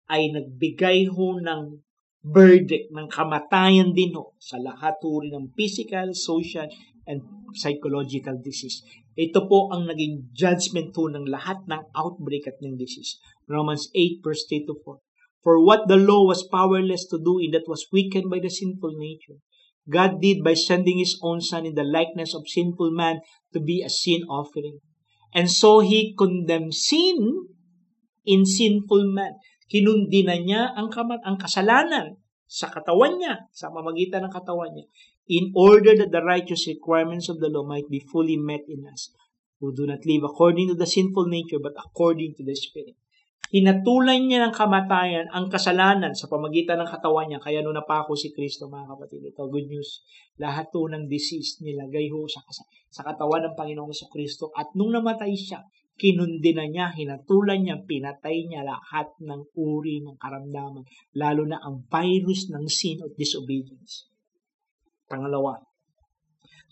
ay 0.09 0.33
nagbigay 0.33 1.09
ho 1.13 1.37
ng 1.41 1.63
verdict 2.23 2.95
ng 2.95 3.07
kamatayan 3.11 3.93
din 3.93 4.15
ho 4.17 4.33
sa 4.39 4.57
lahat 4.57 4.97
uri 5.03 5.35
ng 5.35 5.53
physical, 5.53 6.15
social, 6.15 6.71
and 7.05 7.21
psychological 7.53 8.39
disease. 8.39 8.87
Ito 9.19 9.45
po 9.51 9.69
ang 9.75 9.91
naging 9.91 10.33
judgment 10.33 10.95
po 10.95 11.11
ng 11.11 11.29
lahat 11.29 11.61
ng 11.69 11.83
outbreak 11.93 12.49
at 12.49 12.57
ng 12.63 12.79
disease. 12.79 13.19
Romans 13.51 13.91
8 13.93 14.25
verse 14.25 14.47
3 14.49 14.65
to 14.71 14.79
4. 14.81 15.03
For 15.43 15.59
what 15.59 15.91
the 15.91 15.99
law 15.99 16.23
was 16.23 16.47
powerless 16.47 17.05
to 17.11 17.19
do 17.19 17.43
in 17.43 17.51
that 17.51 17.67
was 17.67 17.91
weakened 17.91 18.31
by 18.31 18.39
the 18.39 18.49
sinful 18.49 18.95
nature, 18.95 19.43
God 19.89 20.23
did 20.23 20.45
by 20.45 20.55
sending 20.55 20.99
His 20.99 21.19
own 21.23 21.41
Son 21.41 21.67
in 21.67 21.75
the 21.75 21.87
likeness 21.87 22.35
of 22.35 22.47
sinful 22.47 22.91
man 22.95 23.21
to 23.53 23.61
be 23.61 23.83
a 23.83 23.91
sin 23.91 24.23
offering. 24.31 24.79
And 25.35 25.51
so 25.51 25.81
He 25.81 26.15
condemned 26.15 26.75
sin 26.75 27.49
in 28.25 28.47
sinful 28.47 29.11
man. 29.11 29.39
Kinundi 29.67 30.23
na 30.23 30.37
niya 30.37 30.77
ang, 30.77 30.93
kamat, 30.93 31.25
ang 31.25 31.41
kasalanan 31.41 32.21
sa 32.45 32.69
katawan 32.69 33.17
niya, 33.17 33.49
sa 33.51 33.73
mamagitan 33.73 34.29
ng 34.29 34.35
katawan 34.35 34.71
niya 34.77 34.87
in 35.29 35.53
order 35.55 35.95
that 35.97 36.11
the 36.11 36.23
righteous 36.23 36.67
requirements 36.67 37.29
of 37.29 37.39
the 37.39 37.49
law 37.49 37.65
might 37.65 37.89
be 37.89 38.01
fully 38.01 38.37
met 38.37 38.61
in 38.69 38.85
us, 38.93 39.15
who 39.61 39.75
do 39.75 39.87
not 39.87 40.05
live 40.05 40.25
according 40.25 40.69
to 40.69 40.75
the 40.75 40.87
sinful 40.87 41.27
nature, 41.27 41.63
but 41.63 41.73
according 41.79 42.35
to 42.37 42.45
the 42.45 42.55
Spirit. 42.55 42.97
Hinatulan 43.53 44.25
niya 44.25 44.49
ng 44.49 44.55
kamatayan 44.57 45.29
ang 45.29 45.53
kasalanan 45.53 46.17
sa 46.17 46.25
pamagitan 46.25 46.81
ng 46.81 46.89
katawan 46.89 47.29
niya, 47.29 47.37
kaya 47.37 47.61
nung 47.61 47.77
napako 47.77 48.17
si 48.17 48.33
Kristo, 48.33 48.65
mga 48.65 48.97
kapatid. 48.97 49.29
Ito, 49.29 49.45
good 49.53 49.69
news. 49.69 50.09
Lahat 50.41 50.73
to 50.73 50.89
ng 50.89 51.05
disease 51.05 51.61
nilagay 51.61 52.09
ho 52.09 52.25
sa, 52.25 52.41
sa 52.89 53.05
katawan 53.05 53.53
ng 53.53 53.55
Panginoong 53.55 53.93
sa 53.93 54.09
Kristo. 54.09 54.49
At 54.57 54.73
nung 54.73 54.97
namatay 54.97 55.37
siya, 55.37 55.61
kinundi 56.01 56.57
na 56.57 56.65
niya, 56.65 56.97
hinatulan 56.97 57.61
niya, 57.61 57.77
pinatay 57.85 58.49
niya 58.49 58.65
lahat 58.65 59.13
ng 59.21 59.53
uri 59.53 60.01
ng 60.01 60.17
karamdaman, 60.17 60.89
lalo 61.21 61.43
na 61.45 61.61
ang 61.61 61.85
virus 61.93 62.49
ng 62.49 62.65
sin 62.73 63.05
of 63.05 63.13
disobedience. 63.21 64.09
Pangalawa, 65.13 65.61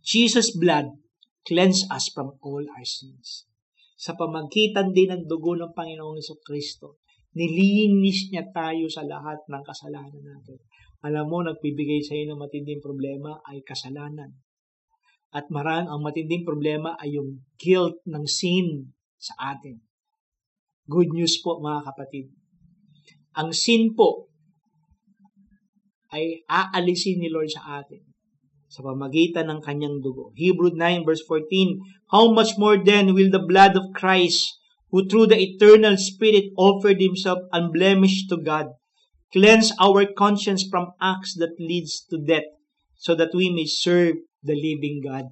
Jesus' 0.01 0.57
blood 0.57 0.97
cleanse 1.45 1.85
us 1.93 2.09
from 2.09 2.41
all 2.41 2.65
our 2.65 2.89
sins. 2.89 3.50
Sa 4.01 4.17
pamagitan 4.17 4.97
din 4.97 5.13
ng 5.13 5.29
dugo 5.29 5.53
ng 5.53 5.77
Panginoong 5.77 6.25
Kristo, 6.41 7.05
Nilinis 7.31 8.27
niya 8.35 8.51
tayo 8.51 8.91
sa 8.91 9.07
lahat 9.07 9.39
ng 9.47 9.63
kasalanan 9.63 10.19
natin. 10.19 10.59
Alam 11.07 11.31
mo, 11.31 11.39
nagbibigay 11.47 12.03
sa 12.03 12.19
iyo 12.19 12.35
ng 12.35 12.43
matinding 12.43 12.83
problema 12.83 13.39
ay 13.47 13.63
kasalanan. 13.63 14.35
At 15.31 15.47
maran 15.47 15.87
ang 15.87 16.03
matinding 16.03 16.43
problema 16.43 16.99
ay 16.99 17.15
yung 17.15 17.47
guilt 17.55 18.03
ng 18.03 18.27
sin 18.27 18.91
sa 19.15 19.55
atin. 19.55 19.79
Good 20.91 21.15
news 21.15 21.39
po 21.39 21.63
mga 21.63 21.87
kapatid. 21.87 22.35
Ang 23.39 23.55
sin 23.55 23.95
po 23.95 24.27
ay 26.11 26.43
aalisin 26.51 27.23
ni 27.23 27.31
Lord 27.31 27.47
sa 27.47 27.79
atin 27.79 28.10
sa 28.71 28.87
pamagitan 28.87 29.51
ng 29.51 29.61
kanyang 29.67 29.99
dugo. 29.99 30.31
Hebrew 30.39 30.71
9 30.71 31.03
verse 31.03 31.27
14, 31.27 32.15
How 32.15 32.31
much 32.31 32.55
more 32.55 32.79
then 32.79 33.19
will 33.19 33.27
the 33.27 33.43
blood 33.43 33.75
of 33.75 33.91
Christ, 33.99 34.47
who 34.95 35.11
through 35.11 35.35
the 35.35 35.43
eternal 35.43 35.99
Spirit 35.99 36.55
offered 36.55 37.03
himself 37.03 37.43
unblemished 37.51 38.31
to 38.31 38.39
God, 38.39 38.71
cleanse 39.35 39.75
our 39.83 40.07
conscience 40.07 40.63
from 40.63 40.95
acts 41.03 41.35
that 41.43 41.59
leads 41.59 42.07
to 42.15 42.23
death, 42.23 42.47
so 42.95 43.19
that 43.19 43.35
we 43.35 43.51
may 43.51 43.67
serve 43.67 44.23
the 44.47 44.55
living 44.55 45.03
God. 45.03 45.27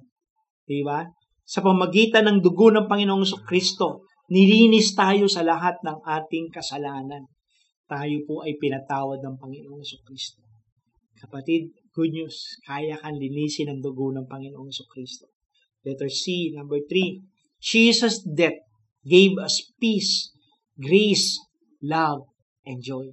Diba? 0.67 1.07
Sa 1.47 1.63
pamagitan 1.63 2.27
ng 2.27 2.37
dugo 2.43 2.69
ng 2.69 2.91
Panginoong 2.91 3.47
Kristo, 3.47 4.05
nilinis 4.27 4.93
tayo 4.93 5.31
sa 5.31 5.41
lahat 5.41 5.79
ng 5.81 6.03
ating 6.03 6.51
kasalanan. 6.51 7.25
Tayo 7.89 8.21
po 8.27 8.45
ay 8.45 8.59
pinatawad 8.59 9.23
ng 9.23 9.35
Panginoong 9.39 9.81
Kristo. 10.05 10.43
Kapatid, 11.17 11.73
good 11.93 12.13
news, 12.13 12.59
kaya 12.65 12.97
kang 12.99 13.17
linisin 13.17 13.73
ng 13.73 13.79
dugo 13.81 14.13
ng 14.13 14.29
Panginoong 14.29 14.71
Kristo. 14.89 15.29
Letter 15.83 16.11
C, 16.11 16.53
number 16.53 16.83
3. 16.85 17.21
Jesus' 17.59 18.23
death 18.23 18.59
gave 19.03 19.35
us 19.39 19.71
peace, 19.79 20.31
grace, 20.75 21.39
love, 21.83 22.27
and 22.67 22.83
joy. 22.83 23.11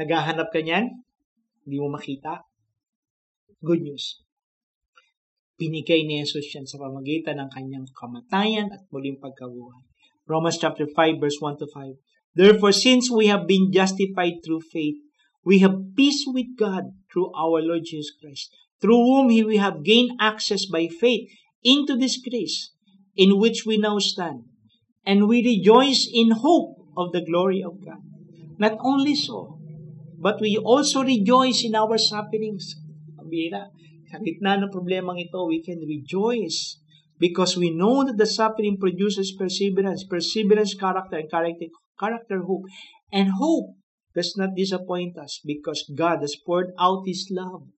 Naghahanap 0.00 0.48
ka 0.48 0.60
niyan? 0.64 1.04
Hindi 1.64 1.76
mo 1.76 1.92
makita? 1.92 2.40
Good 3.60 3.84
news. 3.84 4.24
Binigay 5.60 6.08
ni 6.08 6.24
Jesus 6.24 6.48
yan 6.56 6.64
sa 6.64 6.80
pamagitan 6.80 7.36
ng 7.36 7.52
kanyang 7.52 7.84
kamatayan 7.92 8.72
at 8.72 8.88
muling 8.88 9.20
pagkabuhay. 9.20 9.84
Romans 10.24 10.56
chapter 10.56 10.88
5 10.88 11.20
verse 11.20 11.36
1 11.36 11.60
to 11.60 11.68
5. 11.68 12.00
Therefore, 12.32 12.72
since 12.72 13.12
we 13.12 13.28
have 13.28 13.44
been 13.44 13.68
justified 13.68 14.40
through 14.40 14.64
faith, 14.64 14.96
we 15.44 15.60
have 15.60 15.96
peace 15.96 16.24
with 16.26 16.56
God 16.58 16.92
through 17.12 17.32
our 17.34 17.60
Lord 17.62 17.82
Jesus 17.84 18.12
Christ, 18.20 18.50
through 18.80 18.96
whom 18.96 19.26
we 19.28 19.56
have 19.56 19.84
gained 19.84 20.12
access 20.20 20.66
by 20.66 20.88
faith 20.88 21.28
into 21.62 21.96
this 21.96 22.18
grace 22.20 22.72
in 23.16 23.38
which 23.38 23.64
we 23.66 23.76
now 23.76 23.98
stand. 23.98 24.44
And 25.04 25.28
we 25.28 25.42
rejoice 25.42 26.08
in 26.12 26.30
hope 26.30 26.76
of 26.96 27.12
the 27.12 27.24
glory 27.24 27.62
of 27.62 27.84
God. 27.84 28.00
Not 28.58 28.76
only 28.80 29.14
so, 29.14 29.58
but 30.20 30.40
we 30.40 30.58
also 30.58 31.02
rejoice 31.02 31.64
in 31.64 31.74
our 31.74 31.96
sufferings. 31.96 32.76
Pabira, 33.16 33.72
sa 34.12 34.20
gitna 34.20 34.60
ng 34.60 34.68
problemang 34.68 35.16
ito, 35.16 35.48
we 35.48 35.64
can 35.64 35.80
rejoice 35.80 36.76
because 37.16 37.56
we 37.56 37.72
know 37.72 38.04
that 38.04 38.20
the 38.20 38.28
suffering 38.28 38.76
produces 38.76 39.32
perseverance, 39.32 40.04
perseverance, 40.04 40.76
character, 40.76 41.16
and 41.24 41.30
character, 41.32 41.72
character, 41.96 42.44
hope. 42.44 42.68
And 43.08 43.32
hope 43.40 43.79
does 44.14 44.34
not 44.34 44.58
disappoint 44.58 45.14
us 45.18 45.38
because 45.44 45.86
God 45.90 46.22
has 46.22 46.34
poured 46.34 46.74
out 46.78 47.06
His 47.06 47.30
love 47.30 47.70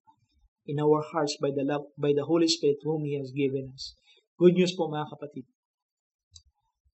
in 0.65 0.81
our 0.81 1.03
hearts 1.03 1.37
by 1.37 1.51
the 1.51 1.65
love 1.67 1.91
by 1.99 2.15
the 2.15 2.25
Holy 2.25 2.49
Spirit 2.49 2.81
whom 2.85 3.05
He 3.05 3.19
has 3.19 3.33
given 3.35 3.73
us. 3.75 3.97
Good 4.41 4.57
news 4.57 4.73
po 4.73 4.89
mga 4.89 5.13
kapatid. 5.13 5.45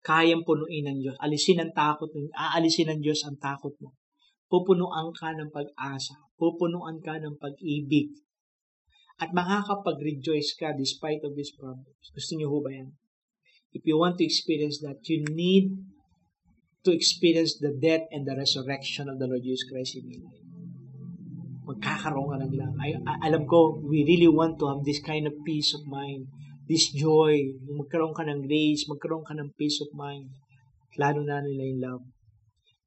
Kayang 0.05 0.45
punuin 0.45 0.86
ng 0.86 0.99
Diyos. 1.01 1.17
Alisin 1.17 1.59
ang 1.59 1.73
takot 1.73 2.13
mo. 2.13 2.29
Aalisin 2.38 2.93
ng 2.93 3.01
Diyos 3.01 3.25
ang 3.25 3.41
takot 3.41 3.73
mo. 3.81 3.97
Pupunuan 4.45 5.09
ka 5.17 5.33
ng 5.33 5.49
pag-asa. 5.49 6.13
Pupunuan 6.38 7.01
ka 7.01 7.17
ng 7.17 7.41
pag-ibig. 7.41 8.13
At 9.17 9.33
makakapag-rejoice 9.33 10.61
ka 10.61 10.77
despite 10.77 11.25
of 11.25 11.33
these 11.33 11.57
problems. 11.57 12.05
Gusto 12.13 12.38
niyo 12.38 12.53
ho 12.53 12.61
ba 12.61 12.69
yan? 12.69 12.93
If 13.73 13.81
you 13.89 13.97
want 13.97 14.21
to 14.21 14.25
experience 14.27 14.79
that, 14.86 15.01
you 15.09 15.25
need 15.25 15.73
to 16.86 16.93
experience 16.93 17.57
the 17.57 17.73
death 17.73 18.05
and 18.13 18.29
the 18.29 18.38
resurrection 18.38 19.09
of 19.09 19.17
the 19.17 19.25
Lord 19.25 19.41
Jesus 19.41 19.65
Christ 19.65 19.97
in 19.97 20.05
your 20.05 20.21
life. 20.21 20.45
Magkakaroon 21.65 22.29
ka 22.29 22.38
ng 22.45 22.53
lang. 22.53 22.73
I, 22.77 22.93
alam 23.25 23.49
ko, 23.49 23.81
we 23.81 24.05
really 24.05 24.29
want 24.29 24.61
to 24.61 24.69
have 24.69 24.86
this 24.86 25.01
kind 25.01 25.25
of 25.25 25.33
peace 25.41 25.73
of 25.73 25.81
mind, 25.89 26.29
this 26.69 26.93
joy, 26.93 27.57
magkaroon 27.65 28.13
ka 28.13 28.21
ng 28.21 28.45
grace, 28.45 28.86
magkaroon 28.86 29.25
ka 29.25 29.33
ng 29.33 29.49
peace 29.57 29.81
of 29.81 29.89
mind. 29.97 30.29
Lalo 31.01 31.25
na 31.25 31.41
nila 31.41 31.63
yung 31.65 31.81
love. 31.81 32.03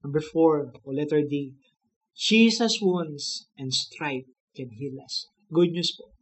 Number 0.07 0.23
four, 0.23 0.71
o 0.87 0.95
letter 0.95 1.27
D, 1.27 1.59
Jesus' 2.15 2.79
wounds 2.79 3.51
and 3.59 3.75
stripe 3.75 4.31
can 4.55 4.71
heal 4.79 4.95
us. 5.03 5.27
Good 5.51 5.75
news 5.75 5.91
po. 5.91 6.15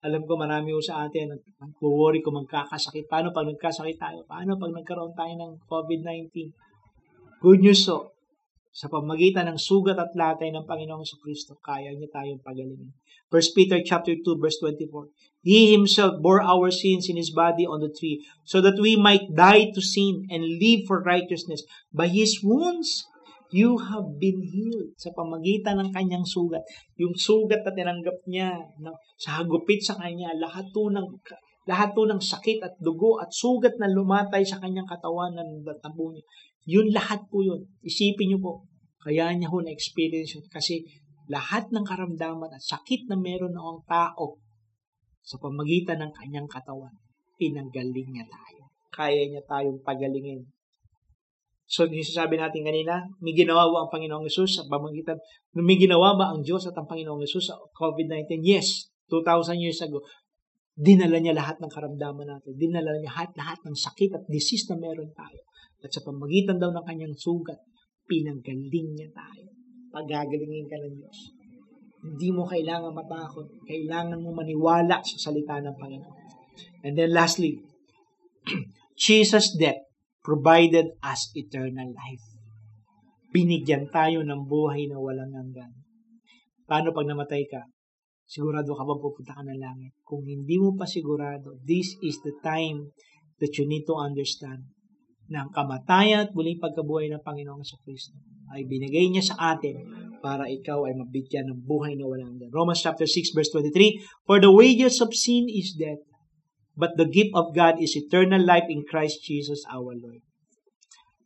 Alam 0.00 0.24
ko 0.24 0.36
marami 0.36 0.72
po 0.72 0.80
sa 0.80 1.04
atin 1.04 1.36
nag-worry 1.60 2.20
kung 2.24 2.40
magkakasakit. 2.40 3.08
Paano 3.08 3.32
pag 3.32 3.48
nagkasakit 3.48 4.00
tayo? 4.00 4.24
Paano 4.24 4.56
pag 4.56 4.72
nagkaroon 4.72 5.12
tayo 5.12 5.32
ng 5.36 5.52
COVID-19? 5.64 6.52
Good 7.40 7.64
news 7.64 7.88
so, 7.88 8.12
sa 8.68 8.92
pamagitan 8.92 9.48
ng 9.48 9.56
sugat 9.56 9.96
at 9.96 10.12
latay 10.12 10.52
ng 10.52 10.68
Panginoong 10.68 11.08
Kristo, 11.24 11.56
kaya 11.64 11.88
niya 11.96 12.12
tayong 12.12 12.44
pagalingin. 12.44 12.92
1 13.32 13.56
Peter 13.56 13.80
chapter 13.80 14.12
2 14.12 14.36
verse 14.36 14.60
24. 14.60 15.08
He 15.40 15.72
himself 15.72 16.20
bore 16.20 16.44
our 16.44 16.68
sins 16.68 17.08
in 17.08 17.16
his 17.16 17.32
body 17.32 17.64
on 17.64 17.80
the 17.80 17.88
tree 17.88 18.20
so 18.44 18.60
that 18.60 18.76
we 18.76 18.92
might 18.92 19.32
die 19.32 19.72
to 19.72 19.80
sin 19.80 20.28
and 20.28 20.60
live 20.60 20.84
for 20.84 21.00
righteousness. 21.00 21.64
By 21.88 22.12
his 22.12 22.44
wounds 22.44 23.08
you 23.48 23.88
have 23.88 24.20
been 24.20 24.44
healed 24.44 25.00
sa 25.00 25.08
pamagitan 25.16 25.80
ng 25.80 25.96
kanyang 25.96 26.28
sugat. 26.28 26.60
Yung 27.00 27.16
sugat 27.16 27.64
na 27.64 27.72
tinanggap 27.72 28.20
niya 28.28 28.52
na, 28.84 28.92
sa 29.16 29.40
hagupit 29.40 29.80
sa 29.80 29.96
kanya, 29.96 30.28
lahat 30.36 30.68
to 30.76 30.92
ng 30.92 31.08
lahat 31.68 31.94
to 31.96 32.04
ng 32.04 32.20
sakit 32.20 32.60
at 32.66 32.74
dugo 32.82 33.16
at 33.22 33.32
sugat 33.32 33.80
na 33.80 33.88
lumatay 33.88 34.42
sa 34.42 34.58
kanyang 34.60 34.88
katawan 34.90 35.32
ng 35.38 35.64
tabo 35.80 36.12
niya. 36.12 36.24
Yun 36.70 36.94
lahat 36.94 37.26
po 37.26 37.42
yun. 37.42 37.66
Isipin 37.82 38.30
niyo 38.30 38.38
po, 38.38 38.70
kaya 39.02 39.34
niya 39.34 39.50
ho 39.50 39.58
na-experience 39.58 40.38
yun. 40.38 40.46
Kasi 40.46 40.86
lahat 41.26 41.74
ng 41.74 41.82
karamdaman 41.82 42.54
at 42.54 42.62
sakit 42.62 43.10
na 43.10 43.18
meron 43.18 43.58
ng 43.58 43.82
tao 43.90 44.38
sa 45.20 45.36
pamagitan 45.42 45.98
ng 45.98 46.12
kanyang 46.14 46.46
katawan, 46.46 46.94
pinanggaling 47.34 48.14
niya 48.14 48.26
tayo. 48.30 48.70
Kaya 48.94 49.26
niya 49.26 49.42
tayong 49.46 49.82
pagalingin. 49.82 50.46
So, 51.70 51.86
sabi 51.86 52.34
natin 52.34 52.66
kanina, 52.66 53.06
may 53.22 53.30
ginawa 53.30 53.70
ba 53.70 53.86
ang 53.86 53.90
Panginoong 53.94 54.26
Yesus 54.26 54.58
sa 54.58 54.66
pamagitan, 54.66 55.14
may 55.54 55.78
ginawa 55.78 56.18
ba 56.18 56.34
ang 56.34 56.42
Diyos 56.42 56.66
at 56.66 56.74
ang 56.74 56.90
Panginoong 56.90 57.22
Yesus 57.22 57.46
sa 57.46 57.54
COVID-19? 57.78 58.42
Yes, 58.42 58.90
2,000 59.06 59.54
years 59.54 59.78
ago. 59.78 60.02
Dinala 60.74 61.22
niya 61.22 61.30
lahat 61.30 61.62
ng 61.62 61.70
karamdaman 61.70 62.26
natin. 62.26 62.58
Dinala 62.58 62.90
niya 62.98 63.14
lahat, 63.14 63.30
lahat 63.38 63.58
ng 63.62 63.76
sakit 63.78 64.10
at 64.18 64.22
disease 64.26 64.66
na 64.66 64.82
meron 64.82 65.14
tayo. 65.14 65.46
At 65.80 65.90
sa 65.92 66.04
pamagitan 66.04 66.60
daw 66.60 66.68
ng 66.72 66.84
kanyang 66.84 67.16
sugat, 67.16 67.56
pinanggaling 68.04 68.92
niya 68.92 69.08
tayo. 69.16 69.48
Pagagalingin 69.90 70.68
ka 70.68 70.76
ng 70.76 70.94
Diyos. 71.00 71.18
Hindi 72.00 72.28
mo 72.32 72.44
kailangan 72.44 72.92
matakot. 72.92 73.48
Kailangan 73.64 74.20
mo 74.20 74.32
maniwala 74.32 75.00
sa 75.00 75.16
salita 75.30 75.60
ng 75.60 75.76
Panginoon. 75.76 76.18
And 76.84 76.96
then 76.96 77.12
lastly, 77.12 77.60
Jesus' 78.96 79.56
death 79.56 79.80
provided 80.20 80.96
us 81.00 81.32
eternal 81.32 81.92
life. 81.92 82.24
Binigyan 83.30 83.88
tayo 83.88 84.20
ng 84.20 84.48
buhay 84.48 84.90
na 84.90 85.00
walang 85.00 85.32
hanggan. 85.32 85.72
Paano 86.68 86.92
pag 86.92 87.08
namatay 87.08 87.46
ka? 87.48 87.62
Sigurado 88.30 88.74
ka 88.78 88.84
ba 88.86 88.94
pupunta 88.94 89.34
ka 89.34 89.42
ng 89.42 89.58
langit? 89.58 89.92
Kung 90.06 90.22
hindi 90.22 90.54
mo 90.54 90.78
pa 90.78 90.86
sigurado, 90.86 91.58
this 91.66 91.98
is 92.04 92.22
the 92.22 92.34
time 92.42 92.94
that 93.42 93.54
you 93.58 93.66
need 93.66 93.82
to 93.86 93.96
understand 93.98 94.70
na 95.30 95.46
ang 95.46 95.50
kamatayan 95.54 96.26
at 96.26 96.34
muling 96.34 96.58
pagkabuhay 96.58 97.06
ng 97.08 97.22
Panginoong 97.22 97.62
sa 97.62 97.78
Kristo 97.86 98.18
ay 98.50 98.66
binigay 98.66 99.06
niya 99.06 99.30
sa 99.30 99.54
atin 99.54 99.86
para 100.18 100.50
ikaw 100.50 100.84
ay 100.90 100.98
mabigyan 100.98 101.46
ng 101.54 101.62
buhay 101.62 101.94
na 101.94 102.04
walang 102.04 102.34
hanggan. 102.34 102.50
Romans 102.50 102.82
chapter 102.82 103.06
6 103.06 103.30
verse 103.32 103.50
23, 103.54 104.26
For 104.26 104.42
the 104.42 104.50
wages 104.50 104.98
of 104.98 105.14
sin 105.14 105.46
is 105.46 105.78
death, 105.78 106.02
but 106.74 106.98
the 106.98 107.06
gift 107.06 107.30
of 107.38 107.54
God 107.54 107.78
is 107.78 107.94
eternal 107.94 108.42
life 108.42 108.66
in 108.66 108.82
Christ 108.82 109.22
Jesus 109.22 109.62
our 109.70 109.94
Lord. 109.94 110.20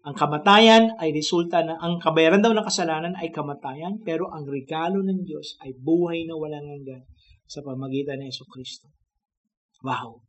Ang 0.04 0.20
kamatayan 0.20 1.00
ay 1.00 1.16
resulta 1.16 1.64
ng, 1.64 1.80
ang 1.80 1.96
kabayaran 1.96 2.44
daw 2.44 2.52
ng 2.52 2.68
kasalanan 2.68 3.16
ay 3.16 3.32
kamatayan, 3.32 4.04
pero 4.04 4.28
ang 4.28 4.44
regalo 4.44 5.00
ng 5.00 5.24
Diyos 5.24 5.56
ay 5.64 5.72
buhay 5.80 6.28
na 6.28 6.36
walang 6.36 6.68
hanggan 6.68 7.08
sa 7.48 7.64
pamagitan 7.64 8.20
ng 8.20 8.28
Yeso 8.28 8.44
Kristo. 8.44 8.92
Wow! 9.80 10.20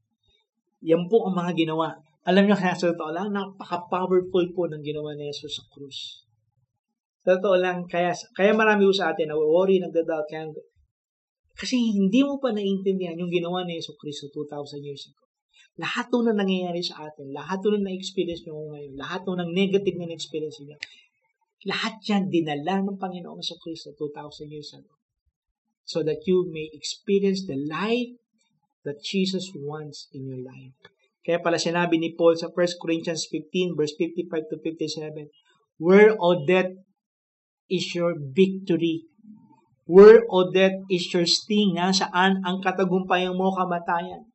Yan 0.79 1.11
po 1.11 1.27
ang 1.27 1.35
mga 1.35 1.59
ginawa. 1.59 1.91
Alam 2.25 2.49
niyo 2.49 2.57
kaya 2.57 2.73
sa 2.73 2.89
totoo 2.89 3.13
lang, 3.13 3.29
napaka-powerful 3.29 4.45
po 4.53 4.65
ng 4.65 4.81
ginawa 4.81 5.13
ni 5.13 5.29
Jesus 5.29 5.61
sa 5.61 5.63
krus. 5.69 6.25
Sa 7.21 7.37
totoo 7.37 7.61
lang, 7.61 7.85
kaya, 7.85 8.13
kaya 8.33 8.51
marami 8.57 8.89
po 8.89 8.93
sa 8.93 9.13
atin 9.13 9.29
na 9.29 9.37
worry, 9.37 9.77
nagdadoubt, 9.77 10.25
kaya, 10.29 10.49
kasi 11.55 11.77
hindi 11.77 12.25
mo 12.25 12.41
pa 12.41 12.51
naiintindihan 12.51 13.15
yung 13.15 13.31
ginawa 13.31 13.63
ni 13.63 13.79
Yeso 13.79 13.95
Kristo 13.95 14.27
2,000 14.33 14.81
years 14.83 15.07
ago. 15.07 15.23
Lahat 15.79 16.11
ng 16.11 16.35
nangyayari 16.35 16.83
sa 16.83 17.07
atin, 17.07 17.31
lahat 17.31 17.63
ng 17.63 17.85
na-experience 17.85 18.43
nyo 18.43 18.73
ngayon, 18.75 18.93
lahat 18.99 19.23
ng 19.23 19.51
negative 19.55 19.95
na 19.95 20.07
na-experience 20.09 20.59
niya, 20.65 20.75
Lahat 21.65 21.97
yan 22.05 22.29
dinala 22.29 22.85
ng 22.85 23.01
Panginoong 23.01 23.41
sa 23.41 23.57
Kristo 23.57 23.97
2,000 23.97 24.53
years 24.53 24.69
ago. 24.77 24.93
So 25.81 26.05
that 26.05 26.21
you 26.29 26.45
may 26.45 26.69
experience 26.69 27.49
the 27.49 27.57
life 27.57 28.21
that 28.85 29.01
Jesus 29.01 29.49
wants 29.57 30.05
in 30.13 30.29
your 30.29 30.45
life. 30.45 30.77
Kaya 31.25 31.41
pala 31.41 31.57
sinabi 31.57 31.97
ni 31.97 32.13
Paul 32.13 32.37
sa 32.37 32.53
1 32.53 32.77
Corinthians 32.77 33.25
15 33.33 33.73
verse 33.73 33.97
55 33.97 34.45
to 34.53 34.57
57, 34.61 35.25
Where, 35.81 36.13
O 36.21 36.45
death, 36.45 36.69
is 37.65 37.97
your 37.97 38.13
victory? 38.13 39.09
Where, 39.89 40.21
O 40.29 40.53
death, 40.53 40.85
is 40.85 41.09
your 41.09 41.25
sting? 41.25 41.81
Nasaan 41.81 42.45
ang 42.45 42.61
katagumpayan 42.61 43.33
mo 43.33 43.49
kamatayan? 43.57 44.29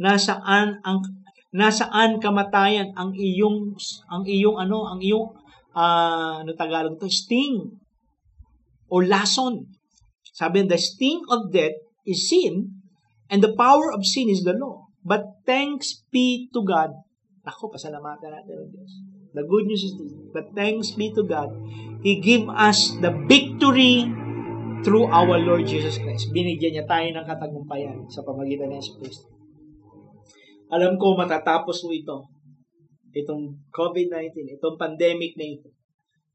Nasaan 0.00 0.80
ang 0.80 1.04
nasaan 1.50 2.22
kamatayan 2.22 2.94
ang 2.94 3.10
iyong 3.10 3.74
ang 4.06 4.22
iyong 4.22 4.54
ano 4.54 4.86
ang 4.86 5.02
iyong 5.02 5.34
uh, 5.74 6.46
ano 6.46 6.50
Tagalog 6.54 6.94
to 7.02 7.10
sting 7.10 7.74
o 8.86 9.02
lason 9.02 9.66
sabi 10.30 10.62
the 10.62 10.78
sting 10.78 11.18
of 11.26 11.50
death 11.50 11.74
is 12.06 12.30
sin 12.30 12.70
and 13.26 13.42
the 13.42 13.50
power 13.58 13.90
of 13.90 14.06
sin 14.06 14.30
is 14.30 14.46
the 14.46 14.54
law 14.54 14.89
but 15.04 15.40
thanks 15.48 16.04
be 16.08 16.48
to 16.52 16.64
God 16.64 16.94
ako 17.46 17.72
pasalamatan 17.72 18.30
natin 18.30 18.54
ang 18.60 18.70
Diyos 18.70 18.92
the 19.32 19.44
good 19.46 19.66
news 19.66 19.82
is 19.84 19.94
this 19.96 20.12
but 20.30 20.52
thanks 20.52 20.92
be 20.94 21.10
to 21.16 21.24
God 21.24 21.50
He 22.04 22.20
give 22.20 22.48
us 22.48 22.96
the 23.00 23.12
victory 23.28 24.08
through 24.80 25.08
our 25.12 25.36
Lord 25.36 25.68
Jesus 25.68 26.00
Christ 26.00 26.32
binigyan 26.32 26.80
niya 26.80 26.86
tayo 26.88 27.08
ng 27.12 27.26
katagumpayan 27.26 28.08
sa 28.12 28.24
pamagitan 28.24 28.72
ng 28.72 28.80
Jesus 28.80 28.96
Christ 29.00 29.22
alam 30.70 30.94
ko 31.02 31.18
matatapos 31.18 31.82
mo 31.82 31.90
ito. 31.90 32.30
Itong 33.10 33.58
COVID-19, 33.74 34.54
itong 34.54 34.78
pandemic 34.78 35.34
na 35.34 35.46
ito. 35.50 35.74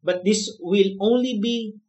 But 0.04 0.28
this 0.28 0.52
will 0.60 1.00
only 1.00 1.40
be 1.40 1.80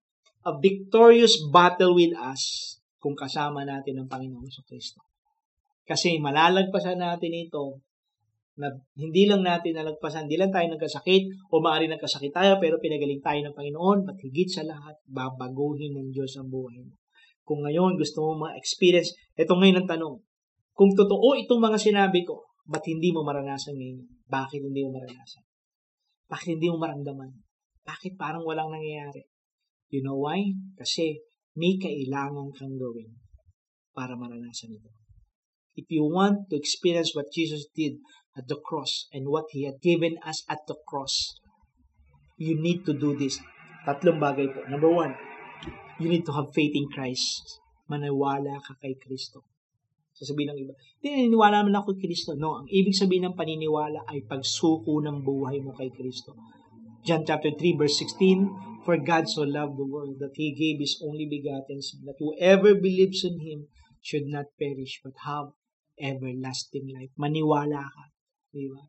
a 0.46 0.54
victorious 0.54 1.34
battle 1.50 1.98
with 1.98 2.14
us 2.14 2.78
kung 3.02 3.18
kasama 3.18 3.66
natin 3.66 3.98
ang 3.98 4.06
Panginoong 4.06 4.46
Kristo. 4.62 5.02
Kasi 5.86 6.18
malalagpasan 6.18 6.98
natin 6.98 7.30
ito 7.30 7.78
na 8.58 8.72
hindi 8.96 9.28
lang 9.28 9.46
natin 9.46 9.78
nalagpasan, 9.78 10.26
hindi 10.26 10.40
lang 10.40 10.50
tayo 10.50 10.66
nagkasakit 10.72 11.52
o 11.52 11.60
maaari 11.62 11.86
nagkasakit 11.92 12.32
tayo 12.32 12.56
pero 12.58 12.80
pinagaling 12.82 13.22
tayo 13.22 13.38
ng 13.44 13.54
Panginoon 13.54 14.10
at 14.10 14.16
higit 14.18 14.48
sa 14.50 14.66
lahat, 14.66 14.96
babaguhin 15.06 15.94
ng 15.94 16.08
Diyos 16.10 16.40
ang 16.40 16.48
buhay 16.50 16.80
mo. 16.82 16.96
Kung 17.46 17.62
ngayon 17.62 17.94
gusto 17.94 18.26
mo 18.26 18.48
ma-experience, 18.48 19.14
ito 19.38 19.52
ngayon 19.54 19.84
ang 19.84 19.88
tanong, 19.88 20.16
kung 20.74 20.90
totoo 20.90 21.38
itong 21.38 21.62
mga 21.62 21.78
sinabi 21.78 22.26
ko, 22.26 22.42
ba't 22.66 22.82
hindi 22.82 23.14
mo 23.14 23.22
maranasan 23.22 23.78
ngayon? 23.78 24.02
Bakit 24.26 24.60
hindi 24.66 24.82
mo 24.82 24.98
maranasan? 24.98 25.44
Bakit 26.26 26.58
hindi 26.58 26.66
mo 26.72 26.82
maramdaman? 26.82 27.30
Bakit 27.86 28.18
parang 28.18 28.42
walang 28.42 28.74
nangyayari? 28.74 29.22
You 29.94 30.02
know 30.02 30.18
why? 30.18 30.42
Kasi 30.74 31.22
may 31.54 31.78
kailangan 31.78 32.50
kang 32.50 32.74
gawin 32.74 33.14
para 33.94 34.18
maranasan 34.18 34.74
ito. 34.74 34.90
If 35.76 35.92
you 35.92 36.08
want 36.08 36.48
to 36.48 36.56
experience 36.56 37.12
what 37.12 37.28
Jesus 37.28 37.68
did 37.76 38.00
at 38.32 38.48
the 38.48 38.56
cross 38.56 39.12
and 39.12 39.28
what 39.28 39.52
He 39.52 39.68
had 39.68 39.84
given 39.84 40.16
us 40.24 40.40
at 40.48 40.64
the 40.64 40.76
cross, 40.88 41.36
you 42.40 42.56
need 42.56 42.88
to 42.88 42.96
do 42.96 43.12
this. 43.12 43.36
Tatlong 43.84 44.16
bagay 44.16 44.56
po. 44.56 44.64
Number 44.72 44.88
one, 44.88 45.12
you 46.00 46.08
need 46.08 46.24
to 46.24 46.32
have 46.32 46.48
faith 46.56 46.72
in 46.72 46.88
Christ. 46.88 47.60
Maniwala 47.92 48.56
ka 48.64 48.80
kay 48.80 48.96
Kristo. 48.96 49.44
Sasabihin 50.16 50.56
ng 50.56 50.60
iba, 50.64 50.72
hindi, 51.04 51.08
naniniwala 51.12 51.60
naman 51.60 51.76
ako 51.76 51.92
kay 51.92 52.08
Kristo. 52.08 52.32
No, 52.32 52.56
ang 52.56 52.66
ibig 52.72 52.96
sabihin 52.96 53.28
ng 53.28 53.36
paniniwala 53.36 54.08
ay 54.08 54.24
pagsuko 54.24 55.04
ng 55.04 55.20
buhay 55.20 55.60
mo 55.60 55.76
kay 55.76 55.92
Kristo. 55.92 56.32
John 57.04 57.28
chapter 57.28 57.52
3 57.52 57.76
verse 57.76 58.00
16, 58.00 58.88
For 58.88 58.96
God 58.96 59.28
so 59.28 59.44
loved 59.44 59.76
the 59.76 59.84
world 59.84 60.18
that 60.24 60.32
He 60.40 60.56
gave 60.56 60.80
His 60.80 60.96
only 61.04 61.28
begotten 61.28 61.84
Son, 61.84 62.00
that 62.08 62.16
whoever 62.16 62.72
believes 62.72 63.28
in 63.28 63.44
Him 63.44 63.68
should 64.00 64.24
not 64.24 64.48
perish 64.56 65.04
but 65.04 65.14
have 65.28 65.52
everlasting 65.96 66.92
life. 66.92 67.12
Maniwala 67.16 67.84
ka. 67.84 68.04
Di 68.52 68.68
ba? 68.68 68.80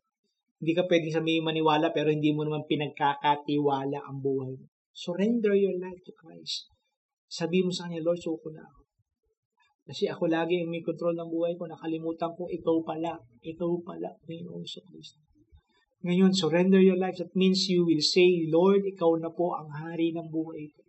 Hindi 0.58 0.72
ka 0.74 0.84
pwedeng 0.90 1.14
sabihin 1.22 1.46
maniwala 1.46 1.94
pero 1.94 2.10
hindi 2.10 2.34
mo 2.34 2.42
naman 2.42 2.66
pinagkakatiwala 2.66 3.98
ang 4.02 4.18
buhay 4.18 4.52
mo. 4.58 4.66
Surrender 4.90 5.54
your 5.54 5.78
life 5.78 6.02
to 6.02 6.12
Christ. 6.16 6.68
Sabi 7.30 7.62
mo 7.62 7.70
sa 7.70 7.86
Kanya, 7.86 8.02
Lord, 8.02 8.18
suko 8.18 8.50
na 8.50 8.66
ako. 8.66 8.82
Kasi 9.88 10.04
ako 10.10 10.28
lagi 10.28 10.60
yung 10.60 10.74
may 10.74 10.82
control 10.82 11.14
ng 11.14 11.30
buhay 11.30 11.54
ko. 11.54 11.70
Nakalimutan 11.70 12.34
ko, 12.34 12.50
ikaw 12.50 12.76
pala. 12.82 13.14
Ikaw 13.40 13.70
pala, 13.86 14.10
Panginoon 14.26 14.66
sa 14.66 14.82
Kristo. 14.84 15.22
Ngayon, 16.02 16.34
surrender 16.34 16.82
your 16.82 16.98
life. 16.98 17.16
That 17.16 17.32
means 17.38 17.70
you 17.70 17.86
will 17.86 18.02
say, 18.02 18.50
Lord, 18.50 18.82
ikaw 18.84 19.16
na 19.16 19.30
po 19.30 19.54
ang 19.54 19.70
hari 19.70 20.10
ng 20.12 20.28
buhay 20.28 20.66
ko. 20.74 20.82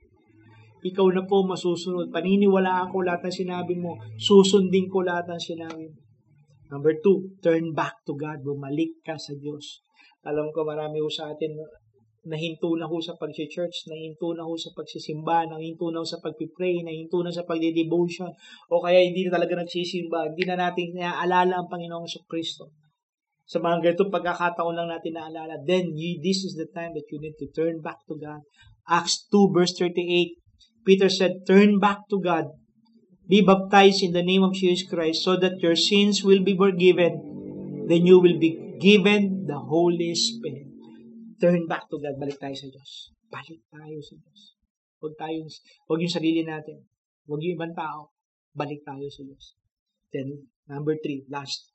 Ikaw 0.80 1.08
na 1.14 1.24
po 1.30 1.46
masusunod. 1.46 2.10
Paniniwala 2.10 2.88
ako 2.88 3.06
lahat 3.06 3.30
ng 3.30 3.36
sinabi 3.46 3.78
mo. 3.78 4.00
Susundin 4.18 4.90
ko 4.90 5.06
lahat 5.06 5.28
ng 5.30 5.42
sinabi 5.42 5.86
mo. 5.92 6.09
Number 6.70 6.94
two, 7.02 7.34
turn 7.42 7.74
back 7.74 8.06
to 8.06 8.14
God. 8.14 8.46
Bumalik 8.46 9.02
ka 9.02 9.18
sa 9.18 9.34
Diyos. 9.34 9.82
Alam 10.22 10.54
ko 10.54 10.62
marami 10.62 11.02
ko 11.02 11.10
sa 11.10 11.34
atin 11.34 11.58
nahinto 12.30 12.76
na 12.76 12.86
ho 12.86 13.00
sa 13.00 13.16
pag-church, 13.16 13.88
nahinto 13.88 14.36
na 14.36 14.44
ho 14.44 14.54
sa 14.54 14.76
pagsisimba, 14.76 15.48
nahinto 15.48 15.88
na 15.90 16.04
ho 16.04 16.06
sa 16.06 16.20
pag-pray, 16.20 16.84
nahinto 16.84 17.24
na 17.24 17.32
sa 17.32 17.48
pagde-devotion, 17.48 18.30
o 18.70 18.84
kaya 18.84 19.02
hindi 19.02 19.26
na 19.26 19.40
talaga 19.40 19.64
nagsisimba, 19.64 20.36
hindi 20.36 20.44
na 20.44 20.70
natin 20.70 20.94
naaalala 21.00 21.64
ang 21.64 21.72
Panginoong 21.72 22.06
Kristo. 22.28 22.76
Sa 23.50 23.58
mga 23.58 23.82
ganitong 23.82 24.14
pagkakataon 24.14 24.78
lang 24.78 24.94
natin 24.94 25.16
naalala, 25.16 25.58
then 25.66 25.90
you, 25.96 26.22
this 26.22 26.46
is 26.46 26.54
the 26.54 26.70
time 26.70 26.94
that 26.94 27.08
you 27.10 27.18
need 27.18 27.34
to 27.40 27.50
turn 27.50 27.82
back 27.82 27.98
to 28.06 28.14
God. 28.14 28.46
Acts 28.86 29.26
2 29.32 29.56
verse 29.56 29.74
38, 29.74 30.38
Peter 30.86 31.10
said, 31.10 31.48
Turn 31.50 31.82
back 31.82 32.06
to 32.14 32.22
God, 32.22 32.46
be 33.30 33.46
baptized 33.46 34.02
in 34.02 34.12
the 34.12 34.26
name 34.26 34.42
of 34.42 34.58
Jesus 34.58 34.90
Christ 34.90 35.22
so 35.22 35.38
that 35.38 35.62
your 35.62 35.78
sins 35.78 36.26
will 36.26 36.42
be 36.42 36.58
forgiven. 36.58 37.86
Then 37.86 38.10
you 38.10 38.18
will 38.18 38.42
be 38.42 38.58
given 38.82 39.46
the 39.46 39.62
Holy 39.62 40.18
Spirit. 40.18 40.66
Turn 41.38 41.70
back 41.70 41.86
to 41.94 42.02
God. 42.02 42.18
Balik 42.18 42.42
tayo 42.42 42.58
sa 42.58 42.68
Diyos. 42.68 43.14
Balik 43.30 43.62
tayo 43.70 43.98
sa 44.02 44.18
Diyos. 44.18 44.42
Huwag 45.00 45.16
tayo, 45.16 45.46
huwag 45.88 46.02
yung 46.04 46.12
sarili 46.12 46.42
natin. 46.44 46.84
Huwag 47.30 47.40
yung 47.46 47.56
ibang 47.56 47.78
tao. 47.78 48.12
Balik 48.52 48.84
tayo 48.84 49.08
sa 49.08 49.22
Diyos. 49.24 49.56
Then, 50.12 50.50
number 50.68 50.98
three, 51.00 51.24
last. 51.30 51.70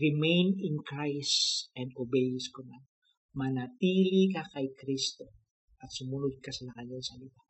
Remain 0.00 0.56
in 0.58 0.80
Christ 0.82 1.70
and 1.76 1.92
obey 1.98 2.34
His 2.34 2.48
command. 2.50 2.86
Manatili 3.34 4.30
ka 4.30 4.46
kay 4.54 4.70
Kristo 4.74 5.26
at 5.78 5.90
sumunod 5.90 6.38
ka 6.40 6.50
sa 6.50 6.70
kanyang 6.74 7.02
salita. 7.02 7.43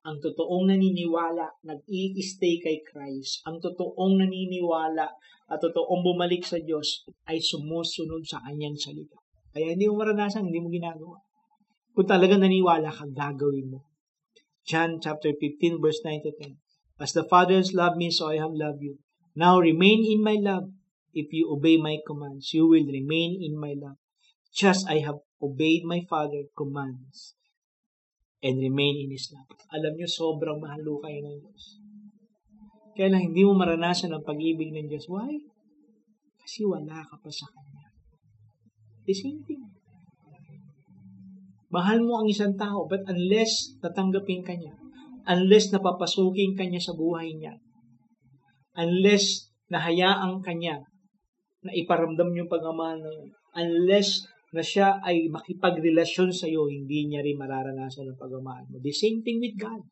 Ang 0.00 0.16
totoong 0.16 0.72
naniniwala, 0.72 1.44
nag-i-stay 1.60 2.56
kay 2.56 2.80
Christ. 2.80 3.44
Ang 3.44 3.60
totoong 3.60 4.16
naniniwala 4.16 5.04
at 5.52 5.58
totoong 5.60 6.00
bumalik 6.00 6.40
sa 6.40 6.56
Diyos 6.56 7.04
ay 7.28 7.36
sumusunod 7.36 8.24
sa 8.24 8.40
kanyang 8.40 8.80
salita. 8.80 9.20
Kaya 9.52 9.76
hindi 9.76 9.92
mo 9.92 10.00
maranasan, 10.00 10.48
hindi 10.48 10.64
mo 10.64 10.72
ginagawa. 10.72 11.20
Kung 11.92 12.08
talaga 12.08 12.40
naniwala 12.40 12.88
ka, 12.88 13.04
gagawin 13.12 13.76
mo. 13.76 13.84
John 14.64 15.04
chapter 15.04 15.36
15 15.36 15.84
verse 15.84 16.00
9 16.00 16.24
to 16.24 16.32
10. 16.32 16.56
As 16.96 17.12
the 17.12 17.28
Father 17.28 17.60
has 17.60 17.76
loved 17.76 18.00
me, 18.00 18.08
so 18.08 18.32
I 18.32 18.40
have 18.40 18.56
loved 18.56 18.80
you. 18.80 18.96
Now 19.36 19.60
remain 19.60 20.00
in 20.08 20.24
my 20.24 20.40
love. 20.40 20.72
If 21.12 21.28
you 21.28 21.52
obey 21.52 21.76
my 21.76 22.00
commands, 22.08 22.56
you 22.56 22.64
will 22.64 22.88
remain 22.88 23.36
in 23.36 23.60
my 23.60 23.76
love. 23.76 24.00
Just 24.48 24.88
I 24.88 25.04
have 25.04 25.20
obeyed 25.44 25.84
my 25.84 26.00
Father's 26.08 26.48
commands 26.56 27.36
and 28.40 28.56
remain 28.56 28.96
in 29.04 29.10
His 29.12 29.32
love. 29.32 29.48
Alam 29.72 29.96
niyo, 29.96 30.08
sobrang 30.08 30.56
mahal 30.56 30.80
kayo 30.80 31.18
ng 31.20 31.36
Diyos. 31.40 31.64
Kaya 32.96 33.16
lang 33.16 33.32
hindi 33.32 33.46
mo 33.46 33.56
maranasan 33.56 34.12
ang 34.12 34.24
pag-ibig 34.24 34.72
ng 34.72 34.88
Diyos. 34.88 35.06
Why? 35.08 35.32
Kasi 36.40 36.66
wala 36.66 37.04
ka 37.04 37.16
pa 37.20 37.30
sa 37.30 37.46
Kanya. 37.52 37.86
The 39.06 39.14
same 39.14 39.40
thing. 39.46 39.62
Mahal 41.70 42.02
mo 42.02 42.18
ang 42.18 42.26
isang 42.26 42.58
tao, 42.58 42.90
but 42.90 43.06
unless 43.06 43.78
tatanggapin 43.78 44.42
ka 44.42 44.58
niya, 44.58 44.74
unless 45.30 45.70
napapasukin 45.70 46.58
ka 46.58 46.66
niya 46.66 46.82
sa 46.82 46.98
buhay 46.98 47.30
niya, 47.38 47.54
unless 48.74 49.54
nahayaan 49.70 50.42
ka 50.42 50.50
niya 50.50 50.82
na 51.62 51.70
iparamdam 51.70 52.34
yung 52.34 52.50
pagmamahal 52.50 52.98
na 52.98 53.10
yun, 53.14 53.30
unless 53.54 54.26
na 54.50 54.62
siya 54.62 54.98
ay 55.06 55.30
makipagrelasyon 55.30 56.34
sa 56.34 56.50
iyo, 56.50 56.66
hindi 56.66 57.06
niya 57.06 57.22
rin 57.22 57.38
mararanasan 57.38 58.10
ang 58.10 58.18
pagmamahal 58.18 58.66
mo. 58.66 58.82
The 58.82 58.90
same 58.90 59.22
thing 59.22 59.38
with 59.38 59.54
God. 59.54 59.86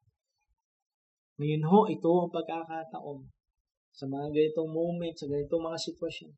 Ngayon 1.39 1.63
ho, 1.71 1.87
ito 1.87 2.11
ang 2.11 2.35
pagkakataon 2.35 3.23
sa 3.95 4.05
mga 4.11 4.35
ganitong 4.35 4.71
moment, 4.71 5.15
sa 5.15 5.31
ganitong 5.31 5.63
mga 5.63 5.79
sitwasyon 5.79 6.35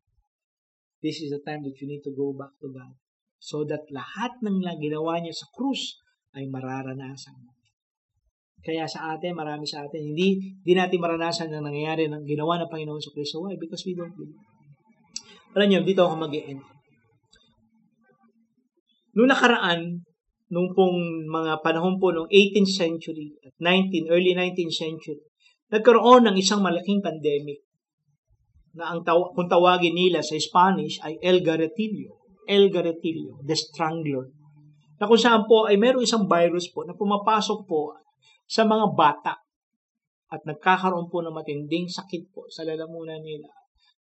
this 1.01 1.25
is 1.25 1.33
the 1.33 1.41
time 1.45 1.65
that 1.65 1.77
you 1.81 1.89
need 1.89 2.05
to 2.05 2.13
go 2.13 2.33
back 2.37 2.53
to 2.61 2.69
God. 2.69 2.93
So 3.41 3.65
that 3.73 3.89
lahat 3.89 4.37
ng 4.45 4.61
ginawa 4.77 5.17
niya 5.21 5.33
sa 5.33 5.49
krus 5.49 5.97
ay 6.37 6.45
mararanasan 6.47 7.37
mo. 7.41 7.57
Kaya 8.61 8.85
sa 8.85 9.17
atin, 9.17 9.33
marami 9.33 9.65
sa 9.65 9.89
atin, 9.89 10.13
hindi, 10.13 10.37
hindi 10.61 10.73
natin 10.77 11.01
maranasan 11.01 11.49
na 11.49 11.65
nangyayari 11.65 12.13
ng 12.13 12.29
ginawa 12.29 12.61
ng 12.61 12.69
Panginoon 12.69 13.01
sa 13.01 13.09
Kristo. 13.17 13.41
Why? 13.41 13.57
Because 13.57 13.89
we 13.89 13.97
don't 13.97 14.13
believe. 14.13 14.37
Alam 15.57 15.67
niyo, 15.73 15.81
dito 15.81 16.05
ako 16.05 16.21
mag 16.21 16.37
-end. 16.37 16.61
Noong 19.15 19.31
nakaraan, 19.31 20.07
nung 20.51 20.71
pong 20.75 21.27
mga 21.27 21.63
panahon 21.63 21.99
po 21.99 22.11
ng 22.11 22.27
18th 22.27 22.73
century 22.75 23.35
at 23.43 23.55
19, 23.59 24.11
early 24.11 24.35
19th 24.35 24.75
century, 24.75 25.23
nagkaroon 25.71 26.27
ng 26.27 26.37
isang 26.39 26.63
malaking 26.63 26.99
pandemic 27.03 27.63
na 28.75 28.95
ang 28.95 29.03
taw- 29.03 29.35
kung 29.35 29.51
tawagin 29.51 29.95
nila 29.95 30.23
sa 30.23 30.39
Spanish 30.39 31.03
ay 31.03 31.19
El 31.23 31.43
Garrotillo. 31.43 32.23
El 32.47 32.71
Garrotillo, 32.71 33.39
the 33.47 33.55
Strangler. 33.55 34.27
Na 34.99 35.07
kung 35.07 35.19
saan 35.19 35.47
po 35.47 35.71
ay 35.71 35.79
mayroong 35.79 36.03
isang 36.03 36.27
virus 36.27 36.71
po 36.71 36.83
na 36.83 36.95
pumapasok 36.95 37.67
po 37.67 37.95
sa 38.51 38.67
mga 38.67 38.87
bata 38.95 39.35
at 40.31 40.41
nagkakaroon 40.47 41.11
po 41.11 41.23
ng 41.23 41.35
matinding 41.35 41.91
sakit 41.91 42.31
po 42.31 42.47
sa 42.51 42.63
lalamunan 42.63 43.19
nila 43.23 43.51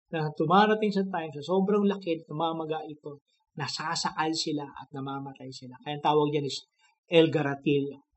na 0.09 0.29
tumarating 0.33 0.89
sa 0.89 1.05
time 1.05 1.29
sa 1.29 1.41
sobrang 1.41 1.85
laki 1.85 2.17
at 2.17 2.25
namamaga 2.25 2.81
ito, 2.89 3.21
nasasakal 3.59 4.31
sila 4.31 4.63
at 4.63 4.87
namamatay 4.95 5.51
sila. 5.51 5.75
Kaya 5.83 5.99
ang 5.99 6.05
tawag 6.05 6.31
dyan 6.31 6.47
is 6.47 6.63
El 7.11 7.27
Garrotillo. 7.27 8.07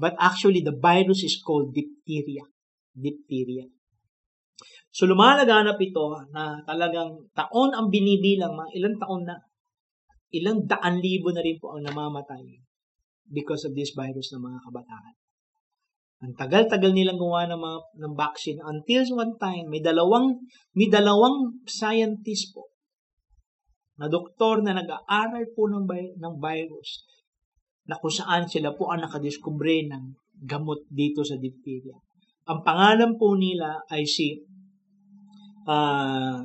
But 0.00 0.16
actually, 0.16 0.64
the 0.64 0.72
virus 0.72 1.20
is 1.20 1.36
called 1.44 1.76
diphtheria. 1.76 2.48
Diphtheria. 2.96 3.68
So 4.90 5.04
lumalaganap 5.06 5.76
ito 5.76 6.16
na 6.32 6.56
talagang 6.64 7.28
taon 7.36 7.70
ang 7.76 7.92
binibilang, 7.92 8.56
mga 8.56 8.70
ilang 8.80 8.96
taon 8.96 9.22
na, 9.28 9.36
ilang 10.32 10.64
daan 10.64 10.98
libo 10.98 11.30
na 11.30 11.44
rin 11.44 11.60
po 11.60 11.76
ang 11.76 11.84
namamatay 11.84 12.42
because 13.30 13.62
of 13.68 13.76
this 13.76 13.94
virus 13.94 14.34
ng 14.34 14.42
mga 14.42 14.58
kabataan. 14.66 15.14
Ang 16.20 16.32
tagal-tagal 16.36 16.92
nilang 16.92 17.16
gumawa 17.16 17.48
ng, 17.48 17.60
mga, 17.60 17.78
ng 18.02 18.14
vaccine 18.18 18.60
until 18.60 19.02
one 19.14 19.34
time, 19.40 19.70
may 19.70 19.80
dalawang, 19.80 20.36
may 20.74 20.90
dalawang 20.90 21.64
scientist 21.64 22.52
po 22.52 22.69
na 24.00 24.08
doktor 24.08 24.64
na 24.64 24.72
nag-aaral 24.72 25.44
po 25.52 25.68
ng, 25.68 25.84
ng 26.16 26.34
virus 26.40 27.04
na 27.84 28.00
kung 28.00 28.08
saan 28.08 28.48
sila 28.48 28.72
po 28.72 28.88
ang 28.88 29.04
nakadiskubre 29.04 29.84
ng 29.84 30.16
gamot 30.40 30.88
dito 30.88 31.20
sa 31.20 31.36
diphtheria. 31.36 32.00
Ang 32.48 32.64
pangalan 32.64 33.20
po 33.20 33.36
nila 33.36 33.84
ay 33.92 34.08
si 34.08 34.40
uh, 35.68 36.40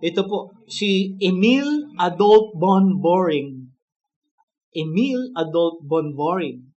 ito 0.00 0.22
po, 0.24 0.56
si 0.64 1.12
Emil 1.20 1.92
Adolf 2.00 2.54
von 2.56 2.96
Boring. 3.02 3.68
Emil 4.72 5.36
Adolf 5.36 5.84
von 5.84 6.16
Boring 6.16 6.67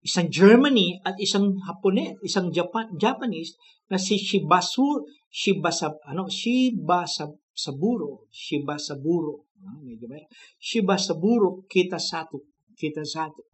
isang 0.00 0.32
Germany 0.32 0.96
at 1.04 1.16
isang 1.20 1.52
Hapone, 1.68 2.16
isang 2.24 2.48
Japan, 2.48 2.88
Japanese 2.96 3.56
na 3.92 4.00
si 4.00 4.16
Shibasu, 4.16 5.04
Shibasa, 5.28 5.92
ano, 6.08 6.26
Shibasa 6.26 7.28
Saburo, 7.52 8.24
Shibasaburo, 8.32 9.44
ah, 9.60 9.78
medyo 9.84 10.08
ba? 10.08 10.16
Shibasaburo 10.56 11.68
Kitasato, 11.68 12.48
Kitasato. 12.72 13.44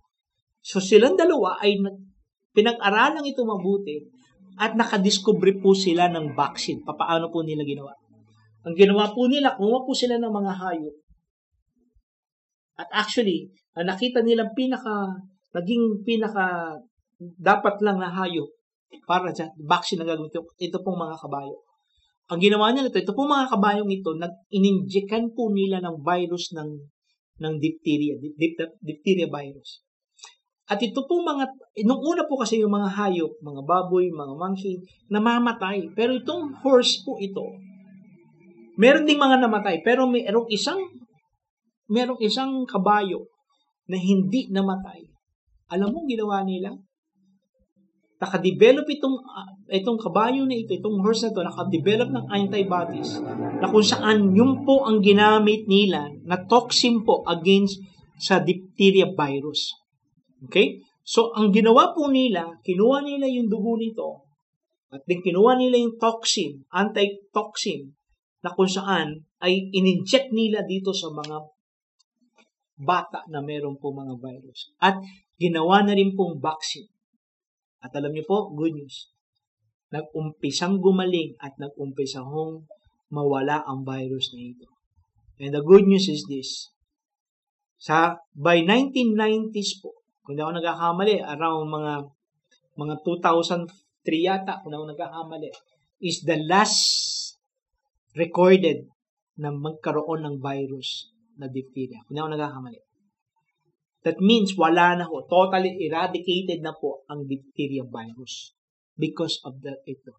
So 0.63 0.79
silang 0.79 1.19
dalawa 1.19 1.59
ay 1.59 1.79
pinag-aralan 2.55 3.27
ito 3.27 3.43
mabuti 3.43 4.03
at 4.57 4.79
nakadiscover 4.79 5.59
po 5.59 5.75
sila 5.75 6.09
ng 6.09 6.33
vaccine. 6.33 6.81
Paano 6.87 7.29
po 7.29 7.43
nila 7.43 7.67
ginawa? 7.67 7.93
Ang 8.67 8.75
ginawa 8.75 9.11
po 9.15 9.31
nila, 9.31 9.55
kumuha 9.55 9.87
po 9.87 9.93
sila 9.95 10.19
ng 10.19 10.33
mga 10.33 10.53
hayop. 10.59 10.97
At 12.83 12.89
actually, 12.91 13.53
nakita 13.79 14.25
nilang 14.25 14.57
pinaka 14.57 15.13
naging 15.57 16.05
pinaka 16.05 16.77
dapat 17.41 17.81
lang 17.81 17.97
na 17.97 18.13
hayop 18.13 18.47
para 19.09 19.33
sa 19.33 19.49
vaccine 19.57 20.05
na 20.05 20.09
gagawin 20.09 20.29
ito, 20.29 20.45
ito 20.61 20.79
pong 20.85 21.01
mga 21.01 21.17
kabayo. 21.17 21.57
Ang 22.29 22.43
ginawa 22.43 22.75
nila 22.75 22.93
ito, 22.93 23.01
ito 23.01 23.15
pong 23.17 23.31
mga 23.33 23.49
kabayong 23.57 23.91
ito, 23.91 24.11
nag-ininjekan 24.19 25.33
po 25.33 25.49
nila 25.49 25.81
ng 25.81 26.03
virus 26.05 26.53
ng 26.53 26.71
ng 27.37 27.55
diphtheria, 27.61 28.17
diphtheria 28.81 29.29
virus. 29.29 29.85
At 30.67 30.83
ito 30.83 31.07
po 31.07 31.23
mga, 31.23 31.47
nung 31.87 32.03
una 32.03 32.27
po 32.27 32.43
kasi 32.43 32.59
yung 32.59 32.75
mga 32.75 32.91
hayop, 32.91 33.39
mga 33.39 33.63
baboy, 33.63 34.11
mga 34.11 34.35
monkey, 34.35 34.83
namamatay. 35.07 35.95
Pero 35.95 36.19
itong 36.19 36.59
horse 36.65 37.07
po 37.07 37.15
ito, 37.23 37.45
meron 38.75 39.07
ding 39.07 39.21
mga 39.21 39.47
namatay, 39.47 39.79
pero 39.87 40.11
mayroong 40.11 40.51
isang, 40.51 40.83
merong 41.87 42.19
isang 42.19 42.67
kabayo 42.67 43.31
na 43.87 43.95
hindi 43.95 44.51
namatay. 44.51 45.07
Alam 45.73 45.89
mo 45.91 45.99
ginawa 46.07 46.47
nila? 46.47 46.71
Nakadevelop 48.17 48.89
itong, 48.89 49.17
uh, 49.21 49.51
itong 49.69 50.01
kabayo 50.01 50.49
na 50.49 50.57
ito, 50.57 50.73
itong 50.73 51.05
horse 51.05 51.29
na 51.29 51.37
ito, 51.37 51.43
nakadevelop 51.45 52.09
ng 52.09 52.27
antibodies 52.33 53.21
na 53.61 53.69
kung 53.69 53.85
saan 53.85 54.33
yun 54.33 54.65
po 54.65 54.89
ang 54.89 55.05
ginamit 55.05 55.69
nila 55.69 56.09
na 56.25 56.41
toxin 56.49 57.05
po 57.05 57.21
against 57.29 57.77
sa 58.17 58.41
diphtheria 58.41 59.13
virus. 59.13 59.77
Okay? 60.49 60.81
So, 61.05 61.37
ang 61.37 61.53
ginawa 61.53 61.93
po 61.93 62.09
nila, 62.09 62.57
kinuha 62.65 63.05
nila 63.05 63.29
yung 63.29 63.53
dugo 63.53 63.77
nito 63.77 64.27
at 64.89 65.05
din 65.05 65.21
kinuha 65.21 65.61
nila 65.61 65.77
yung 65.77 66.01
toxin, 66.01 66.65
anti-toxin, 66.73 67.93
na 68.41 68.55
kung 68.55 68.71
saan 68.71 69.27
ay 69.43 69.75
ininject 69.75 70.31
nila 70.31 70.63
dito 70.63 70.95
sa 70.95 71.11
mga 71.11 71.43
bata 72.79 73.27
na 73.27 73.43
meron 73.43 73.75
po 73.77 73.91
mga 73.91 74.15
virus. 74.21 74.71
At 74.79 75.03
ginawa 75.37 75.85
na 75.85 75.93
rin 75.93 76.17
pong 76.17 76.41
vaccine. 76.41 76.89
At 77.85 77.93
alam 77.93 78.13
niyo 78.13 78.25
po, 78.25 78.51
good 78.57 78.75
news. 78.75 79.13
Nag-umpisang 79.93 80.83
gumaling 80.83 81.39
at 81.39 81.55
nag-umpisang 81.61 82.27
mawala 83.13 83.63
ang 83.63 83.87
virus 83.87 84.35
na 84.35 84.43
ito. 84.43 84.67
And 85.39 85.53
the 85.53 85.63
good 85.63 85.87
news 85.87 86.09
is 86.09 86.25
this. 86.27 86.73
Sa 87.77 88.17
by 88.33 88.65
1990s 88.65 89.85
po, 89.85 90.01
kung 90.25 90.35
di 90.35 90.43
ako 90.43 90.59
nagkakamali, 90.59 91.23
around 91.23 91.69
mga 91.71 91.95
mga 92.77 92.95
2003 93.05 94.27
yata, 94.27 94.59
kung 94.65 94.73
di 94.73 94.77
ako 94.81 94.87
nagkakamali, 94.97 95.49
is 96.03 96.25
the 96.25 96.41
last 96.49 96.83
recorded 98.17 98.89
na 99.37 99.53
magkaroon 99.53 100.25
ng 100.25 100.37
virus 100.41 101.13
na 101.37 101.47
diphtheria. 101.47 102.01
Kung 102.09 102.17
di 102.17 102.21
ako 102.25 102.31
nagkakamali. 102.33 102.81
That 104.07 104.23
means 104.23 104.55
wala 104.55 104.95
na 104.95 105.03
ho, 105.03 105.27
totally 105.27 105.83
eradicated 105.83 106.63
na 106.63 106.71
po 106.71 107.03
ang 107.11 107.27
diphtheria 107.27 107.83
virus 107.83 108.55
because 108.95 109.43
of 109.43 109.59
the 109.59 109.83
ito. 109.83 110.15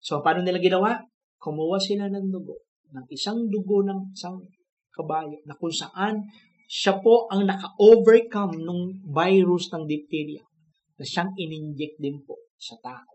So, 0.00 0.24
paano 0.24 0.40
nila 0.40 0.56
ginawa? 0.56 0.96
Kumuha 1.36 1.76
sila 1.76 2.08
ng 2.08 2.32
dugo, 2.32 2.64
ng 2.88 3.04
isang 3.12 3.52
dugo 3.52 3.84
ng 3.84 4.16
isang 4.16 4.40
kabayo 4.88 5.44
na 5.44 5.52
kung 5.60 5.68
saan 5.68 6.24
siya 6.64 7.04
po 7.04 7.28
ang 7.28 7.44
naka-overcome 7.44 8.64
ng 8.64 8.80
virus 9.12 9.68
ng 9.76 9.84
diphtheria 9.84 10.48
na 10.96 11.04
siyang 11.04 11.28
ininject 11.36 12.00
din 12.00 12.24
po 12.24 12.48
sa 12.56 12.80
tao. 12.80 13.12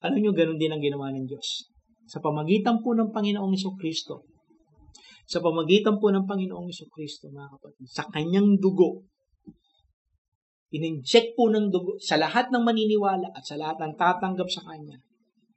Alam 0.00 0.24
nyo, 0.24 0.32
ganun 0.32 0.56
din 0.56 0.72
ang 0.72 0.80
ginawa 0.80 1.12
ng 1.12 1.28
Diyos. 1.28 1.68
Sa 2.08 2.24
pamagitan 2.24 2.80
po 2.80 2.96
ng 2.96 3.12
Panginoong 3.12 3.52
Iso 3.52 3.76
Kristo, 3.76 4.24
sa 5.28 5.44
pamagitan 5.44 6.00
po 6.00 6.08
ng 6.08 6.24
Panginoong 6.24 6.72
Iso 6.72 6.88
Kristo, 6.88 7.28
mga 7.28 7.58
kapatid, 7.58 7.84
sa 7.84 8.08
kanyang 8.08 8.56
dugo, 8.56 9.04
ininject 10.74 11.38
po 11.38 11.46
ng 11.52 11.70
dugo 11.70 11.94
sa 12.02 12.18
lahat 12.18 12.50
ng 12.50 12.62
maniniwala 12.62 13.30
at 13.30 13.44
sa 13.46 13.54
lahat 13.54 13.78
ng 13.82 13.94
tatanggap 13.94 14.48
sa 14.50 14.66
Kanya. 14.66 14.98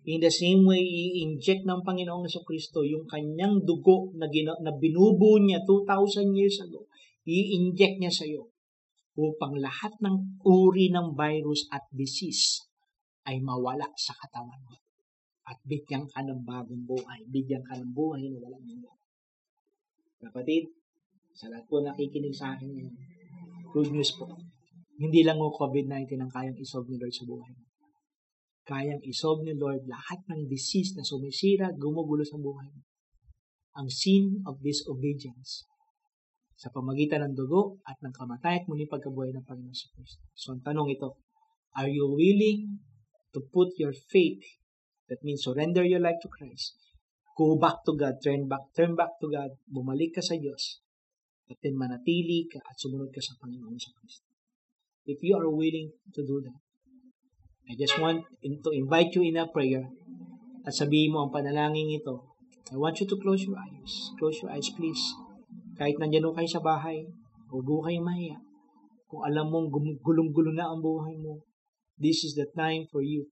In 0.09 0.23
the 0.23 0.31
same 0.31 0.63
way, 0.65 0.79
i-inject 0.79 1.67
ng 1.67 1.83
Panginoong 1.85 2.25
Yeso 2.25 2.41
Kristo 2.41 2.81
yung 2.81 3.05
kanyang 3.05 3.61
dugo 3.61 4.09
na, 4.15 4.25
gina- 4.31 4.57
na 4.63 4.73
binubuo 4.73 5.37
niya 5.37 5.61
2,000 5.67 6.33
years 6.33 6.57
ago, 6.63 6.87
i-inject 7.27 7.99
niya 7.99 8.09
sa 8.09 8.25
iyo 8.25 8.49
upang 9.19 9.59
lahat 9.59 9.91
ng 9.99 10.39
uri 10.47 10.89
ng 10.95 11.13
virus 11.13 11.67
at 11.69 11.83
disease 11.91 12.63
ay 13.27 13.43
mawala 13.43 13.85
sa 13.99 14.15
katawan 14.15 14.63
mo. 14.65 14.79
At 15.45 15.59
bigyan 15.67 16.07
ka 16.07 16.23
ng 16.23 16.47
bagong 16.47 16.87
buhay. 16.87 17.27
Bigyan 17.27 17.65
ka 17.67 17.75
ng 17.75 17.91
buhay 17.91 18.31
na 18.31 18.39
walang 18.39 18.63
hanggan. 18.63 18.97
Kapatid, 20.23 20.71
sa 21.35 21.51
lahat 21.51 21.67
po 21.67 21.83
nakikinig 21.83 22.33
sa 22.33 22.55
akin 22.55 22.69
ngayon, 22.71 22.95
good 23.75 23.89
news 23.91 24.15
po 24.15 24.25
hindi 24.99 25.23
lang 25.23 25.39
o 25.39 25.47
COVID-19 25.47 26.19
ang 26.19 26.27
kayang 26.27 26.59
isolve 26.59 26.91
ni 26.91 26.99
Lord 26.99 27.15
sa 27.15 27.23
buhay 27.23 27.51
mo. 27.55 27.65
Kayang 28.67 29.01
isolve 29.07 29.47
ni 29.47 29.55
Lord 29.55 29.87
lahat 29.87 30.27
ng 30.27 30.43
disease 30.51 30.91
na 30.99 31.07
sumisira, 31.07 31.71
gumugulo 31.71 32.27
sa 32.27 32.35
buhay 32.35 32.67
mo. 32.67 32.83
Ang 33.79 33.87
sin 33.87 34.43
of 34.43 34.59
disobedience 34.59 35.63
sa 36.59 36.67
pamagitan 36.75 37.23
ng 37.23 37.33
dugo 37.39 37.79
at 37.87 37.95
ng 38.03 38.11
kamatay 38.11 38.59
at 38.59 38.65
muli 38.67 38.91
pagkabuhay 38.91 39.31
ng 39.31 39.47
Panginoon 39.47 39.71
sa 39.71 39.87
Kristo. 39.95 40.19
So, 40.35 40.51
ang 40.51 40.67
tanong 40.67 40.91
ito, 40.91 41.15
are 41.79 41.87
you 41.87 42.03
willing 42.11 42.83
to 43.31 43.39
put 43.55 43.71
your 43.79 43.95
faith, 43.95 44.43
that 45.07 45.23
means 45.23 45.47
surrender 45.47 45.87
your 45.87 46.03
life 46.03 46.19
to 46.19 46.27
Christ, 46.27 46.75
go 47.39 47.55
back 47.55 47.79
to 47.87 47.95
God, 47.95 48.19
turn 48.19 48.51
back, 48.51 48.67
turn 48.75 48.99
back 48.99 49.15
to 49.23 49.31
God, 49.31 49.55
bumalik 49.71 50.11
ka 50.11 50.19
sa 50.19 50.35
Diyos, 50.35 50.83
at 51.47 51.55
then 51.63 51.79
manatili 51.79 52.51
ka 52.51 52.59
at 52.67 52.75
sumunod 52.75 53.15
ka 53.15 53.23
sa 53.23 53.39
Panginoon 53.39 53.79
sa 53.79 53.95
Kristo 53.95 54.28
if 55.09 55.17
you 55.25 55.33
are 55.33 55.49
willing 55.49 55.89
to 56.13 56.21
do 56.21 56.37
that. 56.45 56.59
I 57.69 57.73
just 57.73 57.97
want 57.97 58.25
to 58.41 58.69
invite 58.73 59.13
you 59.17 59.25
in 59.25 59.41
a 59.41 59.49
prayer 59.49 59.89
at 60.65 60.73
sabihin 60.73 61.17
mo 61.17 61.25
ang 61.25 61.33
panalangin 61.33 61.97
ito. 61.97 62.29
I 62.69 62.77
want 62.77 63.01
you 63.01 63.09
to 63.09 63.17
close 63.17 63.41
your 63.45 63.57
eyes. 63.57 64.13
Close 64.21 64.45
your 64.45 64.53
eyes, 64.53 64.69
please. 64.73 65.01
Kahit 65.77 65.97
nandiyan 65.97 66.29
kayo 66.33 66.49
sa 66.49 66.61
bahay, 66.61 67.09
Huwag 67.49 67.65
ho 67.65 67.81
kayong 67.81 68.05
mahiya. 68.05 68.37
Kung 69.09 69.25
alam 69.25 69.49
mong 69.49 69.73
gulong-gulo 70.05 70.53
na 70.53 70.69
ang 70.69 70.85
buhay 70.85 71.17
mo, 71.17 71.41
this 71.97 72.21
is 72.21 72.37
the 72.37 72.45
time 72.53 72.85
for 72.93 73.01
you 73.01 73.25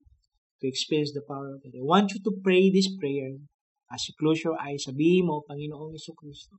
to 0.58 0.66
experience 0.66 1.14
the 1.14 1.22
power 1.22 1.54
of 1.54 1.62
God. 1.62 1.78
I 1.78 1.86
want 1.86 2.10
you 2.10 2.20
to 2.26 2.32
pray 2.42 2.66
this 2.66 2.90
prayer 2.98 3.38
as 3.94 4.10
you 4.10 4.18
close 4.18 4.42
your 4.42 4.58
eyes. 4.58 4.90
Sabihin 4.90 5.30
mo, 5.30 5.46
Panginoong 5.46 5.94
Iso 5.94 6.18
Kristo, 6.18 6.58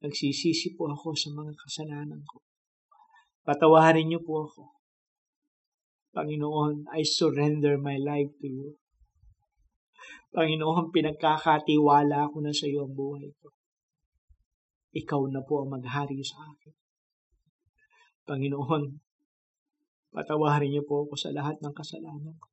nagsisisi 0.00 0.72
po 0.72 0.88
ako 0.88 1.12
sa 1.12 1.36
mga 1.36 1.52
kasalanan 1.52 2.24
ko. 2.24 2.40
Patawarin 3.48 4.12
niyo 4.12 4.20
po 4.20 4.44
ako. 4.44 4.76
Panginoon, 6.12 6.84
I 6.92 7.00
surrender 7.00 7.80
my 7.80 7.96
life 7.96 8.28
to 8.44 8.48
you. 8.48 8.76
Panginoon, 10.36 10.92
pinagkakatiwala 10.92 12.28
ko 12.28 12.44
na 12.44 12.52
sa 12.52 12.68
iyo 12.68 12.84
ang 12.84 12.92
buhay 12.92 13.32
ko. 13.40 13.48
Ikaw 14.92 15.32
na 15.32 15.40
po 15.40 15.64
ang 15.64 15.80
maghari 15.80 16.20
sa 16.20 16.44
akin. 16.44 16.76
Panginoon, 18.28 19.00
patawarin 20.12 20.68
niyo 20.68 20.84
po 20.84 21.08
ako 21.08 21.16
sa 21.16 21.32
lahat 21.32 21.56
ng 21.64 21.72
kasalanan 21.72 22.36
ko. 22.36 22.48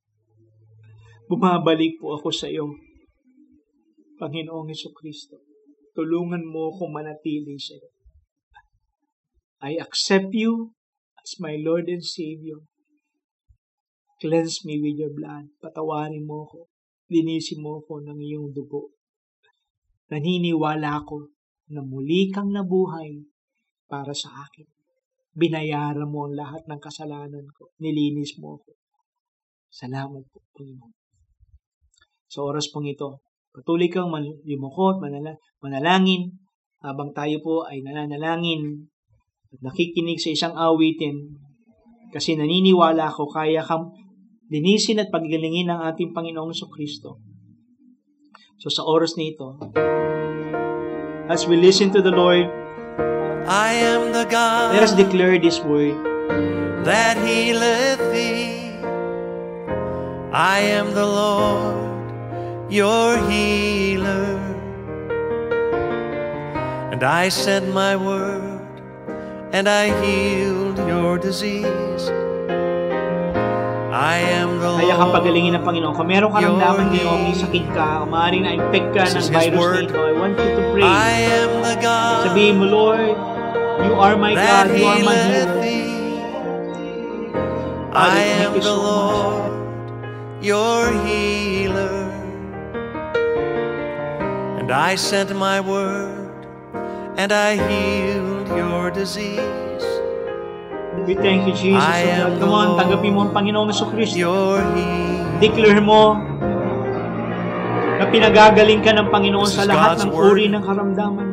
Bumabalik 1.27 1.99
po 1.99 2.15
ako 2.15 2.31
sa 2.31 2.47
iyo. 2.47 2.71
Panginoong 4.15 4.71
Heso 4.71 4.95
Kristo, 4.95 5.43
tulungan 5.91 6.47
mo 6.47 6.71
akong 6.71 6.95
manatili 6.95 7.59
sa 7.59 7.75
iyo. 7.75 7.91
I 9.59 9.75
accept 9.75 10.31
you 10.31 10.74
as 11.25 11.41
my 11.41 11.57
Lord 11.57 11.89
and 11.89 12.05
Savior. 12.05 12.61
Cleanse 14.21 14.61
me 14.61 14.77
with 14.77 15.01
your 15.01 15.09
blood. 15.09 15.49
Patawarin 15.57 16.21
mo 16.21 16.45
ako. 16.45 16.69
Linisin 17.09 17.65
mo 17.65 17.81
ako 17.81 18.05
ng 18.05 18.21
iyong 18.21 18.53
dugo. 18.53 18.93
Naniniwala 20.13 21.01
ako 21.01 21.33
na 21.73 21.81
muli 21.81 22.29
kang 22.29 22.53
nabuhay 22.53 23.25
para 23.89 24.13
sa 24.13 24.45
akin. 24.45 24.69
Binayaran 25.33 26.05
mo 26.05 26.29
ang 26.29 26.37
lahat 26.37 26.63
ng 26.69 26.77
kasalanan 26.77 27.49
ko. 27.57 27.73
Nilinis 27.81 28.37
mo 28.37 28.61
ako. 28.61 28.77
Salamat 29.73 30.23
po, 30.29 30.45
Panginoon. 30.53 30.93
Sa 32.29 32.45
oras 32.45 32.69
pong 32.69 32.93
ito, 32.93 33.25
patuloy 33.49 33.89
kang 33.89 34.13
yumukot, 34.45 35.01
manala, 35.01 35.33
manalangin, 35.59 36.37
habang 36.85 37.11
tayo 37.17 37.41
po 37.41 37.65
ay 37.65 37.81
nananalangin 37.81 38.93
at 39.51 39.59
nakikinig 39.61 40.21
sa 40.21 40.29
isang 40.31 40.53
awitin 40.55 41.37
kasi 42.13 42.39
naniniwala 42.39 43.11
ako 43.11 43.27
kaya 43.27 43.65
kang 43.65 43.91
linisin 44.47 45.01
at 45.01 45.11
paggalingin 45.11 45.67
ng 45.67 45.79
ating 45.89 46.13
Panginoong 46.13 46.53
Kristo. 46.71 47.19
So 48.61 48.71
sa 48.71 48.87
oras 48.87 49.19
na 49.19 49.25
ito, 49.27 49.59
as 51.27 51.49
we 51.49 51.57
listen 51.57 51.91
to 51.91 52.01
the 52.01 52.13
Lord, 52.13 52.47
I 53.45 53.77
am 53.77 54.13
the 54.13 54.25
God 54.25 54.73
let 54.73 54.85
us 54.85 54.93
declare 54.97 55.37
this 55.37 55.61
word. 55.61 56.15
that 56.85 57.17
healeth 57.25 57.97
thee. 58.13 58.77
I 60.31 60.59
am 60.77 60.93
the 60.93 61.05
Lord, 61.05 62.71
your 62.71 63.17
healer. 63.25 64.37
And 66.93 67.01
I 67.03 67.29
sent 67.29 67.73
my 67.73 67.95
word, 67.95 68.44
and 69.55 69.69
I 69.69 69.87
healed 70.03 70.77
your 70.79 71.17
disease. 71.17 72.03
I 73.95 74.19
am 74.35 74.59
the 74.59 74.75
Kaya 74.75 74.99
pagalingin 74.99 75.55
ng 75.55 75.63
Panginoon. 75.63 75.95
Kung 75.95 76.11
meron 76.11 76.27
ka 76.27 76.43
ngayon, 76.43 77.23
may 77.23 77.31
sakit 77.31 77.71
ka, 77.71 78.03
o 78.03 78.11
maaaring 78.11 78.43
na-infect 78.43 78.91
ka 78.91 79.07
ng 79.07 79.31
virus 79.31 79.55
na 79.55 79.87
ito, 79.87 79.95
I 79.95 80.11
want 80.11 80.35
you 80.35 80.51
to 80.59 80.63
pray. 80.75 80.83
I 80.83 81.11
am 81.39 81.51
the 81.63 81.75
God 81.79 82.27
Sabihin 82.27 82.59
mo, 82.59 82.67
Lord, 82.67 83.15
you 83.79 83.95
are 83.95 84.19
my 84.19 84.35
God, 84.35 84.75
you 84.75 84.83
are 84.83 84.99
my 84.99 85.15
healeth 85.23 85.47
healer. 85.47 85.63
thee. 85.63 85.87
I 87.95 88.19
am 88.43 88.59
the 88.59 88.67
so 88.67 88.75
much. 88.75 88.83
Lord, 88.83 89.55
your 90.43 90.91
healer. 91.07 92.11
And 94.59 94.67
I 94.67 94.99
sent 94.99 95.31
my 95.31 95.63
word, 95.63 96.43
and 97.15 97.31
I 97.31 97.55
healed 97.55 98.34
your 98.57 98.89
disease. 98.91 99.85
We 101.05 101.13
thank 101.13 101.45
you, 101.45 101.53
Jesus. 101.53 101.83
I 101.83 102.01
O 102.01 102.09
am 102.09 102.29
God, 102.33 102.39
come 102.41 102.53
on, 102.55 102.67
the 102.73 102.83
tanggapin 102.83 103.11
mo 103.13 103.29
ang 103.29 103.31
Panginoong 103.35 103.69
Yeso 103.69 103.85
Kristo. 103.91 104.57
Declare 105.37 105.83
mo 105.83 106.17
na 107.99 108.09
pinagagaling 108.09 108.81
ka 108.81 108.91
ng 108.95 109.07
Panginoon 109.13 109.45
sa 109.45 109.69
lahat 109.69 110.01
ng 110.01 110.11
uri 110.11 110.49
ng 110.49 110.63
karamdaman 110.65 111.27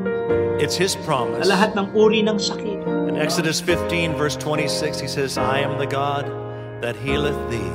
It's 0.63 0.77
His 0.79 0.95
sa 0.95 1.03
promise. 1.03 1.49
lahat 1.49 1.75
ng 1.75 1.91
uri 1.97 2.23
ng 2.23 2.39
sakit. 2.39 2.87
In 3.11 3.17
Exodus 3.19 3.59
15, 3.65 4.15
verse 4.15 4.37
26, 4.37 5.01
He 5.01 5.09
says, 5.09 5.35
I 5.39 5.59
am 5.59 5.79
the 5.79 5.89
God 5.89 6.29
that 6.85 6.95
healeth 7.01 7.39
thee. 7.51 7.73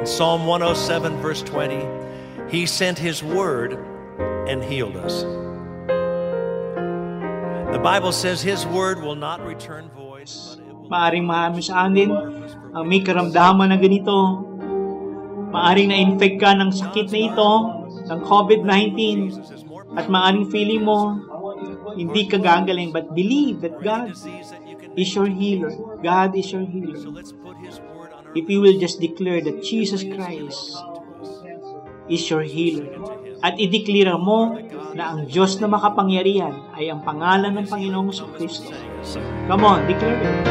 In 0.00 0.04
Psalm 0.04 0.44
107, 0.44 1.16
verse 1.24 1.40
20, 1.46 1.86
He 2.50 2.66
sent 2.66 2.98
His 2.98 3.22
word 3.24 3.78
and 4.48 4.60
healed 4.64 4.96
us. 4.96 5.24
The 7.68 7.80
Bible 7.80 8.12
says 8.12 8.40
His 8.40 8.64
word 8.64 9.04
will 9.04 9.14
not 9.14 9.44
return 9.44 9.92
void, 9.92 10.24
Maaring 10.88 11.28
marami 11.28 11.60
sa 11.60 11.84
atin 11.84 12.08
ang 12.72 12.84
may 12.88 13.04
karamdaman 13.04 13.68
na 13.68 13.76
ganito. 13.76 14.16
Maaring 15.52 15.92
na-infect 15.92 16.40
ka 16.40 16.56
ng 16.56 16.72
sakit 16.72 17.12
na 17.12 17.20
ito, 17.28 17.50
ng 18.08 18.20
COVID-19, 18.24 18.96
at 20.00 20.08
maaring 20.08 20.48
feeling 20.48 20.80
mo, 20.80 21.20
hindi 21.92 22.24
ka 22.24 22.40
gagaling, 22.40 22.88
but 22.88 23.12
believe 23.12 23.60
that 23.60 23.76
God 23.84 24.16
is 24.96 25.12
your 25.12 25.28
healer. 25.28 25.76
God 26.00 26.32
is 26.40 26.48
your 26.48 26.64
healer. 26.64 26.96
If 28.32 28.48
you 28.48 28.64
will 28.64 28.80
just 28.80 28.96
declare 28.96 29.44
that 29.44 29.60
Jesus 29.60 30.04
Christ 30.08 30.76
is 32.08 32.24
your 32.32 32.42
healer. 32.48 32.88
At 33.44 33.60
ideklara 33.60 34.16
mo 34.16 34.56
na 34.98 35.14
ang 35.14 35.30
Diyos 35.30 35.62
na 35.62 35.70
makapangyarihan 35.70 36.74
ay 36.74 36.90
ang 36.90 37.06
pangalan 37.06 37.54
ng 37.54 37.70
Panginoong 37.70 38.10
Kristo. 38.34 38.74
Come 39.46 39.62
on, 39.62 39.86
declare 39.86 40.18
it. 40.18 40.42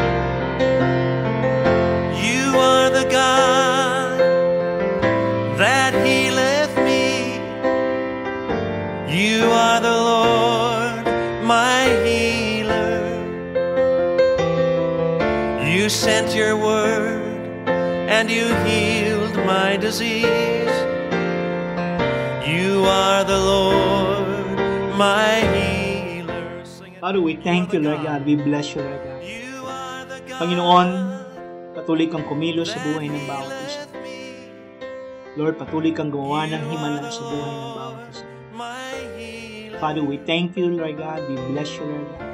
You 2.16 2.56
are 2.56 2.88
the 2.88 3.04
God 3.12 4.16
that 5.60 5.92
healeth 6.00 6.72
me. 6.80 7.36
You 9.04 9.52
are 9.52 9.84
the 9.84 9.92
Lord, 9.92 11.04
my 11.44 11.84
healer. 12.08 13.04
You 15.60 15.92
sent 15.92 16.32
your 16.32 16.56
word 16.56 17.20
and 18.08 18.32
you 18.32 18.48
healed 18.64 19.36
my 19.44 19.76
disease. 19.76 20.72
You 22.48 22.88
are 22.88 23.28
the 23.28 23.36
Lord, 23.36 23.87
my 24.98 25.38
healer. 25.54 26.66
Father, 26.98 27.22
we 27.22 27.38
thank 27.38 27.70
you, 27.70 27.78
Lord 27.78 28.02
God. 28.02 28.26
We 28.26 28.34
bless 28.34 28.74
you, 28.74 28.82
Lord 28.82 29.00
God. 29.06 29.22
Panginoon, 30.42 30.88
patuloy 31.78 32.10
kang 32.10 32.26
kumilos 32.26 32.74
sa 32.74 32.82
buhay 32.82 33.06
ng 33.06 33.24
bawat 33.30 33.54
isa. 33.70 33.86
Lord, 35.38 35.54
patuloy 35.54 35.94
kang 35.94 36.10
gumawa 36.10 36.50
ng 36.50 36.62
himala 36.66 37.06
sa 37.06 37.22
buhay 37.22 37.52
ng 37.54 37.70
bawat 37.78 38.10
isa. 38.10 38.24
Father, 39.78 40.02
we 40.02 40.18
thank 40.26 40.58
you, 40.58 40.66
Lord 40.74 40.98
God. 40.98 41.22
We 41.30 41.38
bless 41.54 41.70
you, 41.78 41.86
Lord 41.86 42.06
God. 42.10 42.26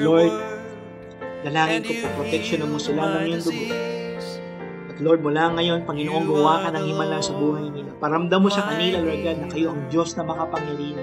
Lord, 0.00 0.32
Dalangin 1.42 1.82
ko 1.82 1.90
po, 2.06 2.22
protection 2.22 2.62
mo 2.70 2.78
sila 2.78 3.18
ng 3.18 3.22
iyong 3.26 3.42
dugo. 3.42 3.74
At 4.94 4.96
Lord, 5.02 5.26
mula 5.26 5.50
ngayon, 5.58 5.82
Panginoon, 5.82 6.22
gawa 6.30 6.62
ka 6.62 6.68
ng 6.70 6.86
himala 6.86 7.18
sa 7.18 7.34
buhay 7.34 7.66
nila. 7.66 7.90
Paramdam 7.98 8.46
mo 8.46 8.50
sa 8.50 8.62
kanila, 8.70 9.02
Lord 9.02 9.20
God, 9.26 9.38
na 9.42 9.48
kayo 9.50 9.74
ang 9.74 9.82
Diyos 9.90 10.14
na 10.14 10.22
makapangyarihan. 10.22 11.02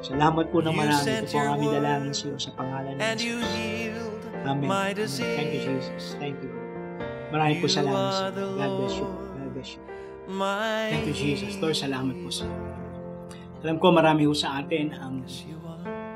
Salamat 0.00 0.48
po 0.48 0.64
ng 0.64 0.72
marami. 0.72 1.04
Ito 1.04 1.28
po 1.28 1.36
ang 1.36 1.60
aming 1.60 1.72
dalangin 1.76 2.14
sa 2.16 2.24
iyo 2.32 2.38
sa 2.40 2.50
pangalan 2.56 2.96
ng 2.96 3.16
Jesus. 3.20 3.52
Amen. 4.48 4.68
Amen. 4.72 4.96
Thank 4.96 5.50
you, 5.52 5.60
Jesus. 5.60 6.16
Thank 6.16 6.40
you. 6.40 6.52
Maraming 7.28 7.60
po 7.60 7.66
salamat 7.68 8.08
sa 8.08 8.24
inyo. 8.32 8.46
God 8.56 8.72
bless 8.80 8.96
you. 8.96 9.08
God 9.12 9.50
bless 9.52 9.70
you. 9.76 9.82
Thank 10.88 11.06
you, 11.06 11.16
Jesus. 11.16 11.52
Lord, 11.60 11.76
salamat 11.76 12.16
po 12.16 12.28
sa 12.32 12.48
iyo. 12.48 12.60
Alam 13.60 13.76
ko 13.76 13.92
marami 13.92 14.24
po 14.24 14.32
sa 14.32 14.56
atin 14.64 14.96
ang 14.96 15.20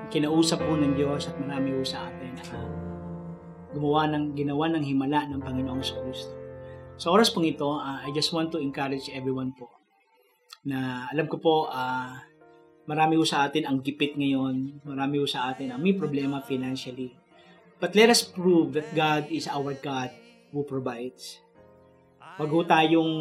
kinausap 0.09 0.65
po 0.65 0.73
ng 0.81 0.97
Diyos 0.97 1.29
at 1.29 1.37
marami 1.37 1.77
po 1.77 1.85
sa 1.85 2.09
atin 2.09 2.33
ang 2.41 2.73
gumawa 3.77 4.09
ng, 4.17 4.33
ginawa 4.33 4.73
ng 4.73 4.81
himala 4.81 5.29
ng 5.29 5.45
Panginoong 5.45 5.85
sa 5.85 6.01
Kristo. 6.01 6.33
Sa 6.97 7.13
oras 7.13 7.29
pong 7.29 7.53
ito, 7.53 7.69
ah, 7.69 8.01
I 8.01 8.17
just 8.17 8.33
want 8.33 8.49
to 8.55 8.63
encourage 8.63 9.13
everyone 9.13 9.53
po 9.53 9.69
na 10.65 11.05
alam 11.13 11.29
ko 11.29 11.37
po, 11.37 11.55
ah, 11.69 12.17
marami 12.85 13.21
po 13.21 13.25
sa 13.25 13.49
atin 13.49 13.69
ang 13.69 13.81
gipit 13.81 14.17
ngayon, 14.17 14.85
marami 14.85 15.21
po 15.21 15.27
sa 15.29 15.53
atin 15.53 15.73
ang 15.73 15.81
may 15.81 15.97
problema 15.97 16.41
financially. 16.45 17.13
But 17.81 17.93
let 17.99 18.09
us 18.09 18.25
prove 18.25 18.77
that 18.79 18.93
God 18.97 19.29
is 19.29 19.51
our 19.51 19.77
God 19.77 20.15
who 20.55 20.65
provides. 20.65 21.43
Wag 22.41 22.51
ho 22.51 22.61
tayong 22.65 23.13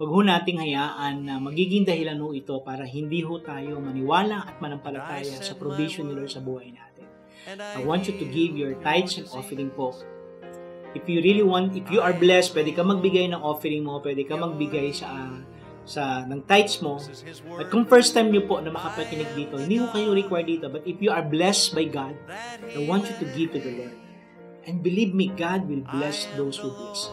Huwag 0.00 0.16
ho 0.16 0.20
nating 0.24 0.56
hayaan 0.56 1.28
na 1.28 1.36
magiging 1.36 1.84
dahilan 1.84 2.16
ho 2.24 2.32
ito 2.32 2.56
para 2.64 2.88
hindi 2.88 3.20
ho 3.20 3.36
tayo 3.36 3.76
maniwala 3.84 4.48
at 4.48 4.56
manampalataya 4.56 5.44
sa 5.44 5.52
provision 5.52 6.08
ni 6.08 6.16
Lord 6.16 6.32
sa 6.32 6.40
buhay 6.40 6.72
natin. 6.72 7.04
I 7.76 7.84
want 7.84 8.08
you 8.08 8.16
to 8.16 8.24
give 8.24 8.56
your 8.56 8.80
tithes 8.80 9.20
and 9.20 9.28
offering 9.28 9.68
po. 9.68 9.92
If 10.96 11.04
you 11.04 11.20
really 11.20 11.44
want, 11.44 11.76
if 11.76 11.84
you 11.92 12.00
are 12.00 12.16
blessed, 12.16 12.56
pwede 12.56 12.72
ka 12.72 12.80
magbigay 12.80 13.28
ng 13.28 13.44
offering 13.44 13.84
mo, 13.84 14.00
pwede 14.00 14.24
ka 14.24 14.40
magbigay 14.40 14.88
sa 14.96 15.36
sa 15.84 16.22
ng 16.28 16.44
tithes 16.44 16.80
mo. 16.84 17.00
At 17.58 17.72
kung 17.72 17.88
first 17.88 18.12
time 18.12 18.30
niyo 18.30 18.46
po 18.46 18.60
na 18.60 18.70
makapakinig 18.70 19.32
dito, 19.34 19.58
hindi 19.58 19.80
ko 19.80 19.86
kayo 19.90 20.12
required 20.12 20.48
dito. 20.48 20.66
But 20.68 20.84
if 20.84 21.00
you 21.00 21.10
are 21.10 21.24
blessed 21.24 21.72
by 21.74 21.88
God, 21.88 22.14
I 22.62 22.80
want 22.84 23.08
you 23.08 23.16
to 23.18 23.26
give 23.32 23.56
to 23.56 23.60
the 23.60 23.72
Lord. 23.74 23.94
And 24.68 24.84
believe 24.84 25.16
me, 25.16 25.32
God 25.32 25.66
will 25.66 25.82
bless 25.88 26.28
those 26.36 26.60
who 26.60 26.70
bless. 26.70 27.08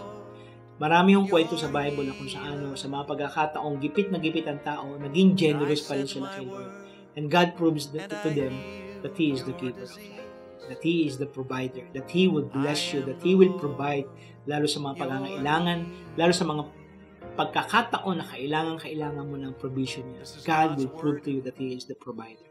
Marami 0.77 1.17
yung 1.17 1.25
kwento 1.25 1.57
sa 1.57 1.73
Bible 1.73 2.05
na 2.05 2.13
kung 2.13 2.29
saan 2.29 2.61
sa 2.77 2.85
mga 2.85 3.03
pagkakataong 3.09 3.81
gipit 3.81 4.13
na 4.13 4.21
gipit 4.21 4.45
ang 4.45 4.61
tao, 4.61 4.93
naging 4.93 5.33
generous 5.33 5.81
pa 5.81 5.97
rin 5.97 6.05
sila 6.05 6.29
kay 6.37 6.45
Lord. 6.45 6.69
And 7.17 7.33
God 7.33 7.57
proves 7.57 7.89
that 7.97 8.13
to 8.13 8.29
them 8.29 8.53
that 9.01 9.17
He 9.17 9.33
is 9.33 9.41
the 9.41 9.57
giver 9.57 9.89
of 9.89 9.89
life. 9.97 10.21
That 10.69 10.85
He 10.85 11.09
is 11.09 11.17
the 11.17 11.25
provider. 11.25 11.81
That 11.97 12.13
He 12.13 12.29
will 12.29 12.45
bless 12.45 12.93
you. 12.93 13.01
That 13.09 13.25
He 13.25 13.33
will 13.33 13.57
provide 13.57 14.05
lalo 14.45 14.69
sa 14.69 14.79
mga 14.79 14.95
pangangailangan, 15.01 15.79
lalo 16.13 16.31
sa 16.31 16.45
mga 16.45 16.63
pagkakataon 17.37 18.17
na 18.19 18.25
kailangan-kailangan 18.25 19.23
mo 19.23 19.37
ng 19.37 19.53
provision 19.61 20.03
niya. 20.09 20.25
God 20.41 20.81
will 20.81 20.91
prove 20.91 21.21
to 21.23 21.29
you 21.37 21.41
that 21.45 21.55
He 21.55 21.77
is 21.77 21.85
the 21.85 21.95
provider. 21.95 22.43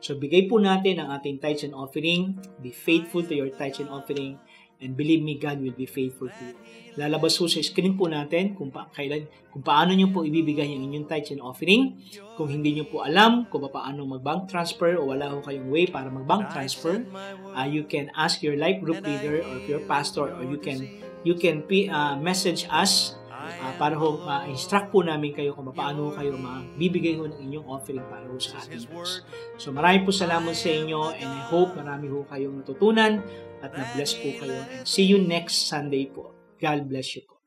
So, 0.00 0.16
bigay 0.16 0.48
po 0.48 0.56
natin 0.56 0.98
ang 0.98 1.12
ating 1.20 1.44
tithes 1.44 1.68
and 1.68 1.76
offering. 1.76 2.40
Be 2.64 2.72
faithful 2.72 3.20
to 3.20 3.34
your 3.36 3.52
tithes 3.52 3.84
and 3.84 3.92
offering. 3.92 4.40
And 4.80 4.96
believe 4.96 5.20
me, 5.20 5.36
God 5.36 5.60
will 5.60 5.76
be 5.76 5.84
faithful 5.84 6.32
to 6.32 6.40
you. 6.40 6.56
Lalabas 6.96 7.36
po 7.36 7.44
sa 7.46 7.60
screen 7.60 8.00
po 8.00 8.08
natin 8.08 8.56
kung, 8.56 8.72
pa, 8.72 8.88
kailan, 8.90 9.28
kung 9.52 9.60
paano 9.60 9.92
nyo 9.92 10.08
po 10.08 10.24
ibibigay 10.24 10.72
ang 10.72 10.88
inyong 10.88 11.04
tithes 11.04 11.36
and 11.36 11.44
offering. 11.44 12.00
Kung 12.34 12.48
hindi 12.48 12.80
nyo 12.80 12.88
po 12.88 13.04
alam 13.04 13.44
kung 13.52 13.60
paano 13.68 14.08
mag-bank 14.08 14.48
transfer 14.48 14.96
o 14.96 15.12
wala 15.12 15.28
ho 15.28 15.44
kayong 15.44 15.68
way 15.68 15.84
para 15.84 16.08
mag-bank 16.08 16.48
transfer, 16.48 17.04
uh, 17.52 17.68
you 17.68 17.84
can 17.84 18.08
ask 18.16 18.40
your 18.40 18.56
life 18.56 18.80
group 18.80 19.04
leader 19.04 19.44
or 19.44 19.60
your 19.68 19.84
pastor 19.84 20.32
or 20.32 20.42
you 20.48 20.56
can 20.56 20.88
you 21.28 21.36
can 21.36 21.60
uh, 21.92 22.16
message 22.16 22.64
us 22.72 23.19
uh, 23.50 23.74
para 23.74 23.98
ho 23.98 24.22
ma-instruct 24.22 24.94
po 24.94 25.02
namin 25.02 25.34
kayo 25.34 25.50
kung 25.56 25.66
paano 25.74 26.14
kayo 26.14 26.38
mabibigay 26.38 27.18
ho 27.18 27.26
ng 27.26 27.38
inyong 27.50 27.66
offering 27.66 28.06
para 28.06 28.24
ho 28.24 28.38
sa 28.38 28.62
ating 28.62 28.86
Diyos. 28.86 29.26
So 29.58 29.74
marami 29.74 30.06
po 30.06 30.14
salamat 30.14 30.54
sa 30.54 30.70
inyo 30.70 31.16
and 31.18 31.30
I 31.30 31.42
hope 31.50 31.74
marami 31.74 32.06
ho 32.12 32.22
kayong 32.30 32.62
natutunan 32.62 33.20
at 33.60 33.70
na-bless 33.74 34.14
po 34.16 34.30
kayo. 34.38 34.62
And 34.70 34.86
see 34.86 35.04
you 35.04 35.18
next 35.20 35.66
Sunday 35.66 36.08
po. 36.08 36.32
God 36.60 36.86
bless 36.86 37.16
you 37.18 37.26
po. 37.26 37.39